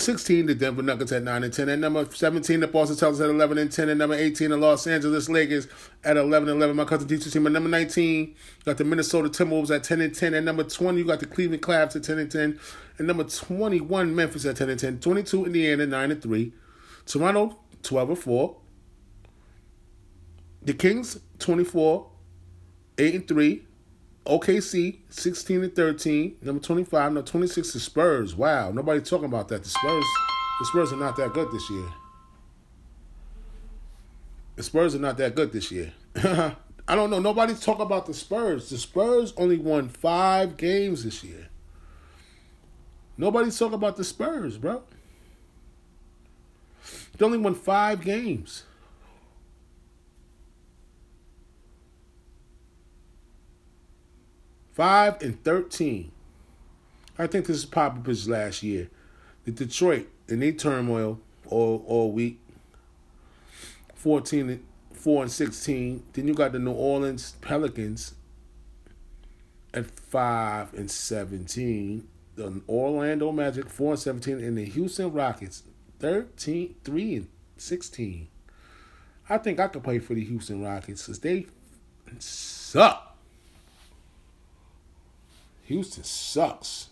16, 0.00 0.46
the 0.46 0.54
Denver 0.54 0.82
Nuggets 0.82 1.12
at 1.12 1.22
9 1.22 1.44
and 1.44 1.52
10. 1.52 1.68
And 1.68 1.80
number 1.80 2.06
17, 2.10 2.60
the 2.60 2.66
Boston 2.66 2.96
Celtics 2.96 3.22
at 3.22 3.30
11 3.30 3.58
and 3.58 3.70
10. 3.70 3.88
And 3.88 3.98
number 3.98 4.14
18, 4.14 4.50
the 4.50 4.56
Los 4.56 4.86
Angeles 4.86 5.28
Lakers 5.28 5.68
at 6.04 6.16
11 6.16 6.48
and 6.48 6.58
11. 6.58 6.76
My 6.76 6.84
cousin 6.84 7.08
teacher 7.08 7.30
team. 7.30 7.46
And 7.46 7.54
number 7.54 7.68
19, 7.68 8.34
got 8.64 8.78
the 8.78 8.84
Minnesota 8.84 9.28
Timberwolves 9.28 9.74
at 9.74 9.84
10 9.84 10.00
and 10.00 10.14
10. 10.14 10.34
And 10.34 10.46
number 10.46 10.64
20, 10.64 10.98
you 10.98 11.04
got 11.04 11.20
the 11.20 11.26
Cleveland 11.26 11.62
Cavs 11.62 11.96
at 11.96 12.04
10 12.04 12.18
and 12.18 12.30
10. 12.30 12.60
And 12.98 13.06
number 13.06 13.24
21, 13.24 14.14
Memphis 14.14 14.46
at 14.46 14.56
10 14.56 14.70
and 14.70 14.80
10. 14.80 15.00
22, 15.00 15.46
Indiana, 15.46 15.86
9 15.86 16.10
and 16.10 16.22
3. 16.22 16.52
Toronto, 17.06 17.58
12 17.82 18.08
and 18.08 18.18
4. 18.18 18.56
The 20.62 20.74
Kings, 20.74 21.20
24 21.38 22.10
8 22.98 23.14
and 23.14 23.28
3. 23.28 23.64
OKC, 24.28 24.98
16 25.08 25.64
and 25.64 25.74
13. 25.74 26.36
Number 26.42 26.62
25. 26.62 27.12
Number 27.12 27.22
26 27.22 27.72
the 27.72 27.80
Spurs. 27.80 28.36
Wow, 28.36 28.70
nobody 28.70 29.00
talking 29.00 29.24
about 29.24 29.48
that. 29.48 29.62
The 29.62 29.68
Spurs, 29.68 30.04
the 30.60 30.66
Spurs 30.66 30.92
are 30.92 30.96
not 30.96 31.16
that 31.16 31.32
good 31.32 31.50
this 31.50 31.68
year. 31.70 31.88
The 34.56 34.62
Spurs 34.62 34.94
are 34.94 34.98
not 34.98 35.16
that 35.16 35.34
good 35.34 35.52
this 35.52 35.72
year. 35.72 35.92
I 36.16 36.94
don't 36.94 37.10
know. 37.10 37.20
Nobody's 37.20 37.60
talking 37.60 37.86
about 37.86 38.06
the 38.06 38.14
Spurs. 38.14 38.70
The 38.70 38.78
Spurs 38.78 39.32
only 39.36 39.56
won 39.56 39.88
five 39.88 40.56
games 40.56 41.04
this 41.04 41.22
year. 41.24 41.48
Nobody's 43.16 43.58
talking 43.58 43.74
about 43.74 43.96
the 43.96 44.04
Spurs, 44.04 44.58
bro. 44.58 44.82
They 47.16 47.24
only 47.24 47.38
won 47.38 47.54
five 47.54 48.00
games. 48.00 48.64
Five 54.78 55.20
and 55.22 55.42
thirteen. 55.42 56.12
I 57.18 57.26
think 57.26 57.46
this 57.46 57.56
is 57.56 57.66
Popovich's 57.66 58.28
last 58.28 58.62
year. 58.62 58.88
The 59.44 59.50
Detroit 59.50 60.06
in 60.28 60.38
their 60.38 60.52
turmoil 60.52 61.18
all 61.48 61.84
all 61.88 62.12
week. 62.12 62.38
Fourteen 63.96 64.48
and 64.48 64.64
four 64.92 65.22
and 65.22 65.32
sixteen. 65.32 66.04
Then 66.12 66.28
you 66.28 66.34
got 66.34 66.52
the 66.52 66.60
New 66.60 66.70
Orleans 66.70 67.34
Pelicans 67.40 68.14
at 69.74 69.90
five 69.90 70.72
and 70.74 70.88
seventeen. 70.88 72.06
The 72.36 72.62
Orlando 72.68 73.32
Magic 73.32 73.68
four 73.68 73.94
and 73.94 74.00
seventeen, 74.00 74.38
and 74.38 74.56
the 74.56 74.64
Houston 74.64 75.12
Rockets 75.12 75.64
13, 75.98 76.76
3 76.84 77.14
and 77.16 77.28
sixteen. 77.56 78.28
I 79.28 79.38
think 79.38 79.58
I 79.58 79.66
could 79.66 79.82
play 79.82 79.98
for 79.98 80.14
the 80.14 80.22
Houston 80.24 80.62
Rockets 80.62 81.02
because 81.02 81.18
they 81.18 81.46
suck. 82.20 83.07
Houston 85.68 86.02
sucks. 86.02 86.88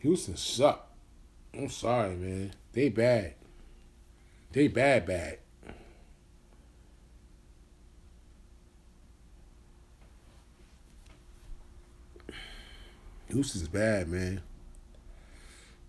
Houston 0.00 0.36
suck. 0.36 0.90
I'm 1.54 1.70
sorry, 1.70 2.16
man. 2.16 2.52
They 2.74 2.90
bad. 2.90 3.32
They 4.52 4.68
bad, 4.68 5.06
bad. 5.06 5.38
Houston's 13.28 13.68
bad, 13.68 14.06
man. 14.06 14.42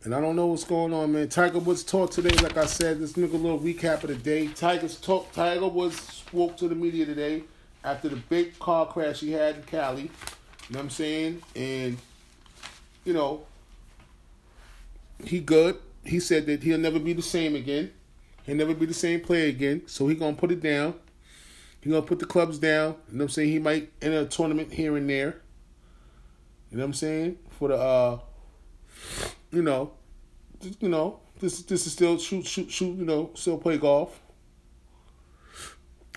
And 0.04 0.16
I 0.16 0.22
don't 0.22 0.36
know 0.36 0.48
what's 0.48 0.64
going 0.64 0.94
on, 0.94 1.14
man. 1.14 1.30
Tiger 1.30 1.60
Woods 1.60 1.84
talked 1.84 2.14
today, 2.14 2.36
like 2.42 2.58
I 2.58 2.66
said. 2.66 3.00
Let's 3.00 3.16
make 3.18 3.34
a 3.34 3.38
little 3.38 3.60
recap 3.60 4.04
of 4.04 4.10
the 4.10 4.16
day. 4.16 4.48
Tiger's 4.48 5.00
talk. 5.00 5.32
Tiger 5.32 5.68
Woods 5.68 6.00
spoke 6.02 6.58
to 6.58 6.68
the 6.68 6.74
media 6.74 7.06
today 7.06 7.44
after 7.84 8.10
the 8.10 8.16
big 8.16 8.58
car 8.58 8.88
crash 8.88 9.20
he 9.20 9.32
had 9.32 9.58
in 9.58 9.64
Cali. 9.64 10.02
You 10.02 10.08
know 10.72 10.80
what 10.80 10.84
I'm 10.86 10.90
saying? 10.90 11.44
And 11.56 11.98
you 13.06 13.14
know, 13.14 13.46
he 15.24 15.40
good. 15.40 15.78
He 16.04 16.20
said 16.20 16.48
that 16.48 16.64
he'll 16.64 16.80
never 16.80 16.98
be 16.98 17.14
the 17.14 17.22
same 17.22 17.56
again. 17.56 17.92
He'll 18.44 18.56
never 18.56 18.74
be 18.74 18.88
the 18.88 18.96
same 18.96 19.22
player 19.22 19.50
again. 19.50 19.84
So 19.86 20.08
he 20.08 20.16
gonna 20.16 20.36
put 20.36 20.52
it 20.52 20.62
down. 20.62 20.96
He 21.80 21.92
gonna 21.92 22.02
put 22.02 22.18
the 22.18 22.26
clubs 22.26 22.58
down. 22.58 22.96
You 23.12 23.18
know 23.18 23.18
what 23.18 23.24
I'm 23.26 23.30
saying? 23.30 23.50
He 23.50 23.60
might 23.60 23.92
enter 24.02 24.22
a 24.22 24.26
tournament 24.26 24.74
here 24.74 24.98
and 24.98 25.08
there. 25.08 25.42
You 26.72 26.78
know 26.78 26.84
what 26.84 26.86
I'm 26.86 26.94
saying? 26.94 27.38
For 27.52 27.68
the 27.68 27.76
uh 27.76 28.20
you 29.52 29.62
know, 29.62 29.94
you 30.80 30.90
know, 30.90 31.20
this 31.40 31.62
this 31.64 31.86
is 31.88 31.94
still 31.94 32.18
shoot 32.18 32.46
shoot 32.46 32.72
shoot, 32.72 32.98
you 32.98 33.06
know, 33.06 33.32
still 33.34 33.58
play 33.58 33.78
golf. 33.78 34.22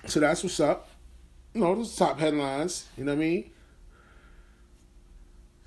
So 0.05 0.19
that's 0.19 0.43
what's 0.43 0.59
up. 0.59 0.89
You 1.53 1.61
know, 1.61 1.75
those 1.75 1.95
top 1.95 2.19
headlines, 2.19 2.87
you 2.97 3.05
know 3.05 3.13
what 3.13 3.17
I 3.17 3.27
mean? 3.27 3.51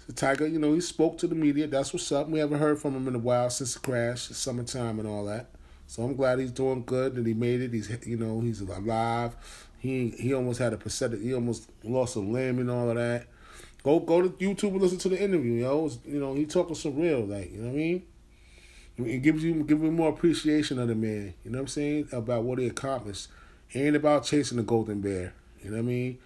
So 0.06 0.12
Tiger, 0.12 0.46
you 0.46 0.58
know, 0.58 0.74
he 0.74 0.80
spoke 0.80 1.18
to 1.18 1.26
the 1.26 1.34
media, 1.34 1.66
that's 1.66 1.92
what's 1.92 2.12
up. 2.12 2.28
We 2.28 2.38
haven't 2.38 2.58
heard 2.58 2.78
from 2.78 2.94
him 2.94 3.08
in 3.08 3.14
a 3.14 3.18
while 3.18 3.50
since 3.50 3.74
the 3.74 3.80
crash, 3.80 4.28
the 4.28 4.34
summertime 4.34 5.00
and 5.00 5.08
all 5.08 5.24
that. 5.26 5.50
So 5.86 6.02
I'm 6.02 6.14
glad 6.14 6.38
he's 6.38 6.52
doing 6.52 6.84
good 6.84 7.14
and 7.14 7.26
he 7.26 7.34
made 7.34 7.62
it. 7.62 7.72
He's 7.72 7.90
you 8.06 8.16
know, 8.16 8.40
he's 8.40 8.60
alive. 8.60 9.34
He 9.78 10.10
he 10.10 10.34
almost 10.34 10.58
had 10.60 10.72
a 10.72 10.76
prosthetic 10.76 11.20
he 11.20 11.34
almost 11.34 11.70
lost 11.82 12.16
a 12.16 12.20
limb 12.20 12.58
and 12.58 12.70
all 12.70 12.90
of 12.90 12.96
that. 12.96 13.26
Go 13.88 14.00
go 14.00 14.20
to 14.20 14.28
YouTube 14.28 14.72
and 14.72 14.82
listen 14.82 14.98
to 14.98 15.08
the 15.08 15.18
interview, 15.18 15.62
yo. 15.62 15.90
you 16.04 16.20
know, 16.20 16.34
he 16.34 16.44
talking 16.44 16.74
some 16.74 16.94
real, 16.94 17.24
like, 17.24 17.50
you 17.50 17.56
know 17.56 17.68
what 17.68 17.72
I 17.72 17.76
mean? 17.76 18.02
It 18.98 19.22
gives 19.22 19.42
you 19.42 19.64
give 19.64 19.82
you 19.82 19.90
more 19.90 20.10
appreciation 20.10 20.78
of 20.78 20.88
the 20.88 20.94
man, 20.94 21.32
you 21.42 21.50
know 21.50 21.56
what 21.56 21.62
I'm 21.62 21.68
saying, 21.68 22.08
about 22.12 22.42
what 22.42 22.58
he 22.58 22.66
accomplished. 22.66 23.28
It 23.70 23.78
ain't 23.78 23.96
about 23.96 24.24
chasing 24.24 24.58
the 24.58 24.62
golden 24.62 25.00
bear. 25.00 25.32
You 25.62 25.70
know 25.70 25.78
what 25.78 25.84
I 25.84 25.86
mean? 25.86 26.18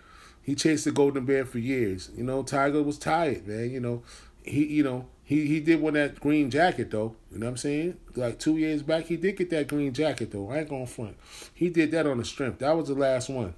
He 0.43 0.57
chased 0.57 0.87
the 0.87 0.91
golden 0.91 1.25
bear 1.25 1.45
for 1.45 1.61
years. 1.61 2.11
You 2.17 2.25
know, 2.25 2.43
Tiger 2.43 2.83
was 2.83 2.99
tired, 2.99 3.47
man. 3.47 3.71
You 3.71 3.79
know, 3.79 4.03
he 4.43 4.67
you 4.67 4.83
know, 4.83 5.07
he 5.23 5.47
he 5.47 5.61
did 5.61 5.81
win 5.81 5.95
that 5.95 6.19
green 6.19 6.51
jacket 6.51 6.91
though. 6.91 7.15
You 7.31 7.39
know 7.39 7.47
what 7.47 7.51
I'm 7.51 7.57
saying? 7.59 7.97
Like 8.17 8.41
two 8.41 8.57
years 8.57 8.83
back, 8.83 9.05
he 9.05 9.17
did 9.17 9.37
get 9.37 9.51
that 9.51 9.69
green 9.69 9.95
jacket 9.95 10.33
though. 10.33 10.51
I 10.51 10.59
ain't 10.59 10.69
going 10.69 10.87
front. 10.87 11.17
He 11.55 11.71
did 11.71 11.93
that 11.93 12.09
on 12.09 12.19
the 12.19 12.25
strength. 12.25 12.59
That 12.59 12.77
was 12.77 12.89
the 12.89 12.95
last 12.95 13.29
one. 13.29 13.37
You 13.37 13.45
know 13.45 13.55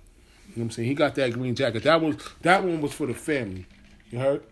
what 0.57 0.63
I'm 0.65 0.71
saying? 0.73 0.89
He 0.91 0.95
got 0.95 1.15
that 1.15 1.33
green 1.33 1.55
jacket. 1.55 1.85
That 1.85 2.03
was 2.03 2.17
that 2.43 2.63
one 2.63 2.83
was 2.83 2.93
for 2.93 3.07
the 3.07 3.15
family. 3.15 3.65
You 4.15 4.21
heard? 4.21 4.45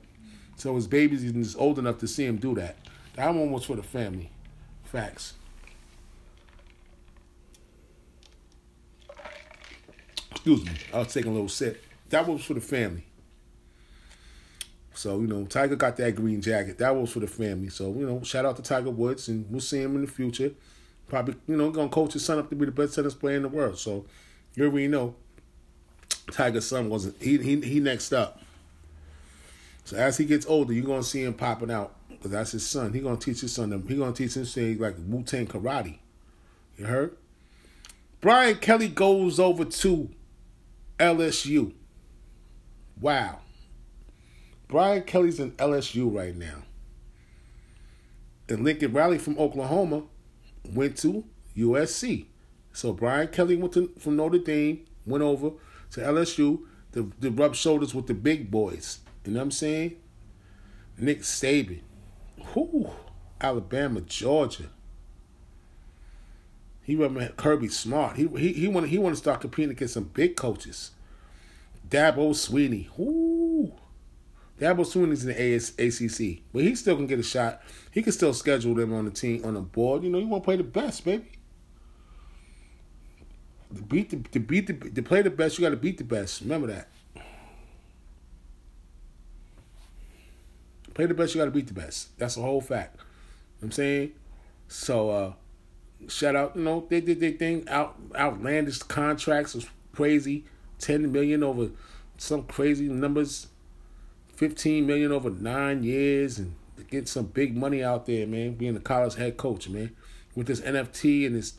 So 0.56 0.74
his 0.74 0.88
baby's 0.88 1.22
is 1.22 1.54
old 1.54 1.78
enough 1.78 1.98
to 1.98 2.08
see 2.08 2.24
him 2.24 2.36
do 2.36 2.52
that. 2.56 2.74
That 3.14 3.32
one 3.32 3.52
was 3.52 3.64
for 3.64 3.76
the 3.76 3.82
family. 3.84 4.28
Facts. 4.82 5.34
Excuse 10.32 10.64
me. 10.64 10.72
I 10.92 10.98
was 10.98 11.14
taking 11.14 11.30
a 11.30 11.34
little 11.34 11.48
sip. 11.48 11.80
That 12.08 12.26
was 12.26 12.42
for 12.42 12.54
the 12.54 12.60
family. 12.60 13.04
So, 14.94 15.20
you 15.20 15.28
know, 15.28 15.44
Tiger 15.44 15.76
got 15.76 15.96
that 15.98 16.16
green 16.16 16.42
jacket. 16.42 16.78
That 16.78 16.96
was 16.96 17.12
for 17.12 17.20
the 17.20 17.28
family. 17.28 17.68
So, 17.68 17.92
you 17.92 18.04
know, 18.04 18.20
shout 18.24 18.44
out 18.44 18.56
to 18.56 18.62
Tiger 18.62 18.90
Woods 18.90 19.28
and 19.28 19.48
we'll 19.48 19.60
see 19.60 19.80
him 19.80 19.94
in 19.94 20.00
the 20.00 20.10
future. 20.10 20.50
Probably, 21.06 21.36
you 21.46 21.56
know, 21.56 21.70
gonna 21.70 21.88
coach 21.88 22.14
his 22.14 22.24
son 22.24 22.40
up 22.40 22.50
to 22.50 22.56
be 22.56 22.66
the 22.66 22.72
best 22.72 22.96
tennis 22.96 23.14
player 23.14 23.36
in 23.36 23.42
the 23.42 23.48
world. 23.48 23.78
So 23.78 24.06
you 24.56 24.64
already 24.64 24.88
know 24.88 25.14
Tiger's 26.32 26.66
son 26.66 26.88
wasn't 26.88 27.22
he 27.22 27.38
he 27.38 27.60
he 27.60 27.78
next 27.78 28.12
up. 28.12 28.41
So 29.84 29.96
as 29.96 30.16
he 30.16 30.24
gets 30.24 30.46
older, 30.46 30.72
you're 30.72 30.84
gonna 30.84 31.02
see 31.02 31.22
him 31.22 31.34
popping 31.34 31.70
out 31.70 31.96
because 32.08 32.30
that's 32.30 32.52
his 32.52 32.66
son. 32.66 32.92
He 32.92 33.00
gonna 33.00 33.16
teach 33.16 33.40
his 33.40 33.52
son. 33.52 33.84
He 33.88 33.96
gonna 33.96 34.12
teach 34.12 34.36
him 34.36 34.44
say 34.44 34.74
like 34.74 34.96
Wu 35.06 35.22
Tang 35.22 35.46
karate. 35.46 35.98
You 36.76 36.86
heard? 36.86 37.16
Brian 38.20 38.56
Kelly 38.56 38.88
goes 38.88 39.40
over 39.40 39.64
to 39.64 40.08
LSU. 40.98 41.72
Wow. 43.00 43.40
Brian 44.68 45.02
Kelly's 45.02 45.40
in 45.40 45.50
LSU 45.52 46.14
right 46.14 46.36
now. 46.36 46.62
And 48.48 48.64
Lincoln 48.64 48.92
Riley 48.92 49.18
from 49.18 49.38
Oklahoma 49.38 50.04
went 50.72 50.96
to 50.98 51.24
USC. 51.56 52.26
So 52.72 52.92
Brian 52.92 53.28
Kelly 53.28 53.56
went 53.56 53.74
to, 53.74 53.90
from 53.98 54.16
Notre 54.16 54.38
Dame, 54.38 54.84
went 55.04 55.22
over 55.22 55.50
to 55.90 56.00
LSU 56.00 56.62
to, 56.92 57.12
to 57.20 57.30
rub 57.30 57.54
shoulders 57.54 57.94
with 57.94 58.06
the 58.06 58.14
big 58.14 58.50
boys. 58.50 59.00
You 59.24 59.32
know 59.32 59.38
what 59.38 59.44
I'm 59.44 59.50
saying? 59.50 59.96
Nick 60.98 61.20
Saban. 61.20 61.80
Whew. 62.52 62.90
Alabama, 63.40 64.00
Georgia. 64.00 64.70
He 66.82 66.96
remember 66.96 67.28
Kirby 67.36 67.68
Smart. 67.68 68.16
He 68.16 68.26
he 68.26 68.52
he 68.52 68.68
want 68.68 68.88
he 68.88 68.98
want 68.98 69.14
to 69.14 69.18
start 69.20 69.40
competing 69.40 69.70
against 69.70 69.94
some 69.94 70.04
big 70.04 70.36
coaches. 70.36 70.90
Dabo 71.88 72.30
Swinney. 72.30 72.88
Ooh. 72.98 73.72
Dabo 74.60 74.84
Swinney's 74.84 75.24
in 75.24 75.30
the 75.30 75.54
AS, 75.54 75.70
ACC, 75.78 76.42
but 76.52 76.62
he 76.62 76.74
still 76.74 76.96
can 76.96 77.06
get 77.06 77.18
a 77.18 77.22
shot. 77.22 77.62
He 77.90 78.02
can 78.02 78.12
still 78.12 78.34
schedule 78.34 78.74
them 78.74 78.92
on 78.92 79.04
the 79.04 79.10
team 79.10 79.44
on 79.44 79.54
the 79.54 79.60
board. 79.60 80.04
You 80.04 80.10
know, 80.10 80.18
you 80.18 80.28
want 80.28 80.42
to 80.42 80.46
play 80.46 80.56
the 80.56 80.64
best, 80.64 81.04
baby. 81.04 81.30
To 83.74 83.82
beat 83.82 84.10
the 84.10 84.16
to 84.30 84.40
beat 84.40 84.66
the 84.66 84.90
to 84.90 85.02
play 85.02 85.22
the 85.22 85.30
best, 85.30 85.58
you 85.58 85.64
got 85.64 85.70
to 85.70 85.76
beat 85.76 85.98
the 85.98 86.04
best. 86.04 86.42
Remember 86.42 86.66
that. 86.68 86.88
Play 90.94 91.06
the 91.06 91.14
best, 91.14 91.34
you 91.34 91.40
got 91.40 91.46
to 91.46 91.50
beat 91.50 91.66
the 91.66 91.74
best. 91.74 92.16
That's 92.18 92.34
the 92.34 92.42
whole 92.42 92.60
fact. 92.60 92.96
You 92.96 93.02
know 93.62 93.66
I'm 93.66 93.72
saying, 93.72 94.12
so 94.68 95.10
uh, 95.10 95.32
shout 96.08 96.36
out. 96.36 96.56
You 96.56 96.62
know, 96.62 96.86
they 96.88 97.00
did 97.00 97.20
their 97.20 97.32
thing. 97.32 97.68
Out 97.68 97.96
outlandish 98.14 98.78
contracts 98.80 99.54
was 99.54 99.66
crazy. 99.92 100.44
Ten 100.78 101.12
million 101.12 101.42
over 101.42 101.70
some 102.18 102.44
crazy 102.44 102.88
numbers. 102.88 103.48
Fifteen 104.34 104.86
million 104.86 105.12
over 105.12 105.30
nine 105.30 105.82
years, 105.82 106.38
and 106.38 106.54
get 106.90 107.08
some 107.08 107.26
big 107.26 107.56
money 107.56 107.82
out 107.82 108.06
there, 108.06 108.26
man. 108.26 108.54
Being 108.54 108.76
a 108.76 108.80
college 108.80 109.14
head 109.14 109.36
coach, 109.36 109.68
man, 109.68 109.94
with 110.34 110.46
this 110.46 110.60
NFT 110.60 111.26
and 111.26 111.36
this 111.36 111.54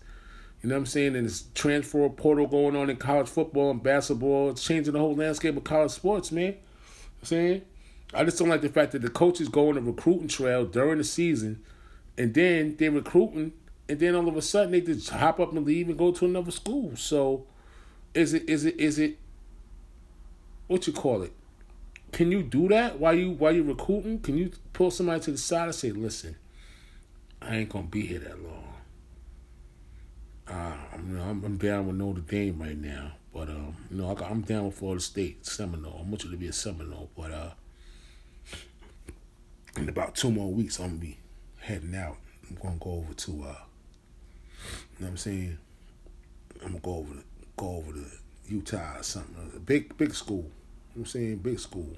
you 0.63 0.69
know 0.69 0.75
what 0.75 0.79
I'm 0.79 0.85
saying? 0.85 1.15
And 1.17 1.25
this 1.25 1.43
transfer 1.53 2.07
portal 2.07 2.47
going 2.47 2.77
on 2.77 2.89
in 2.89 2.95
college 2.95 3.27
football 3.27 3.71
and 3.71 3.83
basketball. 3.83 4.49
It's 4.51 4.63
changing 4.63 4.93
the 4.93 4.99
whole 4.99 5.13
landscape 5.13 5.57
of 5.57 5.65
college 5.65 5.91
sports, 5.91 6.31
man. 6.31 6.43
You 6.43 6.51
know 6.51 6.57
I'm 7.21 7.25
saying? 7.25 7.61
I 8.15 8.23
just 8.23 8.37
don't 8.37 8.49
like 8.49 8.61
the 8.61 8.69
fact 8.69 8.91
that 8.91 9.01
the 9.01 9.09
coaches 9.09 9.49
go 9.49 9.69
on 9.69 9.77
a 9.77 9.81
recruiting 9.81 10.27
trail 10.27 10.65
during 10.65 10.97
the 10.97 11.03
season 11.03 11.63
and 12.17 12.33
then 12.33 12.75
they're 12.77 12.91
recruiting 12.91 13.53
and 13.89 13.99
then 13.99 14.15
all 14.15 14.27
of 14.27 14.37
a 14.37 14.41
sudden 14.41 14.71
they 14.71 14.81
just 14.81 15.09
hop 15.09 15.39
up 15.39 15.51
and 15.53 15.65
leave 15.65 15.89
and 15.89 15.97
go 15.97 16.11
to 16.11 16.25
another 16.25 16.51
school. 16.51 16.95
So 16.95 17.45
is 18.13 18.33
it 18.33 18.47
is 18.49 18.65
it 18.65 18.79
is 18.79 18.99
it 18.99 19.17
what 20.67 20.87
you 20.87 20.93
call 20.93 21.23
it? 21.23 21.33
Can 22.11 22.31
you 22.31 22.43
do 22.43 22.67
that 22.69 22.99
while 22.99 23.13
you 23.13 23.31
while 23.31 23.51
you're 23.51 23.63
recruiting? 23.63 24.19
Can 24.19 24.37
you 24.37 24.51
pull 24.71 24.91
somebody 24.91 25.19
to 25.21 25.31
the 25.31 25.37
side 25.37 25.65
and 25.65 25.75
say, 25.75 25.91
listen, 25.91 26.35
I 27.41 27.57
ain't 27.57 27.69
gonna 27.69 27.87
be 27.87 28.05
here 28.05 28.19
that 28.19 28.41
long. 28.41 28.73
Uh, 30.47 30.75
I'm, 30.93 31.19
I'm, 31.19 31.43
I'm 31.45 31.57
down 31.57 31.87
with 31.87 31.95
Notre 31.95 32.21
Dame 32.21 32.59
right 32.61 32.77
now, 32.77 33.13
but 33.33 33.49
um, 33.49 33.75
you 33.89 33.97
know 33.97 34.15
I, 34.15 34.29
am 34.29 34.41
down 34.41 34.65
with 34.65 34.75
Florida 34.75 35.01
State 35.01 35.45
Seminole. 35.45 36.01
I 36.05 36.09
want 36.09 36.23
you 36.23 36.31
to 36.31 36.37
be 36.37 36.47
a 36.47 36.53
Seminole, 36.53 37.09
but 37.17 37.31
uh, 37.31 37.49
in 39.77 39.89
about 39.89 40.15
two 40.15 40.31
more 40.31 40.51
weeks 40.51 40.79
I'm 40.79 40.89
gonna 40.89 40.99
be 40.99 41.17
heading 41.59 41.95
out. 41.95 42.17
I'm 42.49 42.57
gonna 42.61 42.77
go 42.79 42.91
over 42.91 43.13
to 43.13 43.31
uh, 43.31 43.35
you 43.35 43.45
know 43.45 43.55
what 44.99 45.07
I'm 45.09 45.17
saying. 45.17 45.57
I'm 46.61 46.67
gonna 46.67 46.79
go 46.79 46.95
over 46.95 47.13
to 47.15 47.23
go 47.57 47.67
over 47.77 47.91
to 47.93 48.05
Utah 48.47 48.97
or 48.99 49.03
something, 49.03 49.51
a 49.55 49.59
big 49.59 49.97
big 49.97 50.13
school. 50.13 50.49
You 50.95 50.99
know 50.99 51.01
I'm 51.01 51.05
saying 51.05 51.37
big 51.37 51.59
school. 51.59 51.95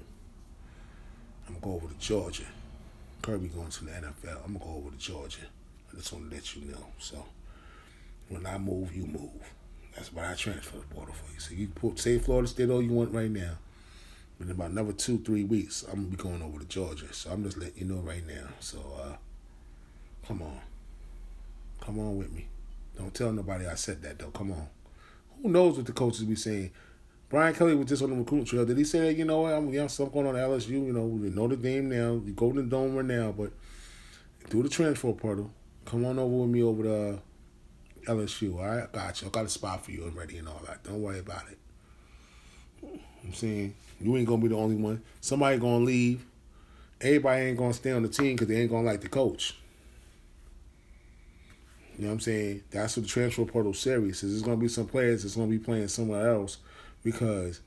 I'm 1.46 1.54
gonna 1.54 1.64
go 1.64 1.74
over 1.74 1.92
to 1.92 1.98
Georgia. 1.98 2.44
Kirby 3.22 3.48
going 3.48 3.70
to 3.70 3.84
the 3.84 3.90
NFL. 3.90 4.44
I'm 4.44 4.54
gonna 4.54 4.64
go 4.64 4.76
over 4.78 4.90
to 4.90 4.96
Georgia. 4.96 5.42
I 5.92 5.96
just 5.96 6.12
want 6.12 6.28
to 6.30 6.34
let 6.34 6.56
you 6.56 6.70
know. 6.70 6.86
So. 6.98 7.24
When 8.28 8.44
I 8.46 8.58
move, 8.58 8.94
you 8.94 9.06
move. 9.06 9.52
That's 9.94 10.12
why 10.12 10.30
I 10.30 10.34
transfer 10.34 10.78
the 10.78 10.94
border 10.94 11.12
for 11.12 11.32
you. 11.32 11.38
So 11.40 11.54
you 11.54 11.66
can 11.68 11.74
put 11.74 11.98
say 11.98 12.18
Florida 12.18 12.48
State 12.48 12.70
all 12.70 12.82
you 12.82 12.92
want 12.92 13.12
right 13.12 13.30
now. 13.30 13.52
In 14.38 14.50
about 14.50 14.70
another 14.70 14.92
two, 14.92 15.18
three 15.18 15.44
weeks, 15.44 15.84
I'm 15.90 16.04
gonna 16.04 16.08
be 16.08 16.16
going 16.16 16.42
over 16.42 16.58
to 16.58 16.66
Georgia. 16.66 17.12
So 17.12 17.30
I'm 17.30 17.42
just 17.42 17.56
letting 17.56 17.78
you 17.78 17.94
know 17.94 18.00
right 18.00 18.26
now. 18.26 18.48
So 18.60 18.78
uh 19.00 19.16
come 20.26 20.42
on. 20.42 20.60
Come 21.80 21.98
on 21.98 22.16
with 22.16 22.32
me. 22.32 22.48
Don't 22.98 23.14
tell 23.14 23.32
nobody 23.32 23.66
I 23.66 23.74
said 23.74 24.02
that 24.02 24.18
though. 24.18 24.30
Come 24.30 24.52
on. 24.52 24.68
Who 25.42 25.48
knows 25.48 25.76
what 25.76 25.86
the 25.86 25.92
coaches 25.92 26.24
be 26.24 26.36
saying? 26.36 26.70
Brian 27.28 27.54
Kelly 27.54 27.74
was 27.74 27.86
just 27.88 28.02
on 28.02 28.10
the 28.10 28.16
recruiting 28.16 28.46
trail. 28.46 28.64
Did 28.64 28.78
he 28.78 28.84
say 28.84 29.00
that, 29.00 29.14
you 29.14 29.24
know 29.24 29.40
what, 29.42 29.52
I'm 29.52 29.68
yeah, 29.70 29.88
something 29.88 30.12
going 30.12 30.26
on 30.28 30.36
at 30.36 30.48
LSU, 30.48 30.70
you 30.70 30.92
know, 30.92 31.06
we 31.06 31.28
know 31.28 31.48
the 31.48 31.56
game 31.56 31.88
now, 31.88 32.14
we 32.14 32.30
Golden 32.30 32.68
Dome 32.68 32.94
right 32.94 33.04
now, 33.04 33.32
but 33.32 33.50
do 34.48 34.62
the 34.62 34.68
transfer 34.68 35.12
portal. 35.12 35.50
Come 35.84 36.04
on 36.04 36.18
over 36.18 36.36
with 36.36 36.50
me 36.50 36.62
over 36.62 36.82
to 36.84 37.18
LSU. 38.06 38.58
All 38.58 38.66
right, 38.66 38.84
I 38.84 38.96
got 38.96 39.20
you. 39.20 39.28
I 39.28 39.30
got 39.30 39.44
a 39.44 39.48
spot 39.48 39.84
for 39.84 39.90
you 39.90 40.04
already 40.04 40.38
and 40.38 40.48
all 40.48 40.62
that. 40.66 40.84
Don't 40.84 41.02
worry 41.02 41.18
about 41.18 41.44
it. 41.50 41.58
I'm 43.26 43.34
saying 43.34 43.74
you 44.00 44.16
ain't 44.16 44.26
gonna 44.26 44.42
be 44.42 44.48
the 44.48 44.56
only 44.56 44.76
one. 44.76 45.02
Somebody 45.20 45.58
gonna 45.58 45.84
leave. 45.84 46.24
Everybody 47.00 47.42
ain't 47.42 47.58
gonna 47.58 47.74
stay 47.74 47.92
on 47.92 48.02
the 48.02 48.08
team 48.08 48.36
because 48.36 48.48
they 48.48 48.60
ain't 48.60 48.70
gonna 48.70 48.86
like 48.86 49.00
the 49.00 49.08
coach. 49.08 49.56
You 51.96 52.04
know 52.04 52.08
what 52.08 52.14
I'm 52.14 52.20
saying? 52.20 52.62
That's 52.70 52.96
what 52.96 53.04
the 53.04 53.08
transfer 53.08 53.44
portal 53.44 53.74
series 53.74 54.22
is. 54.22 54.32
There's 54.32 54.42
gonna 54.42 54.56
be 54.56 54.68
some 54.68 54.86
players 54.86 55.22
that's 55.22 55.36
gonna 55.36 55.48
be 55.48 55.58
playing 55.58 55.88
somewhere 55.88 56.30
else 56.30 56.58
because 57.02 57.60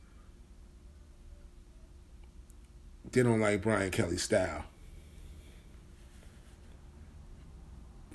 they 3.12 3.24
don't 3.24 3.40
like 3.40 3.62
Brian 3.62 3.92
Kelly's 3.92 4.24
style. 4.24 4.66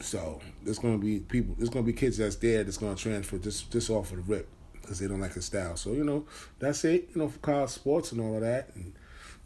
So 0.01 0.41
there's 0.63 0.79
gonna 0.79 0.99
be 0.99 1.21
people. 1.21 1.55
There's 1.57 1.71
gonna 1.71 1.87
be 1.87 1.93
kids 1.93 2.19
that's 2.19 2.37
there 2.37 2.63
that's 2.63 2.77
gonna 2.77 2.97
transfer 2.97 3.39
just 3.39 3.71
just 3.71 3.91
off 3.91 4.11
of 4.13 4.19
the 4.19 4.33
rip 4.33 4.49
because 4.85 4.99
they 4.99 5.09
don't 5.09 5.21
like 5.21 5.35
his 5.35 5.45
style. 5.47 5.77
So 5.77 5.93
you 5.93 6.05
know 6.05 6.25
that's 6.59 6.85
it. 6.85 7.09
You 7.15 7.23
know 7.23 7.29
for 7.29 7.39
college 7.39 7.71
sports 7.71 8.13
and 8.13 8.21
all 8.21 8.37
of 8.37 8.43
that, 8.43 8.71
and 8.75 8.93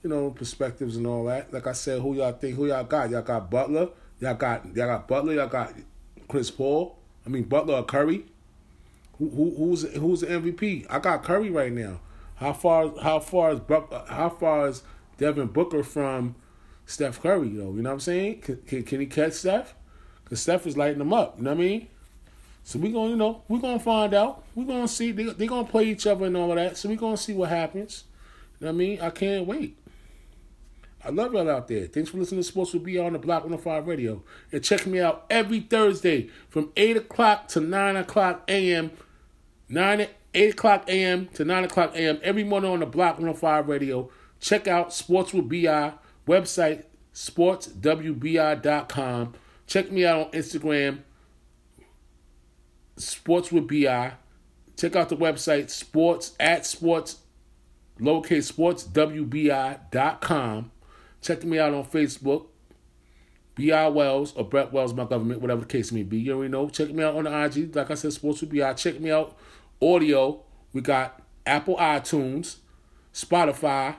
you 0.03 0.11
know 0.11 0.30
perspectives 0.30 0.97
and 0.97 1.07
all 1.07 1.24
that. 1.24 1.53
Like 1.53 1.66
I 1.66 1.72
said, 1.72 2.01
who 2.01 2.14
y'all 2.14 2.32
think? 2.32 2.57
Who 2.57 2.66
y'all 2.66 2.84
got? 2.84 3.11
Y'all 3.11 3.22
got 3.22 3.51
Butler. 3.51 3.89
Y'all 4.20 4.34
got 4.34 4.64
y'all 4.76 4.86
got 4.86 5.09
Butler. 5.09 5.34
Y'all 5.34 5.49
got 5.49 5.72
Chris 6.28 6.51
Paul. 6.51 6.99
I 7.24 7.28
mean 7.28 7.45
Butler 7.45 7.74
or 7.74 7.84
Curry. 7.84 8.24
Who, 9.18 9.28
who 9.30 9.55
who's 9.57 9.82
who's 9.95 10.20
the 10.20 10.28
MVP? 10.28 10.86
I 10.89 10.99
got 10.99 11.24
Curry 11.24 11.51
right 11.51 11.72
now. 11.72 12.01
How 12.36 12.53
far 12.53 12.93
how 13.03 13.18
far 13.20 13.53
is 13.53 13.61
how 14.09 14.28
far 14.30 14.68
is 14.68 14.82
Devin 15.16 15.49
Booker 15.49 15.82
from 15.82 16.36
Steph 16.86 17.20
Curry 17.20 17.49
though? 17.49 17.74
You 17.74 17.82
know 17.82 17.91
what 17.91 17.95
I'm 17.95 18.01
saying? 18.01 18.41
Can, 18.43 18.57
can, 18.66 18.82
can 18.84 19.01
he 19.01 19.07
catch 19.07 19.32
Steph? 19.32 19.74
Because 20.22 20.41
Steph 20.41 20.66
is 20.66 20.76
lighting 20.76 20.99
them 20.99 21.12
up. 21.12 21.39
You 21.39 21.45
know 21.45 21.51
what 21.51 21.59
I 21.59 21.61
mean? 21.61 21.89
So 22.69 22.79
we're 22.79 22.93
to 22.93 23.09
you 23.09 23.16
know, 23.16 23.41
we're 23.49 23.61
to 23.79 23.81
find 23.83 24.12
out. 24.12 24.45
We're 24.55 24.66
to 24.66 24.87
see. 24.89 25.11
They 25.11 25.47
going 25.47 25.64
to 25.64 25.71
play 25.71 25.87
each 25.87 26.07
other 26.07 26.27
and 26.27 26.37
all 26.37 26.55
that. 26.55 26.77
So 26.77 26.91
we're 26.91 26.97
to 27.16 27.23
see 27.23 27.33
what 27.33 27.49
happens. 27.49 28.05
You 28.61 28.66
know 28.66 28.73
what 28.73 28.75
I 28.75 28.77
mean? 28.77 29.01
I 29.01 29.09
can't 29.09 29.47
wait. 29.47 29.79
I 31.03 31.09
love 31.09 31.33
y'all 31.33 31.49
out 31.49 31.69
there. 31.69 31.87
Thanks 31.87 32.11
for 32.11 32.19
listening 32.19 32.43
to 32.43 32.47
Sports 32.47 32.75
with 32.75 32.85
BI 32.85 32.99
on 32.99 33.14
the 33.14 33.19
Block 33.19 33.45
105 33.45 33.87
Radio. 33.87 34.23
And 34.53 34.62
check 34.62 34.87
me 34.87 35.01
out 35.01 35.25
every 35.31 35.61
Thursday 35.61 36.29
from 36.51 36.71
8 36.77 36.99
o'clock 36.99 37.49
to 37.49 37.61
9 37.61 37.97
o'clock 37.97 38.43
a.m. 38.49 38.91
9 39.71 40.07
8 40.35 40.53
o'clock 40.53 40.85
a.m. 40.89 41.29
to 41.29 41.47
9 41.47 41.64
o'clock 41.64 41.95
a.m. 41.95 42.21
every 42.23 42.45
morning 42.45 42.71
on 42.71 42.81
the 42.81 42.87
Block 42.87 43.14
105 43.14 43.66
Radio. 43.66 44.11
Check 44.41 44.69
out 44.69 44.93
Sports 44.93 45.33
with 45.33 45.49
BI 45.49 45.95
website, 46.27 46.85
sportswbi.com. 47.14 49.35
Check 49.66 49.91
me 49.91 50.05
out 50.05 50.27
on 50.27 50.33
Instagram, 50.33 50.99
Sports 52.99 53.53
with 53.53 53.68
BI. 53.68 54.12
Check 54.76 54.96
out 54.96 55.09
the 55.09 55.16
website, 55.16 55.70
sports 55.70 56.36
at 56.38 56.64
sports, 56.64 57.18
lowercase 58.01 58.44
sports, 58.44 58.84
WBI.com. 58.84 60.70
Check 61.20 61.44
me 61.44 61.59
out 61.59 61.74
on 61.74 61.84
Facebook, 61.84 62.46
B.I. 63.57 63.88
Wells 63.88 64.32
or 64.34 64.44
Brett 64.44 64.72
Wells, 64.72 64.94
my 64.94 65.05
government, 65.05 65.40
whatever 65.40 65.62
the 65.62 65.66
case 65.66 65.90
may 65.90 66.05
be. 66.05 66.18
You 66.18 66.34
already 66.34 66.53
know. 66.53 66.68
Check 66.68 66.90
me 66.90 67.03
out 67.03 67.16
on 67.16 67.24
the 67.24 67.44
IG. 67.44 67.74
Like 67.74 67.90
I 67.90 67.94
said, 67.94 68.12
Sports 68.12 68.40
with 68.40 68.57
BI. 68.57 68.72
Check 68.74 69.01
me 69.01 69.11
out. 69.11 69.36
Audio. 69.82 70.42
We 70.72 70.80
got 70.80 71.22
Apple 71.44 71.76
iTunes, 71.76 72.59
Spotify, 73.12 73.96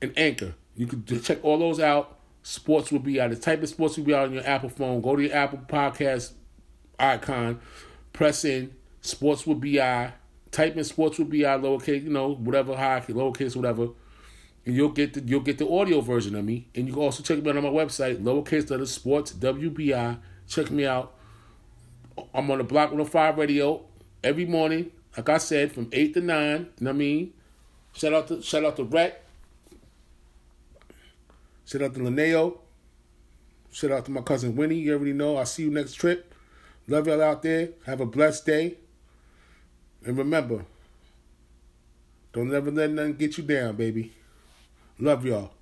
and 0.00 0.16
Anchor. 0.16 0.54
You 0.76 0.86
can 0.86 1.04
check 1.22 1.38
all 1.42 1.58
those 1.58 1.80
out. 1.80 2.18
Sports 2.42 2.92
will 2.92 3.00
be 3.00 3.20
out. 3.20 3.30
The 3.30 3.36
type 3.36 3.62
of 3.62 3.68
sports 3.68 3.96
will 3.96 4.04
be 4.04 4.14
out 4.14 4.28
on 4.28 4.34
your 4.34 4.46
Apple 4.46 4.68
phone. 4.68 5.00
Go 5.00 5.16
to 5.16 5.22
your 5.22 5.34
Apple 5.34 5.60
Podcast 5.66 6.32
icon, 6.98 7.60
press 8.12 8.44
in 8.44 8.74
Sports 9.02 9.44
be 9.44 9.80
out. 9.80 10.12
Type 10.50 10.76
in 10.76 10.84
Sports 10.84 11.18
be 11.18 11.46
out 11.46 11.62
lowercase, 11.62 12.02
you 12.02 12.10
know, 12.10 12.34
whatever 12.34 12.76
high, 12.76 13.00
lowercase, 13.08 13.56
whatever, 13.56 13.88
and 14.66 14.74
you'll 14.76 14.90
get 14.90 15.14
the 15.14 15.20
you'll 15.22 15.40
get 15.40 15.58
the 15.58 15.68
audio 15.68 16.00
version 16.00 16.34
of 16.34 16.44
me. 16.44 16.68
And 16.74 16.86
you 16.86 16.92
can 16.92 17.02
also 17.02 17.22
check 17.22 17.42
me 17.42 17.50
out 17.50 17.56
on 17.56 17.62
my 17.62 17.70
website, 17.70 18.22
lowercase 18.22 18.70
letter 18.70 18.86
Sports 18.86 19.32
WBI. 19.32 20.18
Check 20.48 20.70
me 20.70 20.86
out. 20.86 21.14
I'm 22.34 22.50
on 22.50 22.58
the 22.58 22.64
Block 22.64 22.90
105 22.90 23.38
Radio 23.38 23.82
every 24.22 24.44
morning, 24.44 24.90
like 25.16 25.28
I 25.28 25.38
said, 25.38 25.72
from 25.72 25.88
eight 25.92 26.14
to 26.14 26.20
nine. 26.20 26.68
You 26.78 26.84
know 26.84 26.90
what 26.90 26.90
I 26.90 26.92
mean? 26.92 27.32
Shout 27.92 28.12
out 28.12 28.28
to 28.28 28.42
shout 28.42 28.64
out 28.64 28.76
to 28.76 28.84
Rhett. 28.84 29.24
Shout 31.64 31.82
out 31.82 31.94
to 31.94 32.00
Linneo. 32.00 32.58
Shout 33.70 33.92
out 33.92 34.04
to 34.06 34.10
my 34.10 34.22
cousin 34.22 34.56
Winnie. 34.56 34.76
You 34.76 34.94
already 34.94 35.12
know. 35.12 35.36
I'll 35.36 35.46
see 35.46 35.62
you 35.62 35.70
next 35.70 35.94
trip. 35.94 36.29
Love 36.90 37.06
y'all 37.06 37.22
out 37.22 37.40
there. 37.44 37.68
Have 37.86 38.00
a 38.00 38.04
blessed 38.06 38.46
day. 38.46 38.74
And 40.04 40.18
remember, 40.18 40.64
don't 42.32 42.52
ever 42.52 42.72
let 42.72 42.90
nothing 42.90 43.14
get 43.14 43.38
you 43.38 43.44
down, 43.44 43.76
baby. 43.76 44.12
Love 44.98 45.24
y'all. 45.24 45.52